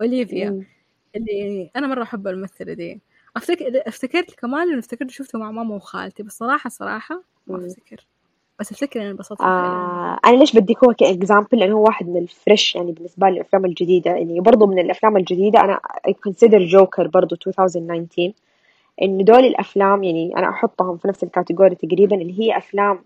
أوليفيا 0.00 0.50
مم. 0.50 0.64
اللي 1.16 1.70
أنا 1.76 1.86
مرة 1.86 2.02
أحب 2.02 2.28
الممثلة 2.28 2.72
دي 2.72 3.00
أفتكر 3.36 3.82
أفتكرت 3.86 4.34
كمان 4.34 4.68
إنه 4.68 4.78
افتكرت 4.78 5.10
شفته 5.10 5.38
مع 5.38 5.50
ماما 5.50 5.74
وخالتي 5.74 6.22
بس 6.22 6.38
صراحة 6.38 6.70
صراحة 6.70 7.22
ما 7.46 7.58
مم. 7.58 7.74
بس 8.60 8.72
أفتكر 8.72 9.00
إني 9.00 9.10
انبسطت 9.10 9.40
آه 9.40 10.18
أنا 10.26 10.36
ليش 10.36 10.56
بديك 10.56 10.84
هو 10.84 10.92
ك 10.92 10.99
example؟ 10.99 11.58
لأنه 11.58 11.74
هو 11.74 11.84
واحد 11.84 12.08
من 12.08 12.16
ال 12.16 12.26
fresh 12.26 12.74
يعني 12.74 12.92
بالنسبة 12.92 13.28
لي 13.28 13.34
الأفلام 13.34 13.64
الجديدة. 13.64 14.10
يعني 14.10 14.40
برضو 14.40 14.66
من 14.66 14.78
الأفلام 14.78 15.16
الجديدة 15.16 15.60
أنا 15.60 15.80
I 16.08 16.10
consider 16.10 16.72
Joker 16.72 17.06
برضو 17.06 17.34
2019 17.34 18.32
إنه 19.02 19.24
دول 19.24 19.44
الأفلام 19.44 20.04
يعني 20.04 20.36
أنا 20.36 20.48
أحطهم 20.50 20.96
في 20.96 21.08
نفس 21.08 21.24
ال 21.24 21.30
category 21.30 21.74
تقريبا 21.74 22.16
اللي 22.16 22.40
هي 22.40 22.56
أفلام 22.56 22.98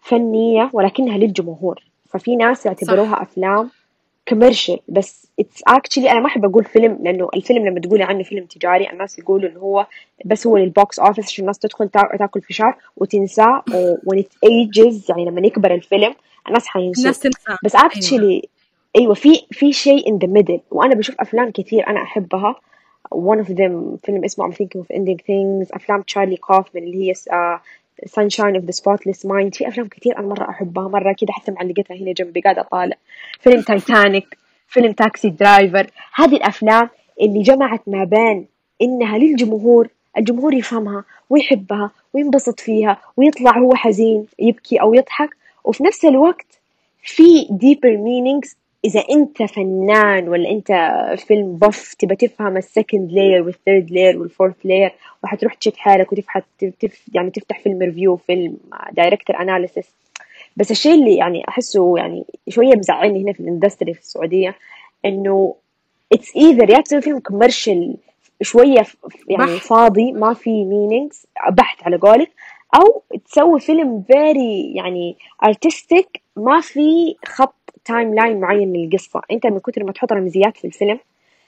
فنية 0.00 0.70
ولكنها 0.72 1.18
للجمهور. 1.18 1.82
ففي 2.08 2.36
ناس 2.36 2.66
يعتبروها 2.66 3.22
أفلام 3.22 3.70
commercial 4.28 4.78
بس 4.88 5.26
it's 5.40 5.62
actually 5.66 6.10
أنا 6.10 6.20
ما 6.20 6.26
أحب 6.26 6.44
أقول 6.44 6.64
فيلم 6.64 6.98
لأنه 7.02 7.28
الفيلم 7.36 7.66
لما 7.66 7.80
تقولي 7.80 8.04
عنه 8.04 8.22
فيلم 8.22 8.44
تجاري 8.44 8.90
الناس 8.90 9.18
يقولوا 9.18 9.50
إنه 9.50 9.60
هو 9.60 9.86
بس 10.24 10.46
هو 10.46 10.56
لل 10.56 10.73
box 10.73 10.98
office 10.98 11.24
عشان 11.26 11.42
الناس 11.42 11.58
تدخل 11.58 11.88
تا- 11.88 12.16
تاكل 12.18 12.40
فشار 12.40 12.76
وتنساه. 12.96 13.62
When 14.06 14.18
it 14.18 14.32
ages 14.44 15.06
يعني 15.10 15.24
لما 15.24 15.46
يكبر 15.46 15.74
الفيلم 15.74 16.14
الناس 16.48 16.66
حينسوه 16.66 17.02
الناس 17.02 17.18
تنسى 17.20 17.56
بس 17.64 17.74
actually 17.76 18.48
أيوه 18.96 19.14
في 19.14 19.42
في 19.50 19.72
شيء 19.72 20.08
in 20.08 20.18
the 20.18 20.26
middle 20.26 20.60
وأنا 20.70 20.94
بشوف 20.94 21.20
أفلام 21.20 21.50
كثير 21.50 21.86
أنا 21.86 22.02
أحبها. 22.02 22.54
One 23.14 23.38
of 23.44 23.48
them 23.48 23.96
فيلم 24.04 24.24
اسمه 24.24 24.50
I'm 24.50 24.54
thinking 24.54 24.80
of 24.80 24.96
ending 24.96 25.16
things. 25.18 25.68
أفلام 25.74 26.02
تشارلي 26.02 26.36
كوفمان 26.36 26.84
اللي 26.84 27.08
هي 27.08 27.14
uh, 27.14 27.60
sunshine 28.06 28.56
of 28.56 28.66
the 28.66 28.72
spotless 28.72 29.24
mind. 29.24 29.54
في 29.54 29.68
أفلام 29.68 29.88
كثير 29.88 30.18
أنا 30.18 30.26
مرة 30.26 30.50
أحبها. 30.50 30.88
مرة 30.88 31.14
كده 31.18 31.32
حتى 31.32 31.52
معلقتها 31.52 31.96
هنا 31.96 32.12
جنبي 32.12 32.40
قاعدة 32.40 32.60
أطالع. 32.60 32.96
فيلم 33.40 33.62
تايتانيك 33.62 34.38
فيلم 34.68 34.92
Taxi 34.92 35.30
Driver 35.30 35.90
هذه 36.14 36.36
الأفلام 36.36 36.88
اللي 37.20 37.42
جمعت 37.42 37.80
ما 37.86 38.04
بين 38.04 38.46
إنها 38.82 39.18
للجمهور 39.18 39.88
الجمهور 40.18 40.54
يفهمها 40.54 41.04
ويحبها 41.30 41.90
وينبسط 42.12 42.60
فيها 42.60 43.00
ويطلع 43.16 43.58
هو 43.58 43.74
حزين 43.74 44.26
يبكي 44.38 44.80
أو 44.80 44.94
يضحك 44.94 45.36
وفي 45.64 45.84
نفس 45.84 46.04
الوقت 46.04 46.60
في 47.02 47.44
deeper 47.44 47.96
meanings 47.98 48.54
إذا 48.84 49.00
أنت 49.10 49.42
فنان 49.42 50.28
ولا 50.28 50.50
أنت 50.50 50.72
film 51.26 51.56
buff 51.56 51.94
تبى 51.94 52.16
تفهم 52.16 52.56
ال 52.56 52.64
second 52.64 53.12
layer 53.12 53.42
وال 53.42 53.56
third 53.56 53.90
layer 53.90 54.18
وال 54.18 54.27
fourth 54.27 54.54
layer 54.64 54.92
وحتروح 55.24 55.54
check 55.54 55.76
حالك 55.76 56.12
وتفحت 56.12 56.44
تف 56.80 57.02
يعني 57.14 57.30
تفتح 57.30 57.60
film 57.60 57.82
review 57.82 58.16
film 58.16 58.56
director 58.92 59.36
analysis 59.40 59.90
بس 60.56 60.70
الشيء 60.70 60.94
اللي 60.94 61.16
يعني 61.16 61.48
أحسه 61.48 61.98
يعني 61.98 62.24
شوية 62.48 62.76
مزعلني 62.76 63.22
هنا 63.24 63.32
في 63.32 63.40
ال 63.40 63.46
industry 63.46 63.94
في 63.94 64.00
السعودية 64.00 64.54
إنه 65.04 65.54
it's 66.12 66.36
either 66.36 66.70
يا 66.70 66.80
تسوي 66.80 67.00
فيلم 67.00 67.18
commercial 67.18 67.96
شوية 68.42 68.82
ف- 68.82 68.96
يعني. 69.28 69.46
فاضي 69.46 70.12
ما 70.12 70.34
في 70.34 70.64
meanings 70.64 71.26
بحت 71.50 71.82
على 71.82 71.96
قولك 71.96 72.30
أو 72.74 73.02
تسوي 73.24 73.60
فيلم 73.60 74.02
very 74.12 74.72
يعني 74.74 75.16
artistic 75.44 76.20
ما 76.36 76.60
في 76.60 77.16
خط 77.26 77.54
timeline 77.88 78.40
معين 78.40 78.72
للقصة. 78.72 79.22
أنت 79.30 79.46
من 79.46 79.58
كثر 79.58 79.84
ما 79.84 79.92
تحط 79.92 80.12
رمزيات 80.12 80.56
في 80.56 80.66
الفيلم 80.66 80.98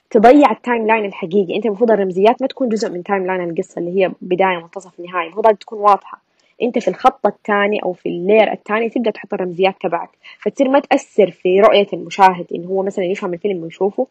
تضيع 0.09 0.51
ال 0.51 0.87
timeline 0.87 1.05
الحقيقي. 1.05 1.55
أنت 1.55 1.65
المفروض 1.65 1.91
الرمزيات 1.91 2.41
ما 2.41 2.47
تكون 2.47 2.69
جزء 2.69 2.89
من 2.89 3.03
timeline 3.03 3.49
القصة 3.49 3.79
اللي 3.79 4.01
هي 4.01 4.11
بداية 4.21 4.57
منتصف 4.57 4.99
نهاية 4.99 5.25
المفروض 5.25 5.55
تكون 5.55 5.79
واضحة. 5.79 6.21
أنت 6.61 6.79
في 6.79 6.87
الخط 6.87 7.25
الثاني 7.25 7.79
أو 7.83 7.93
في 7.93 8.09
ال 8.09 8.16
layer 8.16 8.51
الثاني 8.51 8.89
تبدأ 8.89 9.11
تحط 9.11 9.33
الرمزيات 9.33 9.75
تبعك. 9.81 10.09
فتصير 10.39 10.69
ما 10.69 10.79
تأثر 10.79 11.31
في 11.31 11.59
رؤية 11.59 11.87
المشاهد 11.93 12.45
إنه 12.55 12.67
هو 12.67 12.83
مثلا 12.83 13.05
يفهم 13.05 13.33
الفيلم 13.33 13.63
ويشوفه 13.63 14.07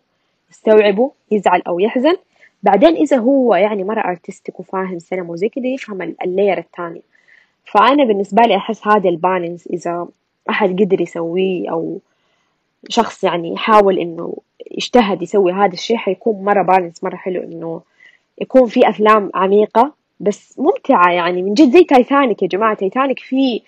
يستوعبه 0.51 1.11
يزعل 1.31 1.63
أو 1.69 1.81
يحزن. 1.81 2.17
بعدين 2.63 2.97
إذا 2.97 3.17
هو 3.17 3.55
يعني 3.55 3.85
مرة 3.85 4.01
artistic 4.01 4.61
وفاهم 4.61 4.99
سينما 4.99 5.31
وزي 5.33 5.49
كده 5.49 5.67
يفهم 5.67 6.03
ال- 6.03 6.17
ال 6.25 6.30
layer 6.30 6.59
الثاني. 6.59 7.03
فأنا 7.65 8.05
بالنسبة 8.05 8.43
لي 8.43 8.57
أحس 8.57 8.87
هذا 8.89 9.09
ال 9.09 9.16
balance 9.16 9.67
إذا 9.67 10.09
أحد 10.51 10.81
قدر 10.83 11.01
يسويه 11.01 11.71
أو 11.71 12.01
شخص 12.89 13.25
يعني 13.25 13.53
يحاول 13.53 13.99
إنه 13.99 14.37
يجتهد 14.71 15.23
يسوي 15.23 15.53
هذا 15.53 15.73
الشيء 15.73 15.97
حيكون 15.97 16.45
مرة 16.45 16.63
balance 16.63 17.05
مرة 17.05 17.17
حلو 17.17 17.43
إنه 17.43 17.83
يكون 18.41 18.67
في 18.67 18.89
أفلام 18.89 19.31
عميقة 19.35 19.93
بس 20.21 20.59
ممتعة 20.59 21.13
يعني. 21.13 21.43
من 21.43 21.55
جد 21.55 21.71
زي 21.73 21.85
تايتانيك 21.85 22.43
يا 22.43 22.49
جماعة. 22.49 22.75
تايتانيك 22.75 23.19
فيه 23.19 23.61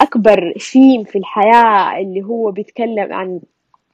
أكبر 0.00 0.54
ثيم 0.72 1.04
في 1.04 1.18
الحياة 1.18 2.00
اللي 2.00 2.22
هو 2.22 2.50
بيتكلم 2.50 3.12
عن 3.12 3.40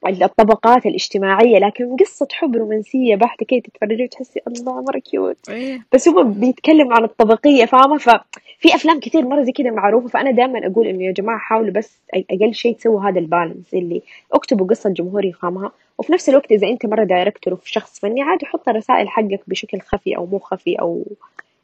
الطبقات 0.06 0.86
الاجتماعية 0.86 1.58
لكن 1.58 1.96
قصة 1.96 2.28
حب 2.32 2.56
رومانسية 2.56 3.16
بحتة 3.16 3.46
كده 3.46 3.60
تتفرجي 3.60 4.04
وتحسي 4.04 4.40
الله 4.48 4.82
مرة 4.82 4.98
cute 4.98 5.48
إيه. 5.50 5.86
بس 5.92 6.08
هو 6.08 6.22
بيتكلم 6.24 6.92
عن 6.92 7.04
الطبقية 7.04 7.64
فاهمة؟ 7.64 8.20
ففي 8.58 8.74
أفلام 8.74 9.00
كثير 9.00 9.22
مرة 9.22 9.42
زي 9.42 9.52
كده 9.52 9.70
معروفة 9.70 10.08
فأنا 10.08 10.30
دائما 10.30 10.66
أقول 10.66 10.86
إنه 10.86 11.04
يا 11.04 11.12
جماعة 11.12 11.38
حاولوا 11.38 11.72
بس 11.72 11.98
أقل 12.14 12.54
شيء 12.54 12.76
تسووا 12.76 13.08
هذا 13.08 13.18
ال 13.18 13.25
balance 13.25 13.74
اللي 13.74 14.02
اكتبوا 14.32 14.66
قصة 14.66 14.88
الجمهور 14.88 15.24
يفهمها 15.24 15.72
وفي 15.98 16.12
نفس 16.12 16.28
الوقت 16.28 16.52
إذا 16.52 16.68
أنت 16.68 16.86
مرة 16.86 17.04
director 17.04 17.54
وفي 17.54 17.72
شخص 17.72 18.00
فني 18.00 18.22
عادي 18.22 18.46
حط 18.46 18.68
الرسائل 18.68 19.08
حقك 19.08 19.40
بشكل 19.46 19.80
خفي 19.80 20.16
أو 20.16 20.26
مو 20.26 20.38
خفي 20.38 20.74
أو 20.80 21.04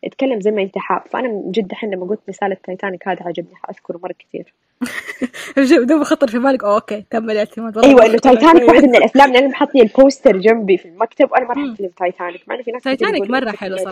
اتكلم 0.04 0.40
زي 0.40 0.50
ما 0.50 0.62
أنت 0.62 0.78
حاب 0.78 1.02
فأنا 1.10 1.28
من 1.28 1.50
جد 1.50 1.70
الحين 1.70 1.90
لما 1.90 2.06
قلت 2.06 2.20
مثال 2.28 2.52
التايتانيك 2.52 3.08
هذا 3.08 3.22
عجبني 3.22 3.54
حأذكره 3.54 4.00
مرة 4.02 4.14
كثير 4.18 4.52
دوب 5.88 6.02
خطر 6.02 6.28
في 6.28 6.38
بالك 6.38 6.64
أوه 6.64 6.74
okay 6.74 7.04
تم 7.10 7.30
الاعتماد 7.30 7.78
أيوه 7.78 8.06
إنه 8.06 8.18
تايتانيك. 8.18 8.68
واحدة 8.68 8.86
من 8.86 8.96
الأفلام 8.96 9.32
لأن 9.32 9.48
محطني 9.48 9.82
ال 9.82 9.90
poster 9.90 10.36
جنبي 10.36 10.76
في 10.76 10.88
المكتب 10.88 11.32
وأنا 11.32 11.44
ما. 11.44 11.52
احب 11.52 11.76
فيلم 11.76 11.90
تايتانيك 11.96 12.48
مع 12.48 12.54
إنه 12.54 12.62
في 12.62 12.70
ناس 12.70 12.82
تايتانيك 12.82 13.22
إنه 13.22 13.52
حلو 13.52 13.76
ليش؟ 13.76 13.84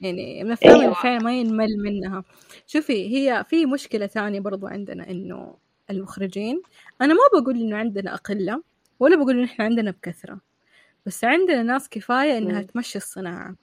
يعني 0.00 0.44
من 0.44 0.46
الأفلام 0.46 0.74
اللي 0.74 0.84
أيوه. 0.84 0.94
فعلا 0.94 1.18
ما 1.18 1.38
ينمل 1.38 1.76
منها. 1.78 2.24
شوفي 2.66 3.16
هي 3.16 3.44
في 3.48 3.66
مشكلة 3.66 4.06
ثانية 4.06 4.40
برضو 4.40 4.66
عندنا 4.66 5.10
إنه 5.10 5.56
المخرجين 5.90 6.62
أنا 7.00 7.14
ما 7.14 7.40
بقول 7.40 7.56
إنه 7.60 7.76
عندنا 7.76 8.14
أقلة 8.14 8.62
ولا 9.00 9.16
بقول 9.16 9.30
إنه 9.30 9.44
إحنا 9.44 9.64
عندنا 9.64 9.90
بكثرة 9.90 10.40
بس 11.06 11.24
عندنا 11.24 11.62
ناس 11.62 11.88
كفاية 11.88 12.38
إنها 12.38 12.60
مم. 12.60 12.66
تمشي 12.66 12.98
الصناعة. 12.98 13.54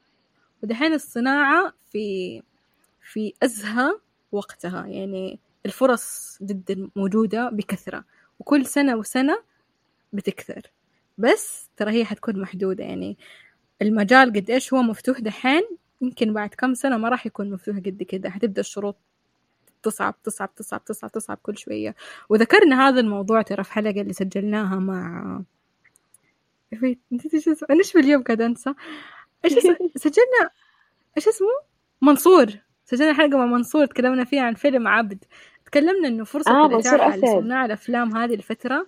ودحين 0.64 0.94
الصناعة 0.94 1.74
في 1.92 2.42
في 3.12 3.34
أزهى 3.44 3.92
وقتها 4.32 4.86
يعني 4.88 5.40
الفرص 5.66 6.38
جدا 6.42 6.90
موجودة 6.96 7.50
بكثرة 7.50 8.04
وكل 8.40 8.66
سنة 8.66 8.96
وسنة 8.96 9.38
بتكثر. 10.14 10.62
بس 11.18 11.70
ترى 11.78 11.92
هي 11.92 12.06
حتكون 12.06 12.42
محدودة 12.42 12.84
يعني 12.84 13.18
المجال 13.82 14.34
قد 14.34 14.50
إيش 14.50 14.74
هو 14.74 14.82
مفتوح 14.82 15.20
دحين 15.20 15.62
يمكن 16.02 16.34
بعد 16.34 16.50
كم 16.50 16.74
سنة 16.74 16.98
ما 16.98 17.10
راح 17.10 17.26
يكون 17.26 17.52
مفتوح 17.52 17.78
قد 17.78 18.04
كده. 18.04 18.30
حتبدأ 18.30 18.62
الشروط 18.62 18.98
تصعب 19.84 20.22
تصعب 20.24 20.56
تصعب 20.56 20.86
تصعب 20.86 21.12
تصعب 21.12 21.38
كل 21.44 21.58
شوية. 21.58 21.96
وذكرنا 22.30 22.88
هذا 22.88 23.00
الموضوع 23.00 23.42
ترى 23.42 23.64
في 23.64 23.74
حلقة 23.74 24.02
اللي 24.02 24.14
سجلناها 24.14 24.76
مع 24.76 25.42
نسيت 27.12 27.34
إيش 27.34 27.48
اسمه. 27.48 27.68
إيش 27.72 27.94
باليوم 27.94 28.24
قاعدة 28.24 28.46
أنسى. 28.46 28.74
إيش 29.46 29.54
سجلنا 30.04 30.50
إيش 31.18 31.28
اسمه؟ 31.28 31.48
منصور. 32.02 32.46
سجلنا 32.86 33.14
حلقة 33.14 33.38
مع 33.38 33.46
منصور 33.46 33.86
تكلمنا 33.86 34.24
فيها 34.24 34.42
عن 34.42 34.54
فيلم 34.54 34.88
عبد. 34.88 35.24
تكلمنا 35.66 36.08
إنه 36.08 36.24
فرصة 36.24 36.66
الإتاحة 36.66 37.10
أسد. 37.10 37.24
لصناع 37.24 37.66
الأفلام 37.66 38.18
هذه 38.18 38.34
الفترة. 38.34 38.88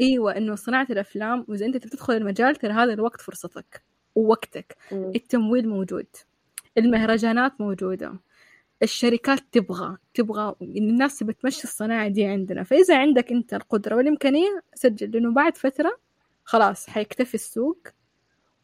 إيوه 0.00 0.36
إنه 0.36 0.54
صناعة 0.54 0.86
الأفلام 0.90 1.44
وإذا 1.48 1.66
أنت 1.66 1.76
تدخل 1.76 2.12
المجال 2.12 2.56
ترى 2.56 2.72
هذا 2.72 2.92
الوقت 2.92 3.20
فرصتك. 3.20 3.93
ووقتك. 4.14 4.76
مم. 4.92 5.12
التمويل 5.14 5.68
موجود. 5.68 6.06
المهرجانات 6.78 7.60
موجودة. 7.60 8.14
الشركات 8.82 9.40
تبغى 9.52 9.96
تبغى 10.14 10.54
الناس 10.62 11.18
تبى 11.18 11.32
تمشي 11.32 11.64
الصناعة 11.64 12.08
دي 12.08 12.24
عندنا. 12.24 12.62
فإذا 12.62 12.98
عندك 12.98 13.32
أنت 13.32 13.54
القدرة 13.54 13.96
والإمكانية 13.96 14.62
سجل 14.74 15.10
لأنه 15.10 15.32
بعد 15.34 15.56
فترة 15.56 15.98
خلاص 16.44 16.90
حيكتفي 16.90 17.34
السوق 17.34 17.88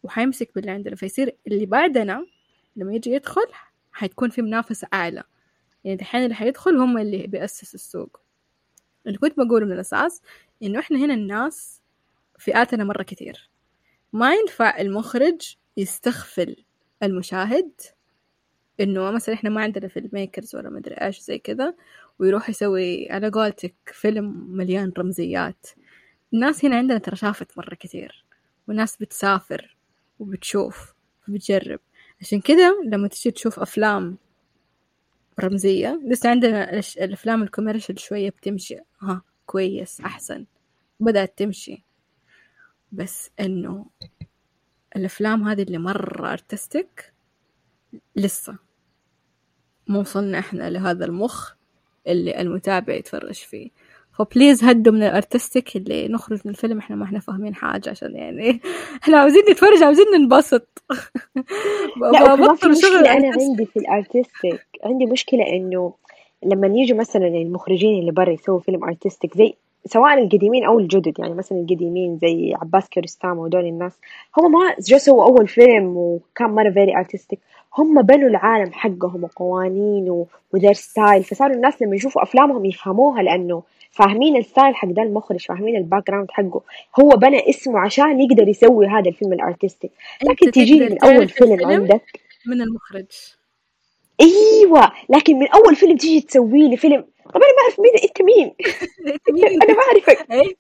وحيمسك 0.03 0.51
باللي 0.55 0.71
عندنا. 0.71 0.97
فيصير 0.97 1.37
اللي 1.47 1.67
بعدنا 1.67 2.27
لما 2.77 2.95
يجي 2.95 3.11
يدخل 3.11 3.47
حتكون 3.93 4.31
في 4.31 4.43
منافسة 4.43 4.89
أعلى. 4.95 5.23
يعني 5.85 5.97
دحين 5.97 6.23
اللي 6.25 6.35
حيدخل 6.35 6.77
هم 6.77 6.99
اللي 6.99 7.27
بيأسسوا 7.27 7.75
السوق. 7.75 8.21
اللي 9.07 9.19
كنت 9.19 9.37
بقوله 9.39 9.67
من 9.67 9.73
الأساس 9.73 10.23
إنه 10.63 10.79
إحنا 10.79 10.99
هنا 10.99 11.15
الناس 11.15 11.83
فئاتنا 12.39 12.85
مرة 12.85 13.03
كتير. 13.03 13.51
ما 14.13 14.35
ينفع 14.35 14.81
المخرج 14.81 15.57
يستغفل 15.77 16.57
المشاهد 17.03 17.71
إنه 18.81 19.11
مثلا 19.11 19.35
إحنا 19.35 19.51
ما 19.51 19.61
عندنا 19.63 19.89
فيلم 19.89 20.11
ميكرز 20.13 20.57
ولا 20.57 20.71
مدري 20.71 20.95
إيش 20.95 21.21
زي 21.21 21.39
كذا 21.39 21.75
ويروح 22.19 22.51
يسوي 22.51 23.11
على 23.11 23.29
قولتك 23.31 23.75
فيلم 23.87 24.47
مليان 24.57 24.93
رمزيات. 24.99 25.67
الناس 26.35 26.65
هنا 26.65 26.77
عندنا 26.77 26.99
ترى 26.99 27.17
شافت 27.17 27.59
مرة 27.59 27.75
كتير 27.75 28.25
وناس 28.69 28.97
بتسافر 28.97 29.77
وبتشوف 30.19 30.95
وبتجرب. 31.29 31.81
عشان 32.21 32.41
كذا 32.41 32.73
لما 32.85 33.09
تجي 33.09 33.31
تشوف 33.31 33.61
أفلام 33.61 34.17
رمزية 35.41 36.01
لسه 36.05 36.31
عندنا 36.31 36.79
الأفلام 36.79 37.43
الكوميرشال 37.43 38.01
شوية 38.01 38.31
بتمشي. 38.31 38.77
ها 39.01 39.23
كويس 39.47 40.01
أحسن. 40.01 40.47
بدأت 41.01 41.39
تمشي. 41.39 41.90
بس 42.93 43.31
إنه 43.41 43.87
الأفلام 44.97 45.49
هذه 45.49 45.63
اللي 45.63 45.79
مرة 45.79 46.33
أرتستك 46.33 47.13
لسه. 48.17 48.57
مو 49.89 50.01
وصلنا 50.01 50.39
إحنا 50.39 50.71
لهذا 50.71 51.05
المخ 51.05 51.53
اللي 52.07 52.41
المتابع 52.41 52.95
يتفرج 52.95 53.35
فيه. 53.35 53.71
ف 54.19 54.25
please 54.25 54.65
هدوا 54.65 54.93
من 54.93 55.03
ال 55.03 55.11
artistic 55.11 55.77
اللي 55.77 56.09
نخرج 56.09 56.41
من 56.45 56.51
الفيلم 56.51 56.79
إحنا 56.79 56.97
ما 56.97 57.05
إحنا 57.05 57.21
فاهمين 57.21 57.55
حاجة 57.55 57.91
عشان 57.91 58.17
يعني 58.17 58.61
إحنا 59.03 59.19
عاوزين 59.19 59.43
نتفرج 59.51 59.83
عاوزين 59.83 60.07
ننبسط. 60.15 60.83
لا 62.13 62.35
ببطل 62.35 62.77
شغل 62.83 62.97
ال 62.97 63.03
artist 63.03 63.41
عندي 63.41 63.67
في 63.67 63.79
ال 63.79 63.89
artistic 63.89 64.67
عندي 64.85 65.07
مشكلة 65.07 65.47
إنه 65.47 65.95
لما 66.43 66.67
يجوا 66.67 66.99
مثلا 66.99 67.27
المخرجين 67.27 68.01
اللي 68.01 68.13
برا 68.13 68.31
يسووا 68.31 68.61
فيلم 68.61 68.85
artistic 68.85 69.37
زي 69.37 69.55
سواء 69.87 70.23
القديمين 70.23 70.65
أو 70.65 70.79
الجدد 70.79 71.19
يعني 71.19 71.35
مثلا 71.35 71.59
القديمين 71.59 72.19
زي 72.19 72.55
عباس 72.55 72.89
كيارستامي 72.89 73.41
وهدول 73.41 73.65
الناس 73.65 73.93
هم 74.39 74.53
ما 74.53 74.75
جو 74.89 74.99
سووا 74.99 75.25
أول 75.25 75.49
فيلم 75.49 75.97
وكان 75.97 76.51
مرة 76.51 76.71
very 76.71 76.97
artistic 76.97 77.39
هم 77.79 78.03
بنوا 78.03 78.29
العالم 78.29 78.73
حقهم 78.73 79.25
وقوانين 79.25 80.25
و 80.53 80.56
their 80.56 80.73
style 80.73 81.25
فصاروا 81.25 81.57
الناس 81.57 81.83
لما 81.83 81.97
يشوفوا 81.97 82.23
أفلامهم 82.23 82.65
يفهموها 82.65 83.23
لأنه 83.23 83.63
فاهمين 83.91 84.37
ال 84.37 84.43
style 84.43 84.75
حق 84.75 84.89
ده 84.89 85.03
المخرج 85.03 85.47
فاهمين 85.47 85.77
ال 85.77 86.07
background 86.07 86.31
حقه. 86.31 86.63
هو 87.01 87.09
بنى 87.09 87.51
اسمه 87.51 87.79
عشان 87.79 88.21
يقدر 88.21 88.49
يسوي 88.49 88.87
هذا 88.87 89.09
الفيلم 89.09 89.33
ال 89.33 89.39
artistic 89.39 89.91
لكن 90.23 90.51
تقدر 90.51 90.91
من 90.91 90.99
تعرف 90.99 91.33
فيلم 91.33 91.67
عندك؟ 91.67 92.21
من 92.47 92.63
المخرج. 92.63 93.07
إيوه 94.21 94.93
لكن 95.09 95.39
من 95.39 95.49
أول 95.49 95.77
فيلم 95.77 95.97
تيجي 95.97 96.21
تسوي 96.21 96.69
لي 96.69 96.77
فيلم 96.77 97.05
طب 97.35 97.41
أنا 97.43 97.53
ما 97.57 97.63
أعرف 97.63 97.81
مين 97.81 97.93
أنت 98.05 98.23
مين؟ 98.23 98.55
أنت 99.07 99.63
أنا 99.65 99.75
ما 99.75 99.83
أعرفك. 99.83 100.33
إيه؟ 100.33 100.55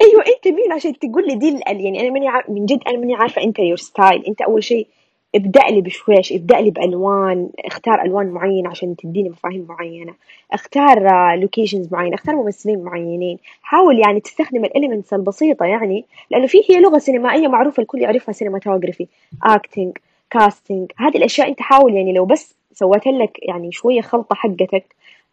أيوه 0.00 0.24
أنت 0.26 0.48
مين؟ 0.48 0.72
عشان 0.72 0.98
تقول 0.98 1.26
لي 1.26 1.34
دي 1.34 1.60
يعني 1.66 2.00
أنا 2.00 2.10
ماني 2.10 2.28
عارف 2.28 2.50
من 2.50 2.66
جد 2.66 2.80
أنا 2.88 2.98
ماني 2.98 3.14
عارفة 3.14 3.42
أنت 3.42 3.58
your 3.58 3.76
style 3.76 4.24
أنت 4.26 4.42
أول 4.42 4.64
شيء 4.64 4.86
ابدأ 5.34 5.60
لي 5.70 5.80
بشويش 5.80 6.32
ابدأ 6.32 6.60
لي 6.60 6.70
بألوان 6.70 7.50
اختار 7.64 8.02
ألوان 8.02 8.26
معينة 8.26 8.70
عشان 8.70 8.96
تديني 8.96 9.28
مفاهيم 9.28 9.66
معينة. 9.68 10.14
اختار 10.52 10.98
locations 11.36 11.92
معينة 11.92 12.14
اختار 12.14 12.36
ممثلين 12.36 12.84
معينين. 12.84 13.38
حاول 13.62 13.98
يعني 13.98 14.20
تستخدم 14.20 14.64
ال 14.64 14.69
elements 14.69 15.12
البسيطة 15.14 15.66
يعني 15.66 16.04
لأنه 16.30 16.46
في 16.46 16.58
هي 16.70 16.80
لغة 16.80 16.98
سينمائية 16.98 17.48
معروفة 17.48 17.82
الكل 17.82 17.98
يعرفها 18.02 18.32
cinematography 18.32 19.06
acting 19.42 19.98
casting 20.30 20.92
هذه 20.96 21.16
الأشياء 21.16 21.48
أنت 21.48 21.60
حاول 21.62 21.94
يعني 21.94 22.12
لو 22.12 22.24
بس 22.24 22.54
سويت 22.72 23.06
لك 23.06 23.38
يعني 23.42 23.72
شوية 23.72 24.00
خلطة 24.00 24.34
حقتك 24.34 24.84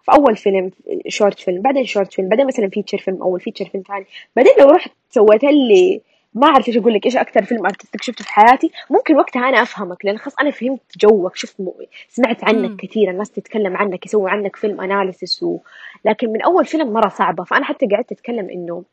في 0.05 0.11
أول 0.11 0.37
فيلم 0.37 0.71
short 1.07 1.39
film 1.39 1.61
بعدين 1.61 1.85
short 1.85 2.13
film 2.13 2.29
بعدين 2.29 2.47
مثلا 2.47 2.69
feature 2.69 2.97
film 2.97 3.21
أول 3.21 3.39
feature 3.39 3.65
film 3.65 3.83
ثاني. 3.87 4.05
بعدين 4.35 4.53
لو 4.59 4.69
رحت 4.69 4.91
سويت 5.09 5.43
لي 5.43 6.01
ما 6.33 6.47
أعرف 6.47 6.67
إيش 6.67 6.77
أقول 6.77 6.93
لك 6.93 7.05
إيش 7.05 7.17
أكثر 7.17 7.45
فيلم 7.45 7.65
artistic 7.65 8.03
شفته 8.03 8.23
في 8.23 8.29
حياتي؟ 8.29 8.71
ممكن 8.89 9.15
وقتها 9.15 9.49
أنا 9.49 9.61
أفهمك 9.61 10.05
لأن 10.05 10.17
خلاص 10.17 10.35
أنا 10.41 10.51
فهمت 10.51 10.97
جوك 10.97 11.35
شفت 11.35 11.61
م... 11.61 11.67
سمعت 12.09 12.43
عنك 12.43 12.69
مم. 12.69 12.77
كثير 12.77 13.09
الناس 13.09 13.31
تتكلم 13.31 13.77
عنك 13.77 14.05
يسوي 14.05 14.31
عنك 14.31 14.55
film 14.55 14.81
analysis 14.81 15.43
و... 15.43 15.59
لكن 16.05 16.29
من 16.31 16.41
أول 16.41 16.65
فيلم 16.65 16.93
مرة 16.93 17.09
صعبة. 17.09 17.43
فأنا 17.43 17.65
حتى 17.65 17.85
قعدت 17.85 18.11
أتكلم 18.11 18.49
إنه 18.49 18.83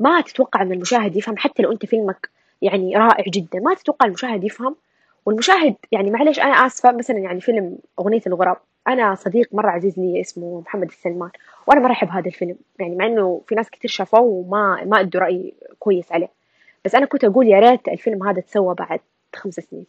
ما 0.00 0.20
تتوقع 0.20 0.62
إن 0.62 0.72
المشاهد 0.72 1.16
يفهم 1.16 1.36
حتى 1.36 1.62
لو 1.62 1.72
أنت 1.72 1.86
فيلمك 1.86 2.28
يعني 2.62 2.96
رائع 2.96 3.24
جدا 3.28 3.60
ما 3.60 3.74
تتوقع 3.74 4.06
المشاهد 4.06 4.44
يفهم 4.44 4.76
والمشاهد 5.26 5.74
يعني 5.92 6.10
معليش 6.10 6.40
أنا 6.40 6.66
آسفة 6.66 6.92
مثلا 6.92 7.18
يعني 7.18 7.40
فيلم 7.40 7.78
أغنية 7.98 8.22
الغراب 8.26 8.56
أنا 8.88 9.14
صديق 9.14 9.48
مرة 9.52 9.70
عزيز 9.70 9.98
لي 9.98 10.20
اسمه 10.20 10.60
محمد 10.60 10.88
السلمان 10.88 11.30
وأنا 11.66 11.80
مرة 11.80 11.92
أحب 11.92 12.08
هذا 12.08 12.26
الفيلم 12.26 12.56
يعني 12.78 12.96
مع 12.96 13.06
إنه 13.06 13.42
في 13.46 13.54
ناس 13.54 13.70
كثير 13.70 13.90
شافوه 13.90 14.20
وما 14.20 14.84
ما 14.84 15.00
أدوا 15.00 15.20
رأي 15.20 15.54
كويس 15.78 16.12
عليه. 16.12 16.28
بس 16.84 16.94
أنا 16.94 17.06
كنت 17.06 17.24
أقول 17.24 17.46
يا 17.48 17.60
ريت 17.60 17.88
الفيلم 17.88 18.28
هذا 18.28 18.40
تسوى 18.40 18.74
بعد 18.74 19.00
خمس 19.34 19.54
سنين. 19.54 19.86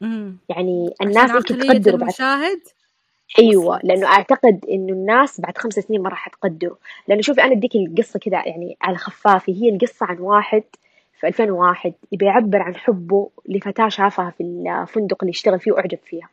مم. 0.00 0.36
يعني 0.48 0.94
الناس 1.02 1.30
يمكن 1.30 1.58
تقدره 1.58 1.96
بعد. 1.96 2.02
المشاهد؟ 2.02 2.60
أيوه 3.38 3.80
لأنه 3.84 4.06
أعتقد 4.06 4.64
إنه 4.70 4.92
الناس 4.92 5.40
بعد 5.40 5.58
خمس 5.58 5.74
سنين 5.74 6.02
ما 6.02 6.08
راح 6.08 6.28
تقدره. 6.28 6.78
لأنه 7.08 7.22
شوفي 7.22 7.42
أنا 7.42 7.52
أديك 7.52 7.76
القصة 7.76 8.18
كذا 8.18 8.48
يعني 8.48 8.76
على 8.82 8.96
خفافي 8.96 9.62
هي 9.62 9.68
القصة 9.68 10.06
عن 10.06 10.18
واحد 10.18 10.62
في 11.20 11.26
2001 11.26 11.92
يبي 12.12 12.26
يعبر 12.26 12.62
عن 12.62 12.76
حبه 12.76 13.30
لفتاة 13.48 13.88
شافها 13.88 14.30
في 14.38 14.42
الفندق 14.42 15.16
اللي 15.22 15.30
يشتغل 15.30 15.60
فيه 15.60 15.72
وأعجب 15.72 15.98
فيها. 16.04 16.28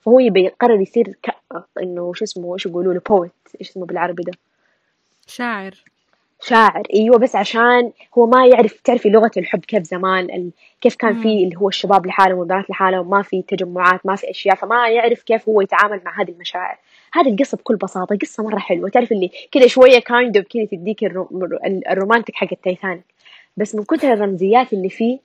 فهو 0.00 0.20
يبي 0.20 0.44
يقرر 0.44 0.80
يصير 0.80 1.16
ك... 1.22 1.30
إنه 1.82 2.12
شو 2.14 2.24
اسمه 2.24 2.54
إيش 2.54 2.66
يقولوا 2.66 2.94
له 2.94 3.00
بويت 3.10 3.32
إيش 3.60 3.70
اسمه 3.70 3.86
بالعربي 3.86 4.22
ده. 4.22 4.32
شاعر. 5.26 5.74
شاعر 6.42 6.82
أيوه 6.94 7.18
بس 7.18 7.36
عشان 7.36 7.92
هو 8.18 8.26
ما 8.26 8.46
يعرف 8.46 8.80
تعرفي 8.80 9.08
لغة 9.08 9.30
الحب 9.36 9.60
كيف 9.60 9.82
زمان 9.82 10.24
ال... 10.24 10.50
كيف 10.80 10.96
كان 10.96 11.22
في. 11.22 11.44
اللي 11.44 11.56
هو 11.56 11.68
الشباب 11.68 12.06
لحالهم 12.06 12.38
والبنات 12.38 12.70
لحالهم 12.70 13.10
ما 13.10 13.22
في 13.22 13.42
تجمعات 13.42 14.06
ما 14.06 14.16
في 14.16 14.30
أشياء 14.30 14.54
فما 14.56 14.88
يعرف 14.88 15.22
كيف 15.22 15.48
هو 15.48 15.60
يتعامل 15.60 16.00
مع 16.04 16.20
هذه 16.20 16.30
المشاعر. 16.30 16.78
هذه 17.12 17.28
القصة 17.28 17.56
بكل 17.56 17.76
بساطة 17.76 18.16
قصة 18.16 18.42
مرة 18.42 18.58
حلوة. 18.58 18.88
تعرف 18.88 19.12
اللي 19.12 19.30
كذا 19.52 19.66
شوية 19.66 19.98
kind 19.98 20.36
of 20.36 20.46
كذا 20.46 20.64
تديك 20.64 21.04
الرو... 21.04 21.28
ال 21.90 21.95
romantic 21.95 22.34
حق 22.34 22.48
التايتانيك 22.52 23.15
بس 23.56 23.74
من 23.74 23.84
كثر 23.84 24.12
الرمزيات 24.12 24.72
اللي 24.72 24.90
فيه 24.90 25.18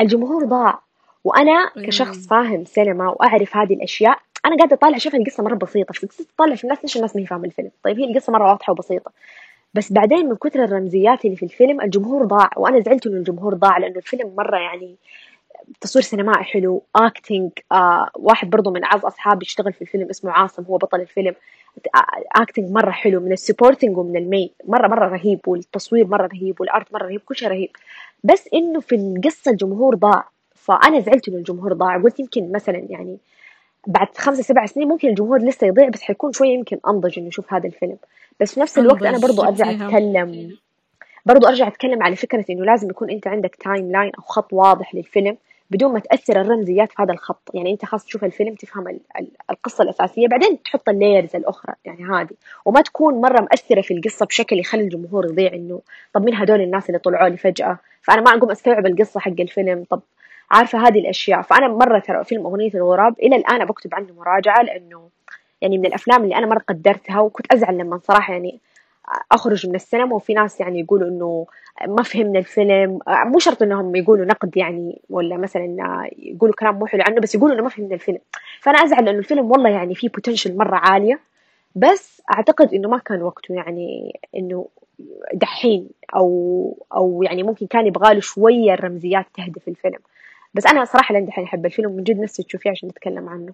الجمهور 0.00 0.44
ضاع. 0.44 0.80
وأنا 1.24 1.70
كشخص. 1.86 2.26
فاهم 2.26 2.64
سينما 2.64 3.08
وأعرف 3.08 3.56
هذه 3.56 3.74
الأشياء 3.74 4.18
أنا 4.46 4.56
قاعدة 4.56 4.76
أطالع 4.76 4.96
أشوف 4.96 5.14
القصة 5.14 5.42
مرة 5.42 5.54
بسيطة. 5.54 5.92
في 5.92 6.04
القصة 6.04 6.24
تطلع 6.24 6.54
في 6.54 6.64
الناس 6.64 6.78
ليش 6.82 6.96
الناس 6.96 7.16
ما 7.16 7.22
هي 7.22 7.26
فاهمه 7.26 7.44
الفيلم؟ 7.44 7.70
طيب 7.84 7.98
هي 7.98 8.04
القصة 8.04 8.32
مرة 8.32 8.48
واضحة 8.50 8.70
وبسيطة. 8.70 9.12
بس 9.74 9.92
بعدين 9.92 10.28
من 10.28 10.36
كثر 10.36 10.64
الرمزيات 10.64 11.24
اللي 11.24 11.36
في 11.36 11.42
الفيلم 11.42 11.80
الجمهور 11.80 12.24
ضاع. 12.24 12.50
وأنا 12.56 12.80
زعلت 12.80 13.06
إنه 13.06 13.16
الجمهور 13.16 13.54
ضاع 13.54 13.78
لأنه 13.78 13.96
الفيلم 13.96 14.34
مرة 14.36 14.56
يعني 14.56 14.96
تصوير 15.80 16.04
سينمائي 16.04 16.44
حلو 16.44 16.82
acting 16.96 17.50
آه 17.72 18.08
واحد 18.16 18.50
برضو 18.50 18.70
من 18.70 18.84
أعز 18.84 19.04
أصحابي 19.04 19.44
يشتغل 19.46 19.72
في 19.72 19.82
الفيلم 19.82 20.08
اسمه 20.10 20.30
عاصم 20.30 20.64
هو 20.64 20.76
بطل 20.76 21.00
الفيلم. 21.00 21.34
acting 22.36 22.70
مرة 22.70 22.90
حلو 22.90 23.20
من 23.20 23.32
ال 23.32 23.38
supporting 23.38 23.98
ومن 23.98 24.16
ال 24.16 24.23
main 24.23 24.50
مره 24.64 24.88
مرة 24.88 25.08
رهيب 25.08 25.40
والتصوير 25.46 26.06
مرة 26.06 26.26
رهيب 26.26 26.60
وال 26.60 26.73
art 26.73 26.92
مرة 26.92 27.06
رهيب 27.06 27.20
كل 27.20 27.36
شيء 27.36 27.48
رهيب. 27.48 27.70
بس 28.24 28.48
إنه 28.54 28.80
في 28.80 28.94
القصة 28.94 29.50
الجمهور 29.50 29.94
ضاع. 29.94 30.28
فأنا 30.54 31.00
زعلت 31.00 31.28
إنه 31.28 31.36
الجمهور 31.36 31.72
ضاع. 31.72 32.02
قلت 32.02 32.20
يمكن 32.20 32.52
مثلا 32.52 32.86
يعني 32.88 33.18
بعد 33.86 34.08
خمسة 34.16 34.42
سبع 34.42 34.66
سنين 34.66 34.88
ممكن 34.88 35.08
الجمهور 35.08 35.42
لسه 35.42 35.66
يضيع 35.66 35.88
بس 35.88 36.02
حيكون 36.02 36.32
شوية 36.32 36.50
يمكن 36.54 36.78
أنضج 36.88 37.18
إنه 37.18 37.28
يشوف 37.28 37.54
هذا 37.54 37.66
الفيلم. 37.66 37.96
بس 38.40 38.54
في 38.54 38.60
نفس 38.60 38.78
الوقت 38.78 39.02
أنا 39.02 39.18
برضو 39.18 39.42
أرجع 39.42 39.70
أتكلم 39.70 40.56
برضو 41.26 41.46
أرجع 41.46 41.68
أتكلم 41.68 42.02
على 42.02 42.16
فكرة 42.16 42.44
إنه 42.50 42.64
لازم 42.64 42.90
يكون 42.90 43.10
أنت 43.10 43.26
عندك 43.26 43.54
timeline 43.54 44.12
أو 44.18 44.22
خط 44.22 44.52
واضح 44.52 44.94
للفيلم. 44.94 45.36
بدون 45.70 45.92
ما 45.92 45.98
تأثر 46.00 46.40
الرمزيات 46.40 46.92
في 46.92 47.02
هذا 47.02 47.12
الخط. 47.12 47.50
يعني 47.54 47.72
أنت 47.72 47.84
خلاص 47.84 48.04
تشوف 48.04 48.24
الفيلم 48.24 48.54
تفهم 48.54 48.88
ال- 48.88 49.00
ال- 49.20 49.30
القصة 49.50 49.82
الأساسية 49.84 50.28
بعدين 50.28 50.62
تحط 50.62 50.88
ال 50.88 50.95
layers 50.95 51.36
الأخرى. 51.36 51.74
يعني 51.84 52.04
هذه. 52.04 52.34
وما 52.64 52.80
تكون 52.80 53.14
مرة 53.20 53.40
مأثرة 53.40 53.80
في 53.80 53.94
القصة 53.94 54.26
بشكل 54.26 54.58
يخلي 54.58 54.82
الجمهور 54.82 55.26
يضيع 55.26 55.52
إنه 55.54 55.80
طب 56.14 56.24
مين 56.24 56.34
هدول 56.34 56.60
الناس 56.60 56.86
اللي 56.88 56.98
طلعوا 56.98 57.28
لي 57.28 57.36
فجأة؟ 57.36 57.78
فأنا 58.02 58.20
ما 58.20 58.30
أقوم 58.30 58.50
أستوعب 58.50 58.86
القصة 58.86 59.20
حق 59.20 59.32
الفيلم. 59.40 59.84
طب 59.90 60.00
عارفة 60.50 60.78
هذه 60.88 60.98
الأشياء. 60.98 61.42
فأنا 61.42 61.68
مرة 61.68 61.98
ترى 61.98 62.24
فيلم 62.24 62.46
أغنية 62.46 62.70
الغراب 62.74 63.14
إلى 63.22 63.36
الآن 63.36 63.64
بكتب 63.64 63.94
عنه 63.94 64.12
مراجعة 64.18 64.62
لأنه 64.62 65.08
يعني 65.60 65.78
من 65.78 65.86
الأفلام 65.86 66.24
اللي 66.24 66.36
أنا 66.36 66.46
مرة 66.46 66.58
قدرتها 66.68 67.20
وكنت 67.20 67.52
أزعل 67.52 67.78
لما 67.78 67.98
صراحة 67.98 68.32
يعني 68.32 68.60
أخرج 69.32 69.66
من 69.66 69.74
السينما 69.74 70.14
وفي 70.14 70.34
ناس 70.34 70.60
يعني 70.60 70.80
يقولوا 70.80 71.08
إنه 71.08 71.46
ما 71.86 72.02
فهمنا 72.02 72.38
الفيلم. 72.38 72.98
مو 73.08 73.38
شرط 73.38 73.62
إنهم 73.62 73.96
يقولوا 73.96 74.24
نقد 74.24 74.56
يعني 74.56 75.00
ولا 75.10 75.36
مثلا 75.36 76.08
يقولوا 76.18 76.54
كلام 76.54 76.78
مو 76.78 76.86
حلو 76.86 77.02
عنه 77.06 77.20
بس 77.20 77.34
يقولوا 77.34 77.54
إنه 77.54 77.62
ما 77.62 77.68
فهمنا 77.68 77.94
الفيلم. 77.94 78.18
فأنا 78.60 78.78
أزعل 78.78 79.04
لأنه 79.04 79.18
الفيلم 79.18 79.50
والله 79.50 79.70
يعني 79.70 79.94
فيه 79.94 80.08
بوتنشل 80.08 80.56
مرة 80.56 80.76
عالية 80.76 81.20
بس 81.74 82.22
أعتقد 82.32 82.74
إنه 82.74 82.88
ما 82.88 82.98
كان 82.98 83.22
وقته 83.22 83.54
يعني 83.54 84.20
إنه 84.36 84.68
دحين 85.34 85.88
أو 86.14 86.86
أو 86.94 87.22
يعني 87.22 87.42
ممكن 87.42 87.66
كان 87.66 87.86
يبغى 87.86 88.14
له 88.14 88.20
شوية 88.20 88.74
الرمزيات 88.74 89.26
تهدف 89.34 89.68
الفيلم. 89.68 89.98
بس 90.54 90.66
أنا 90.66 90.84
صراحة 90.84 91.12
لين 91.12 91.26
دحين 91.26 91.44
أحب 91.44 91.66
الفيلم 91.66 91.92
من 91.92 92.04
جد 92.04 92.20
نفسي 92.20 92.42
تشوفيه 92.42 92.70
عشان 92.70 92.88
نتكلم 92.88 93.28
عنه. 93.28 93.52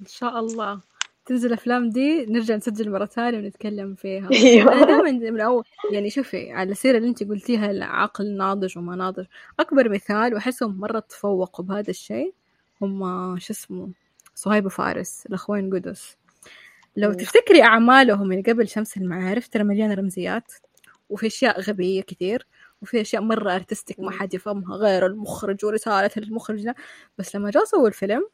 إن 0.00 0.06
شاء 0.06 0.38
الله. 0.38 0.80
تنزل 1.26 1.48
الافلام 1.48 1.90
دي 1.90 2.26
نرجع 2.26 2.56
نسجل 2.56 2.90
مرة 2.90 3.04
ثانية 3.06 3.38
ونتكلم 3.38 3.94
فيها. 3.94 4.28
أيوه. 4.32 4.72
أنا 4.72 4.86
دائما 4.86 5.30
من 5.30 5.40
اول 5.40 5.64
يعني 5.92 6.10
شوفي 6.10 6.52
على 6.52 6.70
السيرة 6.70 6.96
اللي 6.98 7.08
أنت 7.08 7.22
قلتيها 7.22 7.70
العقل 7.70 8.36
ناضج 8.36 8.78
وما 8.78 8.96
ناضج 8.96 9.24
أكبر 9.60 9.88
مثال 9.88 10.34
وأحسهم 10.34 10.80
مرة 10.80 10.98
تفوقوا 10.98 11.64
بهذا 11.64 11.90
الشيء 11.90 12.34
هم 12.82 13.38
شو 13.38 13.52
اسمه؟ 13.52 13.90
صهيب 14.34 14.66
وفارس 14.66 15.26
الأخوين 15.26 15.74
قدس. 15.74 16.16
لو 16.96 17.12
تفتكري 17.12 17.62
أعمالهم 17.62 18.28
من 18.28 18.42
قبل 18.42 18.68
شمس 18.68 18.96
المعارف 18.96 19.48
ترى 19.48 19.64
مليانه 19.64 19.94
رمزيات 19.94 20.52
وفي 21.10 21.26
أشياء 21.26 21.60
غبية 21.60 22.02
كثير 22.02 22.46
وفي 22.82 23.00
أشياء 23.00 23.22
مرة 23.22 23.54
ارتستيك 23.54 24.00
ما 24.00 24.10
حد 24.10 24.34
يفهمها 24.34 24.76
غير 24.76 25.06
المخرج 25.06 25.64
ورسالة 25.64 26.10
المخرج 26.16 26.64
ده. 26.64 26.74
بس 27.18 27.36
لما 27.36 27.50
جاء 27.50 27.64
سووا 27.64 27.88
الفيلم 27.88 28.28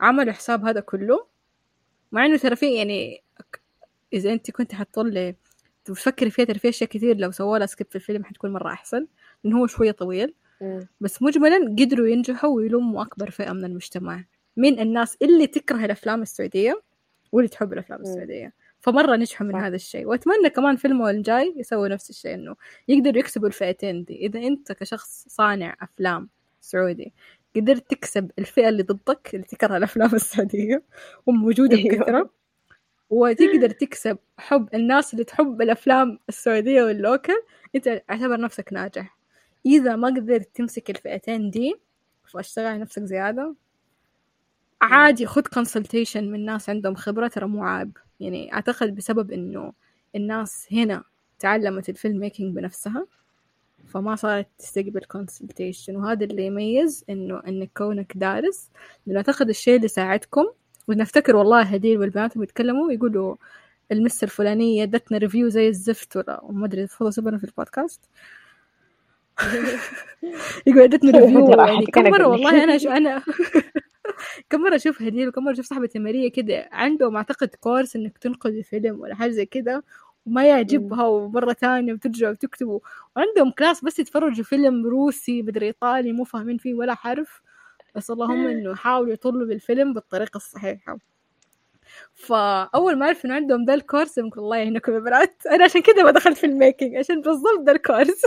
عملوا 0.00 0.32
حساب 0.32 0.64
هذا 0.64 0.80
كله 0.80 1.35
مع 2.12 2.26
إنه 2.26 2.36
ترى 2.36 2.56
في 2.56 2.74
يعني 2.74 3.22
إذا 4.12 4.32
أنت 4.32 4.50
كنت 4.50 4.74
حتطلي 4.74 5.34
تفكري 5.84 6.30
فيها 6.30 6.44
ترى 6.44 6.58
في 6.58 6.68
أشياء 6.68 6.90
كثير 6.90 7.16
لو 7.16 7.30
سووا 7.30 7.58
لها 7.58 7.66
سكيب 7.66 7.86
في 7.90 7.96
الفيلم 7.96 8.24
حتكون 8.24 8.52
مرة 8.52 8.68
أحسن 8.72 9.06
لأنه 9.44 9.60
هو 9.60 9.66
شوية 9.66 9.90
طويل. 9.90 10.34
بس 11.00 11.22
مجملا 11.22 11.56
قدروا 11.78 12.06
ينجحوا 12.06 12.50
ويلموا 12.50 13.02
أكبر 13.02 13.30
فئة 13.30 13.52
من 13.52 13.64
المجتمع. 13.64 14.24
من 14.56 14.80
الناس 14.80 15.16
اللي 15.22 15.46
تكره 15.46 15.84
الأفلام 15.84 16.22
السعودية 16.22 16.82
واللي 17.32 17.48
تحب 17.48 17.72
الأفلام 17.72 18.00
السعودية. 18.00 18.52
فمرة 18.80 19.16
نجحوا 19.16 19.46
من 19.46 19.52
صح. 19.52 19.58
هذا 19.58 19.76
الشيء. 19.76 20.06
وأتمنى 20.06 20.50
كمان 20.50 20.76
فيلمه 20.76 21.10
الجاي 21.10 21.54
يسوي 21.56 21.88
نفس 21.88 22.10
الشيء 22.10 22.34
إنه 22.34 22.56
يقدروا 22.88 23.18
يكسبوا 23.18 23.48
الفئتين 23.48 24.04
دي. 24.04 24.26
إذا 24.26 24.40
أنت 24.40 24.72
كشخص 24.72 25.24
صانع 25.28 25.76
أفلام 25.82 26.28
سعودي 26.60 27.12
قدرت 27.56 27.90
تكسب 27.90 28.30
الفئة 28.38 28.68
اللي 28.68 28.82
ضدك 28.82 29.30
اللي 29.34 29.46
تكره 29.46 29.76
الأفلام 29.76 30.14
السعودية 30.14 30.82
وموجودة 31.26 31.76
أيوه. 31.76 31.96
بكثرة 31.96 32.30
وتقدر 33.10 33.70
تكسب 33.70 34.18
حب 34.38 34.68
الناس 34.74 35.12
اللي 35.12 35.24
تحب 35.24 35.62
الأفلام 35.62 36.18
السعودية 36.28 36.82
واللوكل 36.82 37.42
أنت 37.74 38.02
اعتبر 38.10 38.40
نفسك 38.40 38.72
ناجح. 38.72 39.18
إذا 39.66 39.96
ما 39.96 40.08
قدرت 40.08 40.48
تمسك 40.54 40.90
الفئتين 40.90 41.50
دي 41.50 41.74
فاشتغل 42.24 42.66
على 42.66 42.78
نفسك 42.78 43.02
زيادة 43.02 43.54
عادي 44.82 45.26
خد 45.26 45.46
كونسلتيشن 45.46 46.30
من 46.30 46.44
ناس 46.44 46.70
عندهم 46.70 46.94
خبرة 46.94 47.28
ترى 47.28 47.46
مو 47.46 47.64
عيب. 47.64 47.98
يعني 48.20 48.54
أعتقد 48.54 48.94
بسبب 48.94 49.30
إنه 49.30 49.72
الناس 50.16 50.68
هنا 50.72 51.04
تعلمت 51.38 51.88
ال 51.88 52.18
filmmaking 52.18 52.56
بنفسها. 52.56 53.06
فما 53.86 54.16
صارت 54.16 54.46
تستقبل 54.58 55.00
consultation 55.00 55.96
وهذا 55.96 56.24
اللي 56.24 56.46
يميز 56.46 57.04
إنه 57.10 57.42
إنك 57.48 57.70
كونك 57.76 58.12
دارس 58.16 58.70
لأنه 59.06 59.18
أعتقد 59.18 59.48
الشيء 59.48 59.76
اللي 59.76 59.88
ساعدكم 59.88 60.44
ونفتكر 60.88 61.36
والله 61.36 61.62
هديل 61.62 61.98
والبنات 61.98 62.38
بيتكلموا 62.38 62.92
يقولوا 62.92 63.36
ال 63.92 63.98
miss 63.98 64.24
الفلانية 64.24 64.82
ادتنا 64.82 65.18
review 65.18 65.48
زي 65.48 65.68
الزفت 65.68 66.16
ولا 66.16 66.40
ما 66.50 66.66
أدري 66.66 66.86
تفضل 66.86 67.12
سبنا 67.12 67.38
في 67.38 67.44
البودكاست. 67.44 68.00
يقول 70.66 70.82
ادتنا 70.82 71.18
review 71.18 71.50
يعني 71.68 71.86
كم 71.86 72.02
مرة 72.10 72.26
والله 72.26 72.64
أنا 72.64 72.78
شو 72.78 72.88
أنا 72.88 73.22
كم 74.50 74.60
مرة 74.60 74.76
أشوف 74.76 75.02
هديل 75.02 75.28
وكم 75.28 75.44
مرة 75.44 75.52
أشوف 75.52 75.66
صاحبتي 75.66 75.98
ماريا 75.98 76.28
كده 76.28 76.68
عندهم 76.72 77.16
أعتقد 77.16 77.48
course 77.48 77.96
إنك 77.96 78.18
تنقذ 78.18 78.62
فيلم 78.62 79.00
ولا 79.00 79.14
حاجة 79.14 79.30
زي 79.30 79.46
كده. 79.46 79.84
وما 80.26 80.44
يعجبها 80.44 81.06
ومرة 81.06 81.52
ثانية 81.52 81.92
وترجع 81.92 82.30
وتكتبوا 82.30 82.80
وعندهم 83.16 83.50
class 83.50 83.84
بس 83.84 83.98
يتفرجوا 83.98 84.44
فيلم 84.44 84.86
روسي 84.86 85.42
بدري 85.42 85.66
إيطالي 85.66 86.12
مو 86.12 86.24
فاهمين 86.24 86.58
فيه 86.58 86.74
ولا 86.74 86.94
حرف. 86.94 87.42
بس 87.94 88.10
اللهم 88.10 88.46
إنه 88.46 88.70
يحاولوا 88.70 89.12
يطلوا 89.12 89.46
بالفيلم 89.46 89.94
بالطريقة 89.94 90.36
الصحيحة. 90.36 90.98
فأول 92.14 92.98
ما 92.98 93.06
عرف 93.06 93.24
إنه 93.24 93.34
عندهم 93.34 93.64
ذا 93.64 93.74
ال 93.74 93.80
course 93.80 94.18
يمكن 94.18 94.40
الله 94.40 94.56
يعينكم 94.56 94.94
يا 94.94 94.98
بنات 94.98 95.46
أنا 95.50 95.64
عشان 95.64 95.82
كذا 95.82 96.02
ما 96.02 96.10
دخلت 96.10 96.38
في 96.38 96.46
ال 96.46 96.53
making 96.53 96.96
عشان 96.96 97.20
بالضبط 97.20 97.60
ذا 97.66 97.72
ال 97.72 97.79
course 97.79 98.22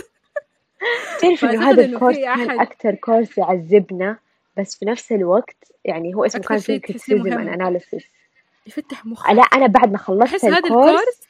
تعرف 1.22 1.46
إنه 1.46 1.70
هذا 1.70 1.86
ال 1.86 1.90
course 1.90 2.16
كان 2.16 2.60
أكثر 2.60 2.96
course 2.96 3.38
يعذبنا 3.38 4.18
بس 4.58 4.76
في 4.76 4.86
نفس 4.86 5.12
الوقت 5.12 5.72
يعني 5.86 6.16
هو 6.16 6.26
اسمه 6.26 6.42
كان 6.42 6.58
فيه 6.58 6.78
criticism 6.78 7.28
analysis 7.28 8.06
يفتح 8.68 9.06
مخك. 9.06 9.30
لا 9.30 9.42
أنا 9.42 9.68
بعد 9.68 9.92
ما 9.92 9.98
خلصت 9.98 10.44
الكورس 10.44 11.28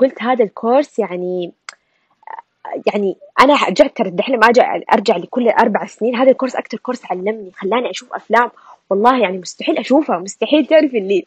قلت 0.00 0.22
هذا 0.22 0.44
الكورس 0.44 0.98
يعني 0.98 1.52
يعني 2.86 3.16
أنا 3.40 3.54
رجعت 3.68 4.02
دحين 4.02 4.38
ما 4.38 4.46
أرجع 4.92 5.16
لكل 5.16 5.48
أربع 5.48 5.86
سنين 5.86 6.16
هذا 6.16 6.30
الكورس 6.30 6.56
أكثر 6.56 6.78
كورس 6.78 7.00
علمني 7.10 7.52
خلاني 7.56 7.90
أشوف 7.90 8.12
أفلام. 8.12 8.50
والله 8.90 9.18
يعني 9.22 9.38
مستحيل 9.38 9.78
أشوفها 9.78 10.18
مستحيل 10.18 10.66
تعرف 10.66 10.94
اللي 10.94 11.26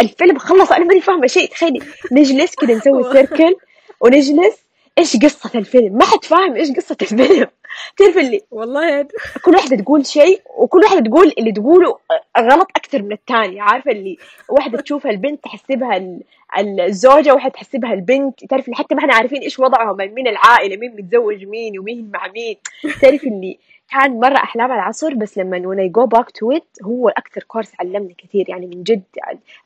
الفيلم 0.00 0.38
خلص 0.38 0.72
أنا 0.72 0.84
ماني 0.84 1.00
فاهمة 1.00 1.26
شيء. 1.26 1.48
تخيلي 1.50 1.80
نجلس 2.12 2.54
كذا 2.54 2.74
نسوي 2.74 3.12
سيركل 3.12 3.56
ونجلس 4.00 4.64
إيش 4.98 5.16
قصة 5.16 5.58
الفيلم؟ 5.58 5.98
ما 5.98 6.04
حد 6.04 6.24
فاهم 6.24 6.54
إيش 6.54 6.70
قصة 6.70 6.96
الفيلم. 7.02 7.46
تعرف 7.96 8.18
اللي 8.18 8.40
والله 8.50 8.88
يعني. 8.88 9.08
كل 9.44 9.54
واحدة 9.54 9.76
تقول 9.76 10.06
شيء 10.06 10.42
وكل 10.56 10.78
واحدة 10.78 11.10
تقول 11.10 11.32
اللي 11.38 11.52
تقوله 11.52 11.98
غلط 12.38 12.68
أكثر 12.76 13.02
من 13.02 13.12
الثانية 13.12 13.62
عارفة 13.62 13.90
اللي 13.90 14.18
واحدة 14.48 14.80
تشوف 14.80 15.06
البنت 15.06 15.44
تحسبها 15.44 16.20
الزوجة 16.58 17.32
وواحدة 17.32 17.52
تحسبها 17.52 17.92
البنت 17.92 18.44
تعرف 18.44 18.70
حتى 18.70 18.94
ما 18.94 19.00
إحنا 19.00 19.14
عارفين 19.14 19.42
إيش 19.42 19.58
وضعهم 19.58 19.96
مين 19.96 20.28
العائلة 20.28 20.76
مين 20.76 20.96
متزوج 20.96 21.44
مين 21.44 21.78
ومين 21.78 22.10
مع 22.14 22.26
مين. 22.28 22.56
تعرف 23.02 23.24
اللي 23.24 23.58
كان 23.90 24.20
مرة 24.20 24.36
أحلام 24.36 24.72
العصر 24.72 25.14
بس 25.14 25.38
لما 25.38 25.58
when 25.58 25.78
I 25.78 25.92
go 26.00 26.18
back 26.18 26.26
to 26.26 26.58
it 26.58 26.84
هو 26.84 27.08
أكثر 27.08 27.42
كورس 27.42 27.72
علمني 27.80 28.14
كثير. 28.18 28.50
يعني 28.50 28.66
من 28.66 28.82
جد 28.82 29.02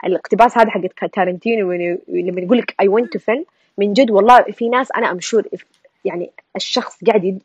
الاقتباس 0.05 0.59
هذا 0.59 0.71
حق 0.71 1.07
تارنتينو 1.13 1.73
لما 2.09 2.41
يقول 2.41 2.59
لك 2.59 2.75
I 2.83 2.87
went 2.87 3.19
to 3.19 3.23
film 3.23 3.43
من 3.79 3.93
جد 3.93 4.11
والله 4.11 4.43
في 4.43 4.69
ناس 4.69 4.93
أنا 4.97 5.11
امشور 5.11 5.45
يعني 6.05 6.31
الشخص 6.57 7.05
قاعد 7.05 7.41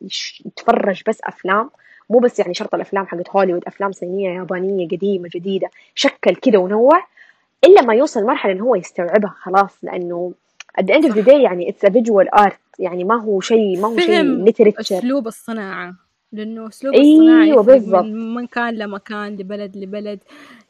يتفرج 0.46 1.02
بس 1.06 1.20
أفلام 1.24 1.70
مو 2.10 2.18
بس 2.18 2.38
يعني 2.38 2.54
شرط 2.54 2.74
الأفلام 2.74 3.06
حقت 3.06 3.30
هوليوود 3.30 3.62
أفلام 3.66 3.92
صينية 3.92 4.30
يابانية 4.30 4.88
قديمة 4.88 5.28
جديدة 5.34 5.70
شكل 5.94 6.34
كذا 6.36 6.58
ونوع. 6.58 7.04
إلا 7.64 7.82
ما 7.82 7.94
يوصل 7.94 8.24
مرحله 8.24 8.52
انه 8.52 8.64
هو 8.64 8.74
يستوعبها 8.74 9.34
خلاص 9.42 9.84
لأنه 9.84 10.34
at 10.80 10.84
the 10.84 10.94
end 10.94 11.04
of 11.04 11.14
the 11.14 11.24
day 11.26 11.28
يعني 11.28 11.72
it's 11.72 11.88
a 11.88 11.92
visual 11.92 12.40
art 12.40 12.58
يعني 12.78 13.04
ما 13.04 13.22
هو 13.22 13.40
شيء 13.40 13.80
ما 13.80 13.88
هو 13.88 13.98
شيء 13.98 14.46
literature. 14.46 14.98
أسلوب 14.98 15.26
الصناعة 15.26 15.94
لأنه 16.32 16.68
أسلوب 16.68 16.94
أيوة 16.94 17.76
الصناعة 17.76 18.02
من 18.02 18.34
مكان 18.34 18.74
لمكان 18.74 19.36
لبلد 19.36 19.76
لبلد. 19.76 20.20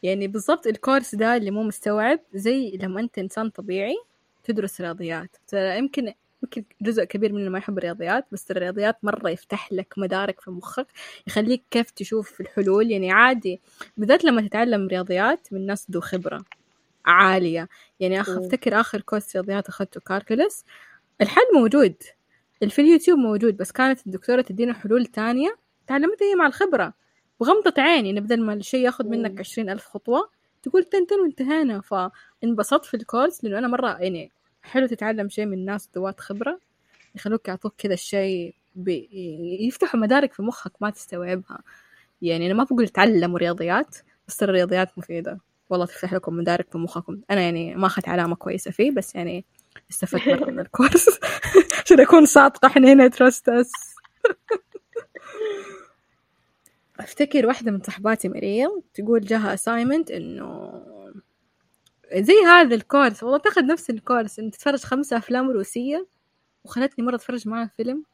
يعني 0.02 0.26
بالضبط 0.26 0.66
الكورس 0.66 1.14
ده 1.14 1.36
اللي 1.36 1.50
مو 1.50 1.62
مستوعب 1.62 2.20
زي 2.34 2.78
لما 2.82 3.00
أنت 3.00 3.18
إنسان 3.18 3.50
طبيعي 3.50 3.96
تدرس 4.44 4.80
رياضيات. 4.80 5.36
يمكن 5.52 6.12
يمكن 6.42 6.64
جزء 6.80 7.04
كبير 7.04 7.32
مننا 7.32 7.50
ما 7.50 7.58
يحب 7.58 7.78
الرياضيات 7.78 8.24
بس 8.32 8.50
الرياضيات 8.50 8.96
مرة 9.02 9.30
يفتح 9.30 9.72
لك 9.72 9.94
مدارك 9.96 10.40
في 10.40 10.50
مخك 10.50 10.86
يخليك 11.26 11.62
كيف 11.70 11.90
تشوف 11.90 12.40
الحلول. 12.40 12.90
يعني 12.90 13.12
عادي 13.12 13.60
بالذات 13.96 14.24
لما 14.24 14.42
تتعلم 14.42 14.88
رياضيات 14.88 15.48
من 15.52 15.66
ناس 15.66 15.86
ذو 15.90 16.00
خبرة. 16.00 16.44
عالية. 17.10 17.68
يعني 18.00 18.20
أخ 18.20 18.30
أفتكر 18.30 18.80
آخر 18.80 19.00
كورس 19.00 19.36
رياضيات 19.36 19.68
أخذته 19.68 20.00
كالكولس 20.00 20.64
الحل 21.20 21.42
موجود. 21.54 21.94
في 22.68 22.80
اليوتيوب 22.82 23.18
موجود 23.18 23.56
بس 23.56 23.72
كانت 23.72 24.06
الدكتورة 24.06 24.40
تدينا 24.40 24.74
حلول 24.74 25.06
تانية. 25.06 25.56
تعلمتها 25.86 26.30
هي 26.30 26.34
مع 26.34 26.46
الخبرة. 26.46 26.94
بغمضة 27.40 27.74
عين 27.78 28.06
يعني 28.06 28.20
بدل 28.20 28.42
ما 28.42 28.54
الشيء 28.54 28.84
ياخذ 28.84 29.08
منك 29.08 29.40
عشرين 29.40 29.70
ألف 29.70 29.84
خطوة 29.84 30.30
تقول 30.62 30.84
تنتن 30.84 31.20
وانتهينا. 31.20 31.80
فانبسطت 31.80 32.84
في 32.84 32.94
ال 32.94 33.01
course 33.01 33.44
لأنه 33.44 33.58
أنا 33.58 33.68
مرة 33.68 33.98
يعني 33.98 34.32
حلو 34.62 34.86
تتعلم 34.86 35.28
شيء 35.28 35.46
من 35.46 35.64
ناس 35.64 35.88
ذوات 35.96 36.20
خبرة. 36.20 36.60
يخلوك 37.14 37.48
يعطوك 37.48 37.74
كذا 37.78 37.94
الشيء 37.94 38.54
بي... 38.74 39.08
يفتحوا 39.60 40.00
مدارك 40.00 40.32
في 40.32 40.42
مخك 40.42 40.72
ما 40.80 40.90
تستوعبها. 40.90 41.62
يعني 42.22 42.46
أنا 42.46 42.54
ما 42.54 42.64
بقول 42.64 42.88
تعلموا 42.88 43.38
رياضيات 43.38 43.96
بس 44.28 44.42
الرياضيات 44.42 44.98
مفيدة. 44.98 45.40
والله 45.70 45.86
تفتح 45.86 46.12
لكم 46.14 46.34
مدارك 46.36 46.72
في 46.72 46.78
مخكم 46.78 47.20
أنا 47.30 47.40
يعني 47.40 47.74
ما 47.74 47.86
أخذت 47.86 48.08
علامة 48.08 48.36
كويسة 48.36 48.70
فيه 48.70 48.90
بس 48.90 49.14
يعني 49.14 49.44
استفدت 49.90 50.28
مرة 50.28 50.50
من 50.50 50.60
ال 50.60 50.66
course. 50.66 51.08
عشان 51.84 52.00
أكون 52.00 52.26
صادقة 52.26 52.66
إحنا 52.66 52.92
هنا 52.92 53.08
trust 53.08 53.48
us 53.48 53.70
أفتكر 57.00 57.46
واحدة 57.46 57.70
من 57.70 57.82
صحباتي 57.82 58.28
مريم 58.28 58.70
تقول 58.94 59.20
جاها 59.20 59.54
assignment 59.54 60.10
إنه 60.10 60.72
زي 62.14 62.34
هذا 62.46 62.74
ال 62.74 62.80
course. 62.80 63.22
والله 63.22 63.38
أعتقد 63.38 63.64
نفس 63.64 63.90
ال 63.90 63.96
course. 63.96 64.38
إن 64.38 64.50
تتفرج 64.50 64.78
خمسة 64.84 65.16
أفلام 65.16 65.50
روسية 65.50 66.06
وخلتني 66.64 67.04
مرة 67.04 67.14
أتفرج 67.16 67.48
معاها 67.48 67.70
فيلم. 67.76 68.04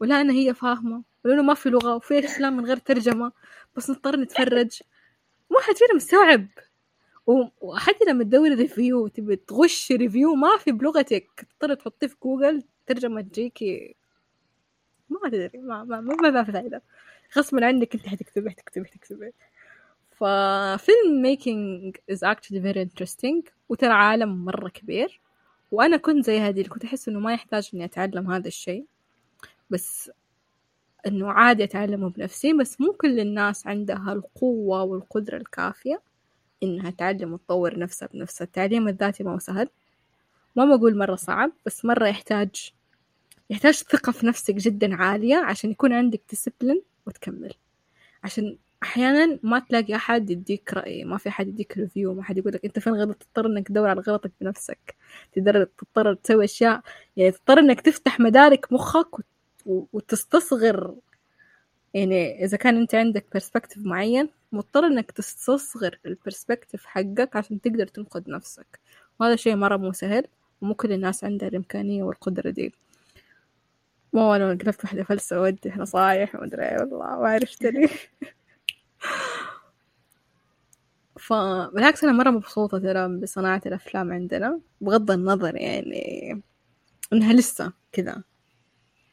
ولا 0.00 0.20
أنا 0.20 0.32
هي 0.32 0.54
فاهمة. 0.54 1.02
ولأنه 1.24 1.42
ما 1.42 1.54
في 1.54 1.70
لغة 1.70 1.94
وفي 1.96 2.18
أفلام 2.18 2.56
من 2.56 2.66
غير 2.66 2.76
ترجمة. 2.76 3.32
بس 3.76 3.90
نضطر 3.90 4.16
نتفرج. 4.16 4.70
ما 5.50 5.60
حد 5.60 5.76
فينا 5.76 5.94
مستوعب. 5.94 6.46
وحتى 7.60 8.04
لما 8.08 8.24
تدوري 8.24 8.54
review 8.54 9.08
تبي 9.08 9.36
تغش 9.36 9.92
review 9.92 10.34
ما 10.34 10.56
في 10.58 10.72
بلغتك. 10.72 11.46
تضطر 11.60 11.74
تحطيه 11.74 12.06
في 12.06 12.16
جوجل 12.22 12.62
ترجمة 12.86 13.20
تجيكي 13.20 13.96
ما 15.10 15.28
تدري 15.30 15.58
ما 15.58 15.84
ما 15.84 16.00
ما, 16.00 16.30
ما 16.30 16.44
في 16.44 16.52
فايدة. 16.52 16.82
غصبا 17.36 17.66
عنك 17.66 17.94
انت 17.94 18.06
حتكتبي 18.08 18.50
حتكتبي 18.50 18.84
حتكتبي 18.84 19.32
ففيلم 20.10 21.22
ميكينج 21.22 21.96
is 22.12 22.18
actually 22.18 22.60
very 22.60 22.88
interesting. 22.88 23.52
وترى 23.68 23.92
عالم 23.92 24.44
مرة 24.44 24.68
كبير. 24.68 25.20
وأنا 25.70 25.96
كنت 25.96 26.24
زي 26.24 26.38
هذه 26.38 26.58
اللي 26.58 26.68
كنت 26.68 26.84
أحس 26.84 27.08
إنه 27.08 27.20
ما 27.20 27.32
يحتاج 27.32 27.70
إني 27.74 27.84
أتعلم 27.84 28.30
هذا 28.30 28.48
الشيء. 28.48 28.86
بس 29.70 30.10
إنه 31.06 31.32
عادي 31.32 31.64
أتعلمه 31.64 32.10
بنفسي 32.10 32.52
بس 32.52 32.80
مو 32.80 32.92
كل 32.92 33.20
الناس 33.20 33.66
عندها 33.66 34.12
القوة 34.12 34.82
والقدرة 34.82 35.36
الكافية 35.36 36.02
إنها 36.62 36.90
تعلم 36.90 37.32
وتطور 37.32 37.78
نفسها 37.78 38.08
بنفسها. 38.14 38.44
التعليم 38.44 38.88
الذاتي 38.88 39.24
ما 39.24 39.34
هو 39.34 39.38
سهل. 39.38 39.68
ما 40.56 40.76
بقول 40.76 40.98
مرة 40.98 41.16
صعب 41.16 41.52
بس 41.66 41.84
مرة 41.84 42.08
يحتاج 42.08 42.72
يحتاج 43.50 43.74
ثقة 43.74 44.12
في 44.12 44.26
نفسك 44.26 44.54
جدا 44.54 44.94
عالية 44.96 45.36
عشان 45.36 45.70
يكون 45.70 45.92
عندك 45.92 46.22
discipline 46.30 46.82
وتكمل. 47.06 47.54
عشان 48.24 48.58
أحيانا 48.82 49.38
ما 49.42 49.58
تلاقي 49.58 49.96
أحد 49.96 50.30
يديك 50.30 50.74
رأي 50.74 51.04
ما 51.04 51.18
في 51.18 51.28
أحد 51.28 51.48
يديك 51.48 51.78
review 51.78 52.14
ما 52.14 52.22
حد 52.22 52.38
يقولك 52.38 52.64
أنت 52.64 52.78
فين 52.78 52.94
غلط 52.94 53.16
تضطر 53.16 53.46
إنك 53.46 53.68
تدور 53.68 53.88
على 53.88 54.00
غلطك 54.00 54.32
بنفسك. 54.40 54.96
تقدر 55.32 55.64
تضطر 55.64 56.14
تسوي 56.14 56.44
أشياء 56.44 56.82
يعني 57.16 57.30
تضطر 57.32 57.58
إنك 57.58 57.80
تفتح 57.80 58.20
مدارك 58.20 58.72
مخك 58.72 59.16
وتستصغر. 59.68 60.94
يعني 61.94 62.44
إذا 62.44 62.56
كان 62.56 62.76
أنت 62.76 62.94
عندك 62.94 63.26
perspective 63.34 63.86
معين 63.86 64.28
مضطر 64.52 64.86
إنك 64.86 65.10
تستصغر 65.10 65.98
ال 66.06 66.13
perspective 66.13 66.86
حقك 66.86 67.36
عشان 67.36 67.60
تقدر 67.60 67.86
تنقد 67.86 68.28
نفسك. 68.30 68.80
وهذا 69.20 69.36
شيء 69.36 69.56
مرة 69.56 69.76
مو 69.76 69.92
سهل 69.92 70.24
ومو 70.62 70.74
كل 70.74 70.92
الناس 70.92 71.24
عندها 71.24 71.48
الإمكانية 71.48 72.02
والقدرة 72.02 72.50
دي. 72.50 72.72
مو 74.12 74.34
أنا 74.34 74.48
قلبت 74.50 74.84
واحدة 74.84 75.04
فلسة 75.04 75.40
ودي 75.40 75.72
نصايح 75.76 76.34
ومدري 76.34 76.76
والله 76.76 76.98
ما 77.20 77.28
عرفت 77.28 77.62
لي 77.64 77.88
فبالعكس 81.18 82.04
أنا 82.04 82.12
مرة 82.12 82.30
مبسوطة 82.30 82.78
ترى 82.78 83.08
بصناعة 83.20 83.62
الأفلام 83.66 84.12
عندنا 84.12 84.60
بغض 84.80 85.10
النظر 85.10 85.56
يعني 85.56 86.42
إنها 87.12 87.32
لسه 87.32 87.72
كذا. 87.92 88.22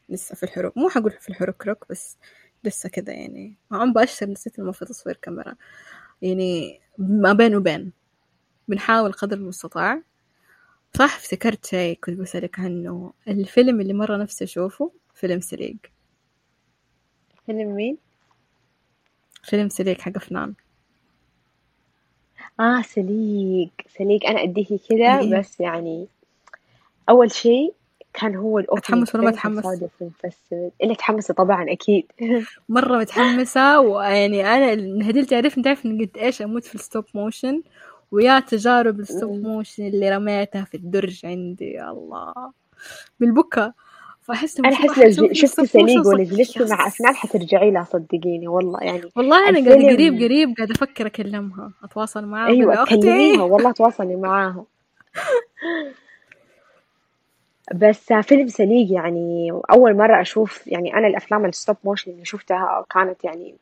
لسه 0.08 0.34
في 0.34 0.42
الحروب. 0.42 0.72
مو 0.76 0.88
حقول 0.88 1.10
في 1.10 1.28
الحركرك 1.28 1.78
بس 1.90 2.18
لسه 2.64 2.88
كذا 2.88 3.12
يعني. 3.12 3.56
عم 3.72 3.92
بأشر 3.92 4.26
نسيت 4.26 4.60
في 4.60 4.84
تصوير 4.84 5.16
كاميرا. 5.16 5.54
يعني 6.22 6.80
ما 6.98 7.32
بين 7.32 7.56
وبين. 7.56 7.92
بنحاول 8.68 9.12
قدر 9.12 9.36
المستطاع. 9.36 10.02
صح 10.94 11.16
افتكرت 11.16 11.66
شيء 11.66 11.98
كنت 12.04 12.20
بسألك 12.20 12.60
عنه. 12.60 13.12
الفيلم 13.28 13.80
اللي 13.80 13.92
مرة 13.92 14.16
نفسي 14.16 14.44
أشوفه 14.44 14.92
فيلم 15.14 15.40
سليق 15.40 15.76
فيلم 17.46 17.74
مين؟ 17.76 17.98
فيلم 19.42 19.68
سليق 19.68 20.00
حق 20.00 20.18
فنان 20.18 20.54
آه 22.60 22.82
سليق 22.82 23.70
سليق 23.98 24.26
أنا 24.26 24.42
أديكي 24.42 24.78
كذا 24.78 25.20
إيه. 25.20 25.38
بس 25.38 25.60
يعني 25.60 26.06
أول 27.08 27.30
شيء 27.30 27.74
كان 28.16 28.36
هو 28.36 28.62
متحمس 28.72 29.14
ولا 29.14 29.24
ما 29.24 29.30
متحمس؟ 29.30 29.64
إنك 30.82 30.90
متحمسة 30.90 31.34
طبعا 31.34 31.66
أكيد. 31.72 32.06
مرة 32.68 32.98
متحمسة 32.98 33.80
ويعني 33.80 34.46
أنا 34.46 35.10
هديل 35.10 35.26
تعرف 35.26 35.60
تعرف 35.60 35.86
إن 35.86 36.00
قد 36.00 36.16
إيش؟ 36.16 36.42
أموت 36.42 36.64
في 36.64 36.74
ال 36.74 36.80
stop 36.80 37.04
motion 37.14 37.62
ويا 38.12 38.40
تجارب 38.40 39.00
ال 39.00 39.08
stop 39.08 39.42
motion 39.42 39.86
اللي 39.86 40.10
رميتها 40.10 40.64
في 40.64 40.74
الدرج 40.76 41.20
عندي 41.26 41.70
يا 41.72 41.90
الله. 41.90 42.34
بالبكا. 43.20 43.72
فأحس 44.22 44.58
أنا 44.58 44.68
أحس 44.68 45.18
لو 45.18 45.32
شفت 45.32 45.60
سليق 45.60 46.06
ولا 46.06 46.24
جلست 46.24 46.62
مع 46.62 46.86
افنان 46.86 47.14
حترجعي 47.14 47.70
لها 47.70 47.84
صدقيني 47.84 48.48
والله. 48.48 48.80
يعني 48.80 49.02
والله 49.16 49.48
أنا 49.48 49.68
قاعدة 49.68 49.92
قريب 49.92 50.14
قريب 50.22 50.54
قاعدة 50.56 50.74
أفكر 50.74 51.06
أكلمها 51.06 51.72
أتواصل 51.84 52.24
معاها 52.24 52.50
أيوه 52.50 52.84
كلميها 52.84 53.42
والله 53.42 53.72
تواصلي 53.72 54.16
معاها. 54.16 54.64
بس 57.74 58.12
فيلم 58.12 58.48
سليق 58.48 58.92
يعني 58.92 59.52
أول 59.70 59.96
مرة 59.96 60.20
أشوف 60.20 60.66
يعني 60.66 60.94
أنا 60.94 61.06
الأفلام 61.06 61.44
ال 61.44 61.50
stop 61.50 61.76
motion 61.84 62.10
اللي 62.10 62.24
شفتها 62.24 62.84
كانت 62.90 63.24
يعني 63.24 63.54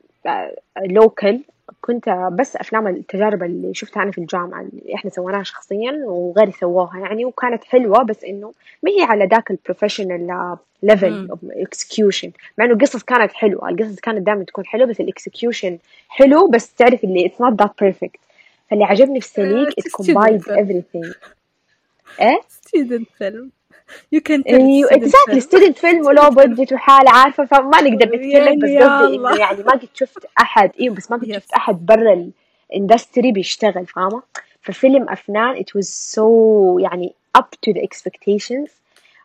local 0.82 1.41
كنت 1.80 2.28
بس 2.32 2.57
أفلام 2.57 2.88
التجارب 2.88 3.42
اللي 3.42 3.74
شفتها 3.74 4.02
أنا 4.02 4.11
في 4.11 4.18
الجامعة 4.18 4.61
اللي 4.61 4.94
إحنا 4.94 5.11
سويناها 5.11 5.42
شخصيا 5.42 5.92
وغيري 6.05 6.52
سووها 6.52 6.98
يعني 6.98 7.24
وكانت 7.24 7.64
حلوة 7.64 8.02
بس 8.02 8.24
إنه 8.24 8.52
ما 8.82 8.90
هي 8.90 9.02
على 9.02 9.26
ذاك 9.26 9.50
ال 9.51 9.59
professional 9.59 10.57
level 10.82 11.28
of 11.30 11.39
execution 11.51 12.30
مع 12.59 12.64
إنه 12.64 12.74
القصص 12.74 13.02
كانت 13.02 13.32
حلوة 13.32 13.68
القصص 13.68 14.00
كانت 14.00 14.26
دائما 14.26 14.44
تكون 14.44 14.66
حلوة 14.66 14.86
بس 14.86 15.00
ال 15.01 15.08
execution 15.08 15.78
حلو 16.09 16.46
بس 16.48 16.74
تعرف 16.74 17.05
اللي 17.05 17.26
it's 17.26 17.41
not 17.41 17.61
that 17.61 17.70
perfect 17.80 18.20
فاللي 18.70 18.84
عجبني 18.84 19.20
في 19.20 19.28
سليق 19.28 19.68
it 19.78 19.89
combines 19.89 20.43
everything. 20.44 21.14
إيه؟ 22.20 22.40
student 22.49 23.09
film 23.18 23.51
you 24.12 24.20
can 24.20 24.41
أيوه 24.41 24.91
exactly 24.93 25.41
student 25.41 25.78
film 25.78 26.07
و 26.07 26.12
low 26.12 26.30
budget 26.30 26.72
وحالة 26.72 27.11
عارفة 27.11 27.45
فما 27.45 27.81
نقدر 27.81 28.07
نتكلم 28.07 28.59
بس 28.59 28.70
قصدي 28.70 29.16
إنه 29.16 29.37
يعني 29.39 29.62
ما 29.62 29.72
قد 29.72 29.89
شفت 29.95 30.27
أحد 30.41 30.70
أيوه 30.81 30.95
بس 30.95 31.11
ما 31.11 31.16
قد 31.16 31.33
شفت 31.33 31.53
أحد 31.53 31.87
برا 31.87 32.31
ال 32.70 32.77
industry 32.77 33.32
بيشتغل 33.33 33.87
فاهمة؟ 33.87 34.22
ففيلم 34.62 35.09
أفنان 35.09 35.57
it 35.57 35.79
was 35.79 36.14
so 36.14 36.25
يعني 36.79 37.14
up 37.39 37.51
to 37.66 37.72
the 37.75 37.81
expectations. 37.81 38.70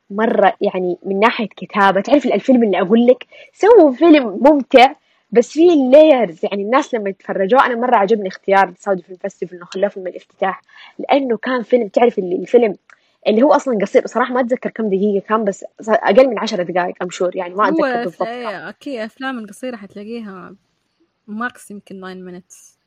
مرة 0.09 0.53
يعني 0.61 0.97
من 1.03 1.19
ناحية 1.19 1.47
كتابة 1.47 2.01
تعرف 2.01 2.25
الفيلم 2.25 2.63
اللي 2.63 2.81
أقول 2.81 3.07
لك؟ 3.07 3.25
سووا 3.53 3.91
فيلم 3.91 4.39
ممتع 4.41 4.93
بس 5.31 5.51
فيه 5.51 5.89
layers 5.91 6.39
يعني 6.43 6.63
الناس 6.63 6.93
لما 6.93 7.09
يتفرجوا 7.09 7.65
أنا 7.65 7.75
مرة 7.75 7.95
عجبني 7.95 8.27
اختيار 8.27 8.73
Saudi 8.77 9.01
Film 9.01 9.17
Festival 9.21 9.57
إنه 9.57 9.65
خلاه 9.65 9.87
فيلم 9.87 10.07
الافتتاح 10.07 10.61
لأنه 10.99 11.37
كان 11.37 11.63
فيلم 11.63 11.87
تعرف 11.87 12.19
اللي 12.19 12.35
الفيلم 12.35 12.75
اللي 13.27 13.41
هو 13.41 13.53
أصلا 13.53 13.77
قصير. 13.81 14.01
بصراحة 14.03 14.33
ما 14.33 14.39
أتذكر 14.39 14.69
كم 14.69 14.89
دقيقة 14.89 15.25
كان 15.27 15.43
بس 15.43 15.65
أقل 15.89 16.29
من 16.29 16.39
عشرة 16.39 16.63
دقائق 16.63 16.95
I'm 17.03 17.09
sure 17.09 17.35
يعني 17.35 17.55
ما 17.55 17.67
أتذكر 17.67 18.03
بالضبط. 18.03 18.27
إيه 18.27 18.69
أكيد 18.69 18.99
أفلام 18.99 19.39
القصيرة 19.39 19.75
حتلاقيها 19.75 20.55
max 21.27 21.71
يمكن 21.71 21.99
9 21.99 22.13
minutes 22.13 22.79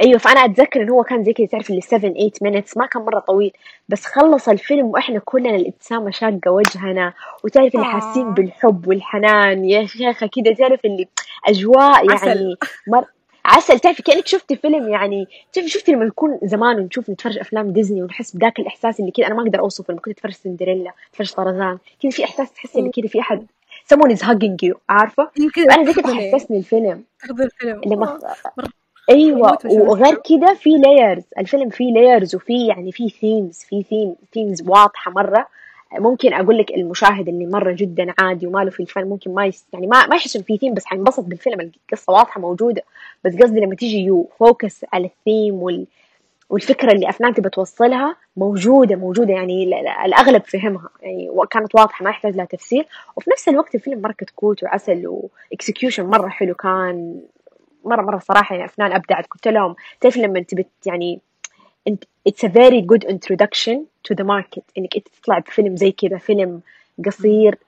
أيوه 0.00 0.18
فأنا 0.18 0.44
أتذكر 0.44 0.82
انه 0.82 0.92
هو 0.92 1.02
كان 1.02 1.24
زي 1.24 1.32
كذا 1.32 1.46
تعرف 1.46 1.70
اللي 1.70 1.80
7 1.80 2.00
8 2.00 2.30
minutes 2.42 2.76
ما 2.76 2.86
كان 2.86 3.02
مرة 3.02 3.18
طويل. 3.18 3.52
بس 3.88 4.04
خلص 4.04 4.48
الفيلم 4.48 4.86
وإحنا 4.86 5.18
كلنا 5.24 5.56
الابتسامه 5.56 6.10
شاقة 6.10 6.50
وجهنا 6.50 7.12
وتعرف 7.44 7.74
اللي 7.74 7.86
حاسين 7.86 8.26
آه. 8.26 8.30
بالحب 8.30 8.88
والحنان. 8.88 9.64
يا 9.64 9.86
شيخة 9.86 10.26
كذا 10.26 10.54
تعرف 10.54 10.84
اللي 10.84 11.08
أجواء 11.46 12.06
يعني 12.10 12.56
مر 12.88 13.04
عسل. 13.52 13.78
تعرفي 13.78 14.02
كأنك 14.02 14.26
شفتي 14.26 14.56
فيلم 14.56 14.88
يعني 14.88 15.26
تعرفي 15.52 15.70
شفتي 15.70 15.92
لما 15.92 16.04
نكون 16.04 16.38
زمان 16.42 16.80
ونشوف 16.80 17.10
نتفرج 17.10 17.38
أفلام 17.38 17.72
ديزني 17.72 18.02
ونحس 18.02 18.36
بذاك 18.36 18.58
الإحساس 18.58 19.00
اللي 19.00 19.10
كذا 19.10 19.26
أنا 19.26 19.34
ما 19.34 19.42
أقدر 19.42 19.60
اوصفه 19.60 19.92
لما 19.92 20.00
كنت 20.00 20.14
اتفرج 20.18 20.32
سندريلا 20.32 20.92
اتفرج 21.10 21.32
طرزان 21.32 21.78
كذا 22.02 22.10
في 22.10 22.24
إحساس 22.24 22.52
تحسي 22.52 22.78
إن 22.80 22.90
كذا 22.90 23.06
في 23.06 23.20
أحد 23.20 23.46
someone 23.94 24.10
is 24.10 24.20
hugging 24.22 24.68
you 24.68 24.76
عارفة؟ 24.88 25.30
أنا 25.74 25.84
زي 25.84 25.92
كذا 25.92 26.14
حسسني 26.14 26.58
الفيلم. 26.58 27.04
الفيلم. 27.40 27.80
لما 27.86 28.18
أيوه 29.10 29.58
وغير 29.64 30.14
كذا 30.14 30.54
في 30.54 30.70
layers 30.70 31.22
الفيلم 31.38 31.70
فيه 31.70 31.92
layers 31.92 32.34
وفي 32.34 32.66
يعني 32.66 32.92
في 32.92 33.08
themes 33.08 33.58
في 33.68 33.82
theme 33.82 34.14
themes 34.34 34.62
واضحة 34.68 35.10
مرة. 35.10 35.46
ممكن 35.98 36.34
أقول 36.34 36.58
لك 36.58 36.70
المشاهد 36.70 37.28
اللي 37.28 37.46
مرة 37.46 37.72
جدا 37.72 38.14
عادي 38.18 38.46
وما 38.46 38.64
له 38.64 38.70
في 38.70 38.80
الفن 38.80 39.04
ممكن 39.04 39.34
ما 39.34 39.46
يس 39.46 39.66
يعني 39.72 39.86
ما 39.86 40.06
ما 40.06 40.16
يحس 40.16 40.36
في 40.36 40.56
ثيم 40.56 40.74
بس 40.74 40.84
حينبسط 40.84 41.24
بالفيلم. 41.24 41.60
القصة 41.60 42.12
واضحة 42.12 42.40
موجودة 42.40 42.82
بس 43.24 43.36
قصدي 43.36 43.60
لما 43.60 43.74
تيجي 43.74 43.98
you 43.98 44.28
focus 44.38 44.84
على 44.92 45.06
الثيم 45.06 45.54
وال 45.54 45.86
والفكرة 46.50 46.92
اللي 46.92 47.08
أفنان 47.08 47.34
تبى 47.34 47.48
توصلها 47.48 48.16
موجودة 48.36 48.96
موجودة 48.96 49.32
يعني 49.32 49.64
الأغلب 50.04 50.42
فهمها 50.42 50.88
يعني 51.02 51.30
كانت 51.50 51.74
واضحة 51.74 52.04
ما 52.04 52.10
يحتاج 52.10 52.36
لها 52.36 52.44
تفسير. 52.44 52.86
وفي 53.16 53.30
نفس 53.30 53.48
الوقت 53.48 53.74
الفيلم 53.74 54.02
مرة 54.02 54.12
كتكوت 54.12 54.62
وعسل 54.62 55.02
و 55.06 55.16
execution 55.16 56.06
مرة 56.06 56.28
حلو 56.28 56.54
كان 56.54 57.20
مرة 57.84 58.02
مرة 58.02 58.18
صراحة 58.18 58.54
يعني 58.54 58.66
أفنان 58.66 58.92
أبدعت 58.92 59.26
قلت 59.26 59.48
لهم 59.48 59.74
تعرف 60.00 60.16
لما 60.16 60.40
تبي 60.40 60.66
يعني 60.86 61.20
it's 62.28 62.44
a 62.44 62.48
very 62.48 62.80
good 62.80 63.04
introduction 63.04 63.86
to 64.04 64.14
the 64.14 64.24
market. 64.24 64.62
انك 64.78 64.96
انت 64.96 65.08
تطلع 65.08 65.38
بفيلم 65.38 65.76
زي 65.76 65.92
كذا 65.92 66.18
فيلم 66.18 66.60
قصير 67.06 67.58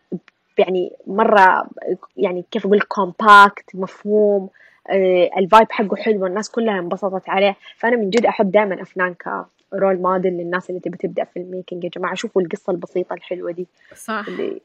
يعني 0.58 0.92
مرة 1.06 1.68
يعني 2.16 2.44
كيف 2.50 2.66
أقول 2.66 2.80
compact 2.80 3.64
مفهوم 3.74 4.48
آه، 4.90 5.30
ال 5.38 5.45
vibe 5.45 5.72
حقه 5.72 5.96
حلو 5.96 6.26
الناس 6.26 6.50
كلها 6.50 6.78
انبسطت 6.78 7.28
عليه. 7.28 7.56
فأنا 7.76 7.96
من 7.96 8.10
جد 8.10 8.26
أحب 8.26 8.50
دائما 8.50 8.82
أفنان 8.82 9.14
ك 9.14 9.31
role 9.31 9.97
model 10.03 10.32
للناس 10.32 10.70
اللي 10.70 10.80
تبي 10.80 10.96
تبدأ 10.96 11.24
في 11.24 11.38
ال 11.38 11.45
making 11.45 11.84
يا 11.84 11.88
جماعة. 11.88 12.14
شوفوا 12.14 12.42
القصة 12.42 12.70
البسيطة 12.70 13.14
الحلوة 13.14 13.52
دي. 13.52 13.66
صح. 13.94 14.24
اللي 14.28 14.60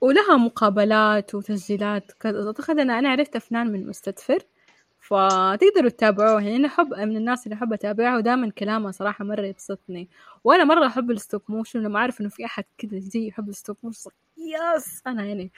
ولها 0.00 0.36
مقابلات 0.36 1.34
وتسجيلات. 1.34 2.12
كذا 2.20 2.46
أعتقد 2.46 2.78
أنا 2.78 2.98
أنا 2.98 3.08
عرفت 3.08 3.36
أفنان 3.36 3.72
من 3.72 3.86
مستدفر. 3.86 4.38
فتقدروا 5.00 5.88
تتابعوه. 5.90 6.42
يعني 6.42 6.56
أنا 6.56 6.68
أحب 6.68 6.94
من 6.94 7.16
الناس 7.16 7.46
اللي 7.46 7.54
أحب 7.54 7.72
أتابعها 7.72 8.16
ودائما 8.16 8.50
كلامها 8.50 8.90
صراحة 8.92 9.24
مرة 9.24 9.46
يبسطني. 9.46 10.08
وأنا 10.44 10.64
مرة 10.64 10.86
أحب 10.86 11.10
ال 11.10 11.16
stop 11.16 11.42
motion 11.48 11.80
لما 11.82 11.98
أعرف 11.98 12.20
إنه 12.20 12.28
في 12.28 12.44
أحد 12.44 12.64
كذا 12.78 12.98
زي 12.98 13.28
يحب 13.28 13.48
ال 13.48 13.54
stop 13.54 13.76
motion 13.82 14.10
yes! 14.38 15.02
أنا 15.06 15.24
يعني 15.26 15.52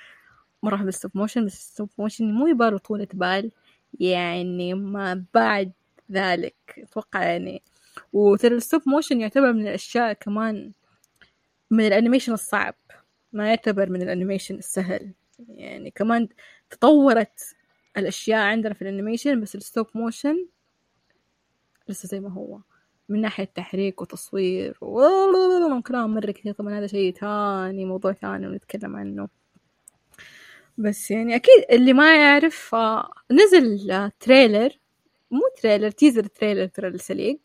مرة 0.62 0.74
أحب 0.76 0.88
ال 0.88 0.93
stop 0.93 1.10
motion 1.14 1.46
بس 1.47 1.55
ال 1.54 1.62
stop 1.62 1.90
motion 1.98 2.32
مو 2.32 2.47
يبالو 2.47 2.78
طولة 2.78 3.09
بال. 3.14 3.51
يعني 4.01 4.74
ما 4.74 5.24
بعد 5.34 5.72
ذلك 6.12 6.55
أتوقع 6.78 7.22
يعني. 7.24 7.62
وترى 8.12 8.55
ال 8.54 8.60
stop 8.60 8.82
motion 8.86 9.20
يعتبر 9.20 9.53
من 9.53 9.62
الأشياء 9.68 10.12
كمان 10.12 10.72
من 11.70 11.86
ال 11.86 11.91
animation 11.91 12.32
الصعب. 12.32 12.74
ما 13.32 13.49
يعتبر 13.49 13.90
من 13.90 14.03
ال 14.02 14.08
animation 14.08 14.54
السهل. 14.55 15.12
يعني 15.49 15.90
كمان 15.90 16.28
تطورت 16.70 17.57
الأشياء 17.97 18.38
عندنا 18.40 18.74
في 18.74 18.82
ال 18.82 18.88
animation 18.88 19.40
بس 19.40 19.55
ال 19.54 19.61
stop 19.61 19.86
motion 19.94 20.46
لسه 21.88 22.09
زي 22.09 22.20
ما 22.20 22.30
هو. 22.30 22.61
من 23.09 23.20
ناحية 23.20 23.45
تحريك 23.45 24.01
وتصوير 24.03 24.78
وكلام 24.80 26.14
مرة 26.14 26.30
كثير. 26.30 26.53
طبعا 26.55 26.78
هذا 26.78 26.86
شيء 26.86 27.14
تاني 27.14 27.84
موضوع 27.84 28.12
ثاني 28.12 28.47
ونتكلم 28.47 28.97
عنه. 28.97 29.28
بس 30.78 31.11
يعني 31.11 31.34
أكيد 31.36 31.64
اللي 31.72 31.93
ما 31.93 32.16
يعرف 32.16 32.74
آه، 32.74 33.12
نزل 33.30 34.11
trailer 34.20 34.78
مو 35.30 35.40
trailer 35.62 35.90
teaser 35.90 36.24
trailer 36.26 36.66
ترى 36.66 36.88
السليق 36.88 37.40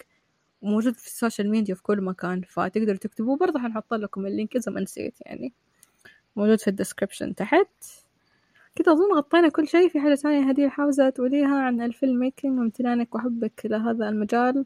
موجود 0.61 0.93
في 0.93 1.07
ال 1.07 1.13
social 1.13 1.49
media 1.51 1.75
في 1.75 1.83
كل 1.83 2.01
مكان 2.01 2.41
فتقدروا 2.41 2.97
تكتبوه. 2.97 3.37
برضه 3.37 3.59
حنحط 3.59 3.93
لكم 3.93 4.25
ال 4.25 4.31
link 4.31 4.55
إذا 4.55 4.71
ما 4.71 4.81
نسيت 4.81 5.17
يعني. 5.21 5.53
موجود 6.35 6.59
في 6.59 6.67
ال 6.67 6.73
description 6.73 7.35
تحت. 7.35 7.67
كده 8.77 8.91
أظن 8.93 9.13
غطينا 9.17 9.49
كل 9.49 9.67
شيء. 9.67 9.89
في 9.89 9.99
حاجة 9.99 10.15
ثانية 10.15 10.49
هديل 10.49 10.69
حاوزة 10.69 11.09
تقوليها 11.09 11.59
عن 11.59 11.81
ال 11.81 12.19
filmmaking 12.19 12.59
وامتنانك 12.59 13.15
وحبك 13.15 13.61
لهذا 13.65 14.09
المجال؟ 14.09 14.65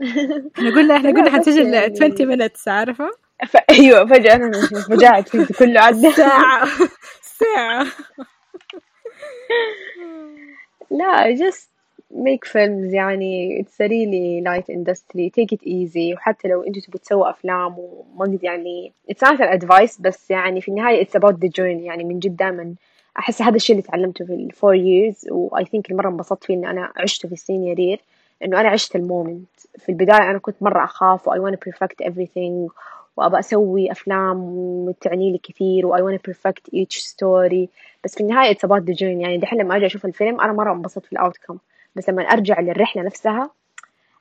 إحنا 0.56 0.70
قلنا 0.70 0.96
إحنا 0.96 1.10
قلنا 1.10 1.28
يعني 1.28 1.86
20 1.86 2.36
minutes 2.38 2.68
عارفة؟ 2.68 3.10
ف... 3.46 3.56
أيوه 3.70 4.06
فجأة 4.06 4.34
أنا 4.36 4.52
فجعت 4.90 5.28
فهمت 5.28 5.52
كله 5.52 5.80
عدى 5.80 6.12
ساعة. 6.12 6.68
ساعة. 7.40 7.86
لا 10.90 11.36
just 11.36 11.77
make 12.14 12.46
films 12.46 12.92
يعني 12.94 13.62
it's 13.62 13.80
a 13.80 13.88
really 13.88 14.40
light 14.40 14.68
industry. 14.68 15.30
Take 15.30 15.52
it 15.52 15.62
easy. 15.62 16.14
وحتى 16.14 16.48
لو 16.48 16.62
أنتوا 16.62 16.82
تبوا 16.82 17.00
تسووا 17.00 17.30
أفلام 17.30 17.78
وما 17.78 18.24
قد 18.24 18.44
يعني 18.44 18.92
it's 19.10 19.28
not 19.28 19.40
an 19.40 19.60
advice 19.60 20.00
بس 20.00 20.30
يعني 20.30 20.60
في 20.60 20.68
النهاية 20.68 21.04
it's 21.04 21.20
about 21.20 21.34
the 21.34 21.48
journey. 21.48 21.84
يعني 21.84 22.04
من 22.04 22.18
جد 22.18 22.36
دائما 22.36 22.74
أحس 23.18 23.42
هذا 23.42 23.56
الشيء 23.56 23.76
اللي 23.76 23.88
تعلمته 23.88 24.24
في 24.24 24.32
ال 24.32 24.52
four 24.52 24.76
years 24.76 25.32
و 25.32 25.58
I 25.58 25.62
think 25.64 25.82
المرة 25.90 26.08
انبسطت 26.08 26.44
فيه 26.44 26.54
إني 26.54 26.70
أنا 26.70 26.92
عشته 26.96 27.28
في 27.28 27.34
السينيور 27.34 27.96
year 27.96 28.00
إنه 28.44 28.60
أنا 28.60 28.68
عشت 28.68 28.96
ال 28.96 29.03
moment 29.03 29.48
في 29.78 29.88
البداية 29.88 30.30
أنا 30.30 30.38
كنت 30.38 30.62
مرة 30.62 30.84
أخاف 30.84 31.28
و 31.28 31.32
I 31.32 31.54
to 31.54 31.56
perfect 31.56 32.06
everything 32.06 32.72
وابى 33.16 33.38
أسوي 33.38 33.92
أفلام 33.92 34.38
وتعني 34.88 35.32
لي 35.32 35.38
كثير 35.38 35.86
و 35.86 35.96
I 35.96 36.00
want 36.00 36.20
to 36.20 36.32
perfect 36.32 36.74
each 36.74 37.02
story. 37.02 37.68
بس 38.04 38.14
في 38.14 38.20
النهاية 38.20 38.54
it's 38.54 38.68
about 38.68 38.82
the 38.82 38.94
journey. 38.94 39.22
يعني 39.22 39.38
دحين 39.38 39.58
لما 39.60 39.76
أجي 39.76 39.86
أشوف 39.86 40.04
الفيلم 40.04 40.40
أنا 40.40 40.52
مرة 40.52 40.72
انبسطت 40.72 41.06
في 41.06 41.12
ال 41.12 41.18
outcome 41.18 41.58
بس 41.96 42.08
لما 42.08 42.22
أرجع 42.22 42.60
للرحلة 42.60 43.02
نفسها 43.02 43.50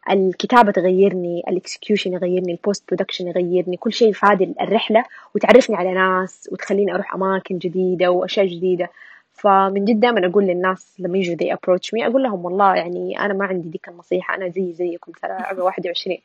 الكتابة 0.09 0.71
تغيرني 0.71 1.43
ال 1.47 1.54
execution 1.54 2.13
يغيرني 2.13 2.51
ال 2.51 2.58
post 2.58 2.83
production 2.87 3.27
يغيرني 3.27 3.77
كل 3.77 3.93
شيء 3.93 4.11
في 4.13 4.25
هذه 4.25 4.53
الرحلة 4.61 5.03
وتعرفني 5.35 5.75
على 5.75 5.93
ناس 5.93 6.49
وتخليني 6.51 6.93
أروح 6.93 7.15
أماكن 7.15 7.57
جديدة 7.57 8.11
وأشياء 8.11 8.45
جديدة. 8.45 8.89
فمن 9.37 9.85
جد 9.85 9.99
دائما 9.99 10.27
أقول 10.27 10.43
للناس 10.43 10.95
لما 10.99 11.17
يجوا 11.17 11.35
they 11.35 11.57
approach 11.57 11.87
me 11.95 12.05
أقول 12.05 12.23
لهم 12.23 12.45
والله 12.45 12.75
يعني 12.75 13.19
أنا 13.19 13.33
ما 13.33 13.45
عندي 13.45 13.69
ديك 13.69 13.89
النصيحة 13.89 14.35
أنا 14.35 14.49
زي 14.49 14.73
زيكم 14.73 15.11
ترى 15.11 15.31
عمري 15.31 15.61
21 15.61 16.17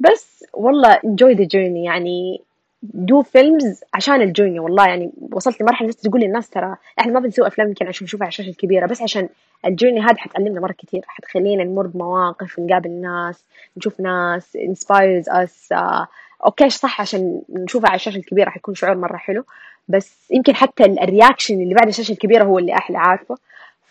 بس 0.00 0.44
والله 0.52 0.94
enjoy 0.94 1.36
the 1.36 1.44
journey 1.44 1.84
يعني 1.84 2.40
do 2.82 3.22
films 3.22 3.80
عشان 3.94 4.22
ال 4.22 4.27
journey 4.27 4.60
والله 4.60 4.86
يعني 4.86 5.10
وصلت 5.32 5.60
لمرحلة 5.60 5.88
بس 5.88 5.96
تقول 5.96 6.20
للناس 6.20 6.50
ترى 6.50 6.76
إحنا 7.00 7.12
ما 7.12 7.20
بنسوي 7.20 7.46
أفلام 7.46 7.68
يمكن 7.68 7.86
عشان 7.86 8.04
نشوفها 8.04 8.24
على 8.24 8.28
الشاشة 8.28 8.48
الكبيرة 8.48 8.86
بس 8.86 9.02
عشان 9.02 9.28
ال 9.66 9.70
journey 9.70 10.00
هذا 10.00 10.16
حتعلمنا 10.16 10.60
مرة 10.60 10.74
كثير 10.78 11.02
حتخلينا 11.06 11.64
نمر 11.64 11.86
بمواقف 11.86 12.58
نقابل 12.58 12.90
ناس 12.90 13.44
نشوف 13.76 14.00
ناس 14.00 14.56
inspires 14.56 15.32
us 15.32 15.76
uh, 15.76 16.06
okay 16.44 16.70
صح 16.70 17.00
عشان 17.00 17.42
نشوفها 17.48 17.88
على 17.88 17.96
الشاشة 17.96 18.18
الكبيرة 18.18 18.50
حيكون 18.50 18.74
شعور 18.74 18.96
مرة 18.96 19.16
حلو. 19.16 19.44
بس 19.88 20.30
يمكن 20.30 20.54
حتى 20.54 20.84
الرياكشن 20.84 21.54
اللي 21.62 21.74
بعد 21.74 21.88
الشاشة 21.88 22.12
الكبيرة 22.12 22.44
هو 22.44 22.58
اللي 22.58 22.74
أحلى 22.74 22.98
عارفة؟ 22.98 23.38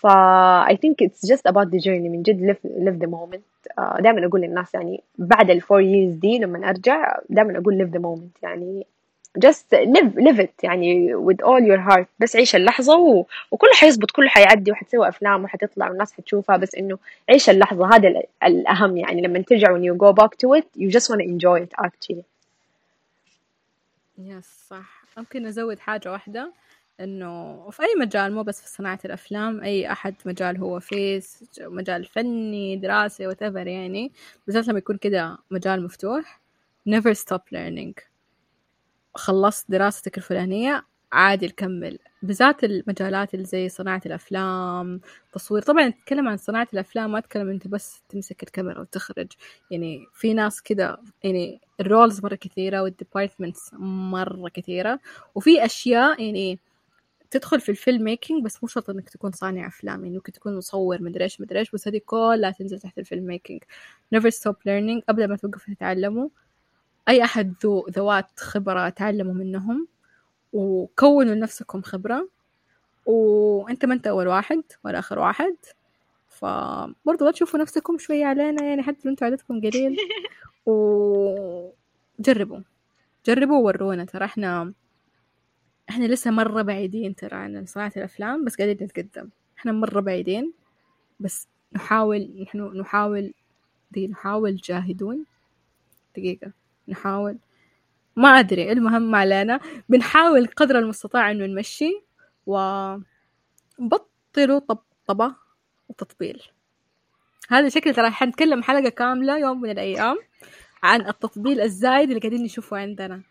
ف 0.01 0.07
I 0.71 0.75
think 0.75 0.95
it's 1.05 1.21
just 1.31 1.43
about 1.51 1.67
the 1.71 1.79
journey. 1.79 2.09
من 2.09 2.21
جد 2.23 2.39
live, 2.51 2.69
live 2.85 2.99
the 3.05 3.09
moment. 3.11 3.71
uh, 3.79 4.01
دائما 4.01 4.25
أقول 4.27 4.41
للناس 4.41 4.73
يعني 4.73 5.03
بعد 5.17 5.49
الفور 5.49 5.81
years 5.83 6.19
دي 6.19 6.39
لما 6.39 6.69
أرجع 6.69 7.17
دائما 7.29 7.57
أقول 7.59 7.77
live 7.87 7.93
the 7.97 8.01
moment. 8.01 8.43
يعني 8.43 8.85
just 9.45 9.65
live 9.73 10.13
live 10.15 10.39
it. 10.39 10.63
يعني 10.63 11.15
with 11.15 11.41
all 11.45 11.61
your 11.61 11.89
heart. 11.91 12.05
بس 12.19 12.35
عيش 12.35 12.55
اللحظة 12.55 12.97
و... 12.97 13.25
وكله 13.51 13.71
حيزبط 13.73 14.11
كله 14.11 14.29
حيعدي 14.29 14.71
وحتسوي 14.71 15.07
أفلام 15.07 15.43
وحتطلع 15.43 15.89
والناس 15.89 16.13
حتشوفها. 16.13 16.57
بس 16.57 16.75
إنه 16.75 16.97
عيش 17.29 17.49
اللحظة. 17.49 17.95
هذا 17.95 18.07
ال- 18.07 18.23
الأهم. 18.43 18.97
يعني 18.97 19.21
لما 19.21 19.39
ترجع 19.41 19.67
when 19.77 19.81
you 19.83 19.97
go 19.97 20.13
back 20.23 20.29
to 20.37 20.59
it 20.61 20.65
you 20.81 20.89
just 20.91 21.09
want 21.09 21.19
to 21.21 21.27
enjoy 21.27 21.65
it 21.67 21.85
actually. 21.85 22.23
yes 24.17 24.65
صح. 24.69 25.03
ممكن 25.17 25.45
أزود 25.45 25.79
حاجة 25.79 26.11
واحدة. 26.11 26.51
إنه 26.99 27.69
في 27.69 27.81
أي 27.83 27.95
مجال 27.99 28.33
مو 28.33 28.43
بس 28.43 28.61
في 28.61 28.67
صناعة 28.69 28.99
الأفلام 29.05 29.61
أي 29.61 29.91
أحد 29.91 30.15
مجال 30.25 30.57
هو 30.57 30.79
فيه 30.79 31.43
مجال 31.61 32.05
فني 32.05 32.75
دراسي 32.75 33.31
whatever 33.31 33.67
يعني. 33.67 34.11
بالذات 34.45 34.67
لما 34.67 34.77
يكون 34.77 34.97
كده 34.97 35.37
مجال 35.51 35.83
مفتوح 35.83 36.41
never 36.89 37.13
stop 37.13 37.41
learning. 37.55 37.93
خلصت 39.15 39.71
دراستك 39.71 40.17
الفلانية 40.17 40.85
عادي 41.11 41.45
نكمل. 41.47 41.99
بالذات 42.23 42.63
المجالات 42.63 43.33
اللي 43.33 43.45
زي 43.45 43.69
صناعة 43.69 44.01
الأفلام 44.05 45.01
تصوير. 45.33 45.61
طبعا 45.61 45.87
نتكلم 45.87 46.27
عن 46.27 46.37
صناعة 46.37 46.67
الأفلام 46.73 47.11
ما 47.11 47.17
أتكلم 47.19 47.49
أنت 47.49 47.67
بس 47.67 48.01
تمسك 48.09 48.43
الكاميرا 48.43 48.79
وتخرج. 48.81 49.27
يعني 49.71 50.05
في 50.13 50.33
ناس 50.33 50.61
كده 50.61 50.97
يعني 51.23 51.61
ال 51.79 51.86
roles 51.86 52.23
مرة 52.23 52.35
كثيرة 52.35 52.81
وال 52.83 52.97
departments 52.97 53.71
مرة 53.79 54.49
كثيرة. 54.49 54.99
وفي 55.35 55.65
أشياء 55.65 56.21
يعني 56.23 56.59
تدخل 57.31 57.61
في 57.61 57.69
ال 57.69 58.03
filmmaking 58.03 58.45
بس 58.45 58.63
مو 58.63 58.67
شرط 58.67 58.89
إنك 58.89 59.09
تكون 59.09 59.31
صانع 59.31 59.67
أفلام. 59.67 60.03
يعني 60.03 60.15
ممكن 60.15 60.31
تكون 60.31 60.57
مصور 60.57 61.01
مدري 61.01 61.23
إيش 61.23 61.41
مدري 61.41 61.59
إيش 61.59 61.71
بس 61.71 61.87
هذه 61.87 62.01
كلها 62.05 62.51
تنزل 62.51 62.79
تحت 62.79 62.99
ال 62.99 63.25
filmmaking. 63.25 63.63
Never 64.15 64.29
stop 64.29 64.55
learning. 64.55 65.01
ابدا 65.09 65.27
ما 65.27 65.35
توقفوا 65.35 65.73
تتعلموا 65.73 66.29
أي 67.09 67.23
أحد 67.23 67.53
ذو 67.63 67.87
ذوات 67.89 68.39
خبرة 68.39 68.89
تعلموا 68.89 69.33
منهم 69.33 69.87
وكونوا 70.53 71.35
لنفسكم 71.35 71.81
خبرة. 71.81 72.29
وأنت 73.05 73.85
ما 73.85 73.93
أنت 73.93 74.07
أول 74.07 74.27
واحد 74.27 74.63
ولا 74.85 74.99
آخر 74.99 75.19
واحد. 75.19 75.55
فبرضه 76.29 77.25
لا 77.25 77.31
تشوفوا 77.31 77.59
نفسكم 77.59 77.97
شوية 77.97 78.25
علينا 78.25 78.63
يعني 78.63 78.83
حتى 78.83 78.99
لو 79.05 79.11
أنتوا 79.11 79.27
عددكم 79.27 79.61
قليل. 79.61 79.97
وجربوا. 82.19 82.59
جربوا 83.25 83.57
وورونا 83.57 84.05
ترى. 84.05 84.25
إحنا 84.25 84.73
إحنا 85.89 86.05
لسه 86.05 86.31
مرة 86.31 86.61
بعيدين 86.61 87.15
ترى 87.15 87.35
عن 87.35 87.65
صناعة 87.65 87.91
الأفلام 87.97 88.45
بس 88.45 88.55
قاعدين 88.55 88.77
نتقدم. 88.87 89.29
إحنا 89.57 89.71
مرة 89.71 89.99
بعيدين 89.99 90.53
بس 91.19 91.47
نحاول 91.73 92.29
نحن 92.41 92.61
نحاول 92.79 93.33
دي 93.91 94.07
نحاول 94.07 94.55
جاهدون. 94.55 95.25
دقيقة 96.17 96.51
نحاول. 96.87 97.37
ما 98.15 98.29
أدري 98.29 98.71
المهم 98.71 99.11
ما 99.11 99.17
علينا. 99.17 99.59
بنحاول 99.89 100.47
قدر 100.47 100.79
المستطاع 100.79 101.31
إنه 101.31 101.45
نمشي 101.45 102.01
وبطلوا 102.45 103.03
طبطبة 104.59 105.35
وتطبيل. 105.89 106.41
هذا 107.49 107.69
شكل 107.69 107.93
ترى 107.93 108.09
حنتكلم 108.09 108.63
حلقة 108.63 108.89
كاملة 108.89 109.37
يوم 109.37 109.61
من 109.61 109.69
الأيام 109.69 110.17
عن 110.83 111.07
التطبيل 111.07 111.61
الزايد 111.61 112.09
اللي 112.09 112.21
قاعدين 112.21 112.43
نشوفه 112.43 112.77
عندنا. 112.77 113.21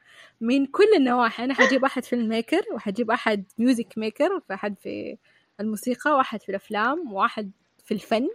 من 0.41 0.67
كل 0.67 0.89
النواحي. 0.97 1.45
أنا 1.45 1.55
حجيب 1.55 1.85
أحد 1.85 2.05
filmmaker 2.05 2.63
وحجيب 2.75 3.11
أحد 3.11 3.45
music 3.59 3.99
maker 3.99 4.41
فأحد 4.49 4.79
في 4.79 5.19
الموسيقى 5.61 6.11
وأحد 6.17 6.43
في 6.43 6.49
الأفلام 6.49 7.13
وواحد 7.13 7.51
في 7.85 7.95
الفن. 7.95 8.29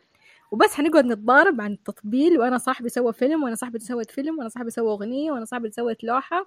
وبس 0.52 0.74
حنقعد 0.74 1.06
نتضارب 1.06 1.62
عن 1.62 1.72
التطبيل 1.72 2.40
وأنا 2.40 2.58
صاحبي 2.58 2.90
سوى 2.90 3.14
فيلم 3.14 3.44
وأنا 3.44 3.56
صاحبي 3.56 3.80
سوت 3.80 4.12
فيلم 4.12 4.38
وأنا 4.40 4.50
صاحبي 4.50 4.70
سوى 4.70 4.92
أغنية 4.92 5.32
وأنا 5.32 5.46
صاحبي 5.46 5.72
سوت 5.72 6.04
لوحة. 6.04 6.46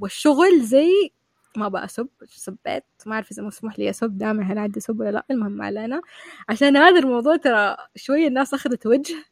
والشغل 0.00 0.60
زي 0.60 1.10
ما 1.56 1.68
بأسب 1.68 2.08
سبيت 2.26 2.84
ما 3.06 3.14
أعرف 3.14 3.30
إذا 3.30 3.42
مسموح 3.42 3.78
لي 3.78 3.90
أسب 3.90 4.18
دائما 4.18 4.42
هل 4.42 4.58
عندي 4.58 4.80
سب 4.80 5.00
ولا 5.00 5.10
لا 5.10 5.26
المهم 5.30 5.52
ما 5.52 5.66
علينا. 5.66 6.00
عشان 6.48 6.76
هذا 6.76 6.98
الموضوع 6.98 7.36
ترى 7.36 7.76
شوية 7.96 8.26
الناس 8.28 8.54
أخذت 8.54 8.86
وجه 8.86 9.24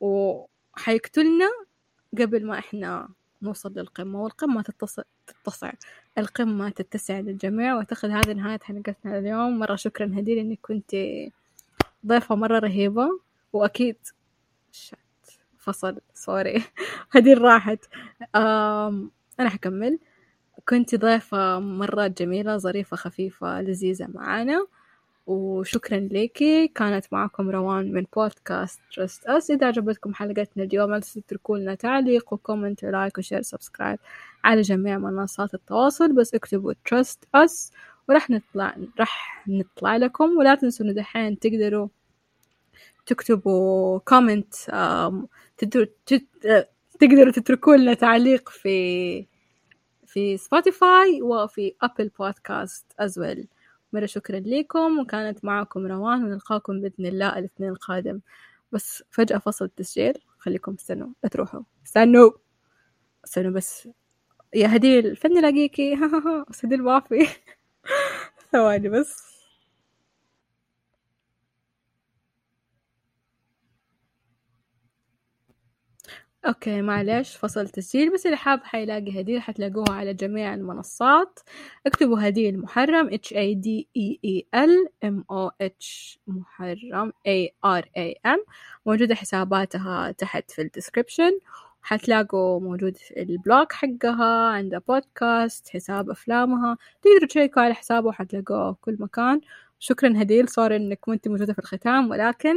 وحيقتلنا 0.00 1.48
قبل 2.18 2.46
ما 2.46 2.58
إحنا 2.58 3.08
نوصل 3.44 3.72
للقمة 3.76 4.22
والقمة 4.22 4.62
تتصل 4.62 5.04
تتسع 5.26 5.72
القمة 6.18 6.70
تتسع 6.70 7.20
للجميع 7.20 7.74
وأعتقد 7.74 8.10
هذه 8.10 8.32
نهاية 8.32 8.58
حلقتنا 8.62 9.18
اليوم. 9.18 9.58
مرة 9.58 9.76
شكرا 9.76 10.06
هدير 10.06 10.40
إنك 10.40 10.58
كنت 10.62 10.96
ضيفة 12.06 12.34
مرة 12.34 12.58
رهيبة 12.58 13.08
وأكيد 13.52 13.96
شت 14.72 14.96
فصل 15.58 16.00
sorry. 16.14 16.64
هديل 17.16 17.38
راحت. 17.42 17.84
أم 18.36 19.10
أنا 19.40 19.48
حكمل. 19.48 19.98
كنت 20.68 20.94
ضيفة 20.94 21.58
مرة 21.60 22.06
جميلة 22.06 22.56
ظريفة 22.56 22.96
خفيفة 22.96 23.60
لذيذة 23.62 24.06
معانا. 24.14 24.66
وشكرا 25.26 25.98
ليكي. 25.98 26.68
كانت 26.68 27.06
معكم 27.12 27.50
روان 27.50 27.92
من 27.92 28.06
بودكاست 28.16 28.80
Trust 28.96 29.26
Us 29.26 29.50
إذا 29.50 29.66
عجبتكم 29.66 30.14
حلقتنا 30.14 30.64
اليوم 30.64 30.90
لا 30.90 30.98
تنسوا 30.98 31.22
تتركوا 31.22 31.58
لنا 31.58 31.74
تعليق 31.74 32.32
و 32.32 32.39
comment 32.39 32.84
و 32.84 32.91
like 32.91 33.18
و 33.18 33.22
share 33.22 33.42
subscribe 33.42 33.98
على 34.44 34.60
جميع 34.60 34.98
منصات 34.98 35.54
التواصل. 35.54 36.12
بس 36.12 36.34
اكتبوا 36.34 36.72
Trust 36.86 37.24
Us 37.34 37.72
وراح 38.08 38.30
نطلع 38.30 38.76
راح 39.00 39.44
نطلع 39.48 39.96
لكم. 39.96 40.38
ولا 40.38 40.54
تنسوا 40.54 40.86
إنه 40.86 40.94
دحين 40.94 41.38
تقدروا 41.38 41.88
تكتبوا 43.06 43.98
comment 43.98 44.54
تقدروا 47.00 47.32
تتركوا 47.32 47.76
لنا 47.76 47.94
تعليق 47.94 48.48
في 48.48 49.26
في 50.06 50.36
Spotify 50.36 51.22
وفي 51.22 51.74
Apple 51.82 52.10
Podcast 52.18 52.84
well. 53.02 53.53
مرة 53.94 54.06
شكرا 54.06 54.40
لكم 54.46 54.98
وكانت 55.00 55.44
معكم 55.44 55.86
روان 55.86 56.24
ونلقاكم 56.24 56.80
بإذن 56.80 57.06
الله 57.06 57.38
الاثنين 57.38 57.70
القادم. 57.70 58.20
بس 58.72 59.04
فجأة 59.10 59.38
فصل 59.38 59.64
التسجيل 59.64 60.14
خليكم 60.38 60.74
استنوا 60.80 61.08
لا 61.24 61.28
تروحوا. 61.30 61.62
استنوا! 61.86 62.30
استنوا 63.26 63.52
بس. 63.52 63.88
يا 64.54 64.76
هديل 64.76 65.16
فين 65.16 65.32
نلاقيكي 65.32 65.96
بس 66.50 66.64
هديل 66.66 66.82
ما 66.82 67.00
في 67.00 67.28
ثواني 68.52 68.88
بس. 68.88 69.33
okay 76.46 76.82
معلش 76.82 77.36
فصل 77.36 77.68
تسجيل 77.68 78.12
بس 78.14 78.26
اللي 78.26 78.36
حاب 78.36 78.64
حيلاقي 78.64 79.20
هديل 79.20 79.42
حتلاقوها 79.42 79.92
على 79.92 80.14
جميع 80.14 80.54
المنصات. 80.54 81.40
اكتبوا 81.86 82.28
هديل 82.28 82.60
محرم 82.60 83.10
H 83.10 83.28
A 83.28 83.54
D 83.54 83.84
E 83.98 84.18
E 84.26 84.42
L 84.56 84.88
M 85.04 85.22
O 85.32 85.50
H 85.62 86.18
محرم 86.26 87.10
A 87.10 87.48
R 87.80 87.82
A 87.82 88.14
M. 88.26 88.38
موجودة 88.86 89.14
حساباتها 89.14 90.12
تحت 90.12 90.50
في 90.50 90.62
ال 90.62 90.68
description. 90.68 91.38
حتلاقوا 91.82 92.60
موجود 92.60 92.96
في 92.96 93.38
حقها 93.72 94.48
عندها 94.48 94.78
بودكاست 94.88 95.68
حساب 95.68 96.10
أفلامها. 96.10 96.76
تقدروا 97.02 97.28
تشيكوا 97.28 97.62
على 97.62 97.74
حسابه 97.74 98.08
وحتلاقوه 98.08 98.72
في 98.72 98.80
كل 98.80 98.96
مكان. 99.00 99.40
شكرا 99.78 100.22
هديل 100.22 100.48
صار 100.48 100.76
إنك 100.76 100.98
كنت 101.00 101.28
موجودة 101.28 101.52
في 101.52 101.58
الختام 101.58 102.10
ولكن 102.10 102.54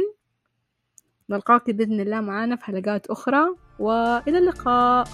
نلقاك 1.30 1.70
بإذن 1.70 2.00
الله 2.00 2.20
معانا 2.20 2.56
في 2.56 2.64
حلقات 2.64 3.06
أخرى. 3.06 3.67
وإلى 3.78 4.38
اللقاء. 4.38 5.08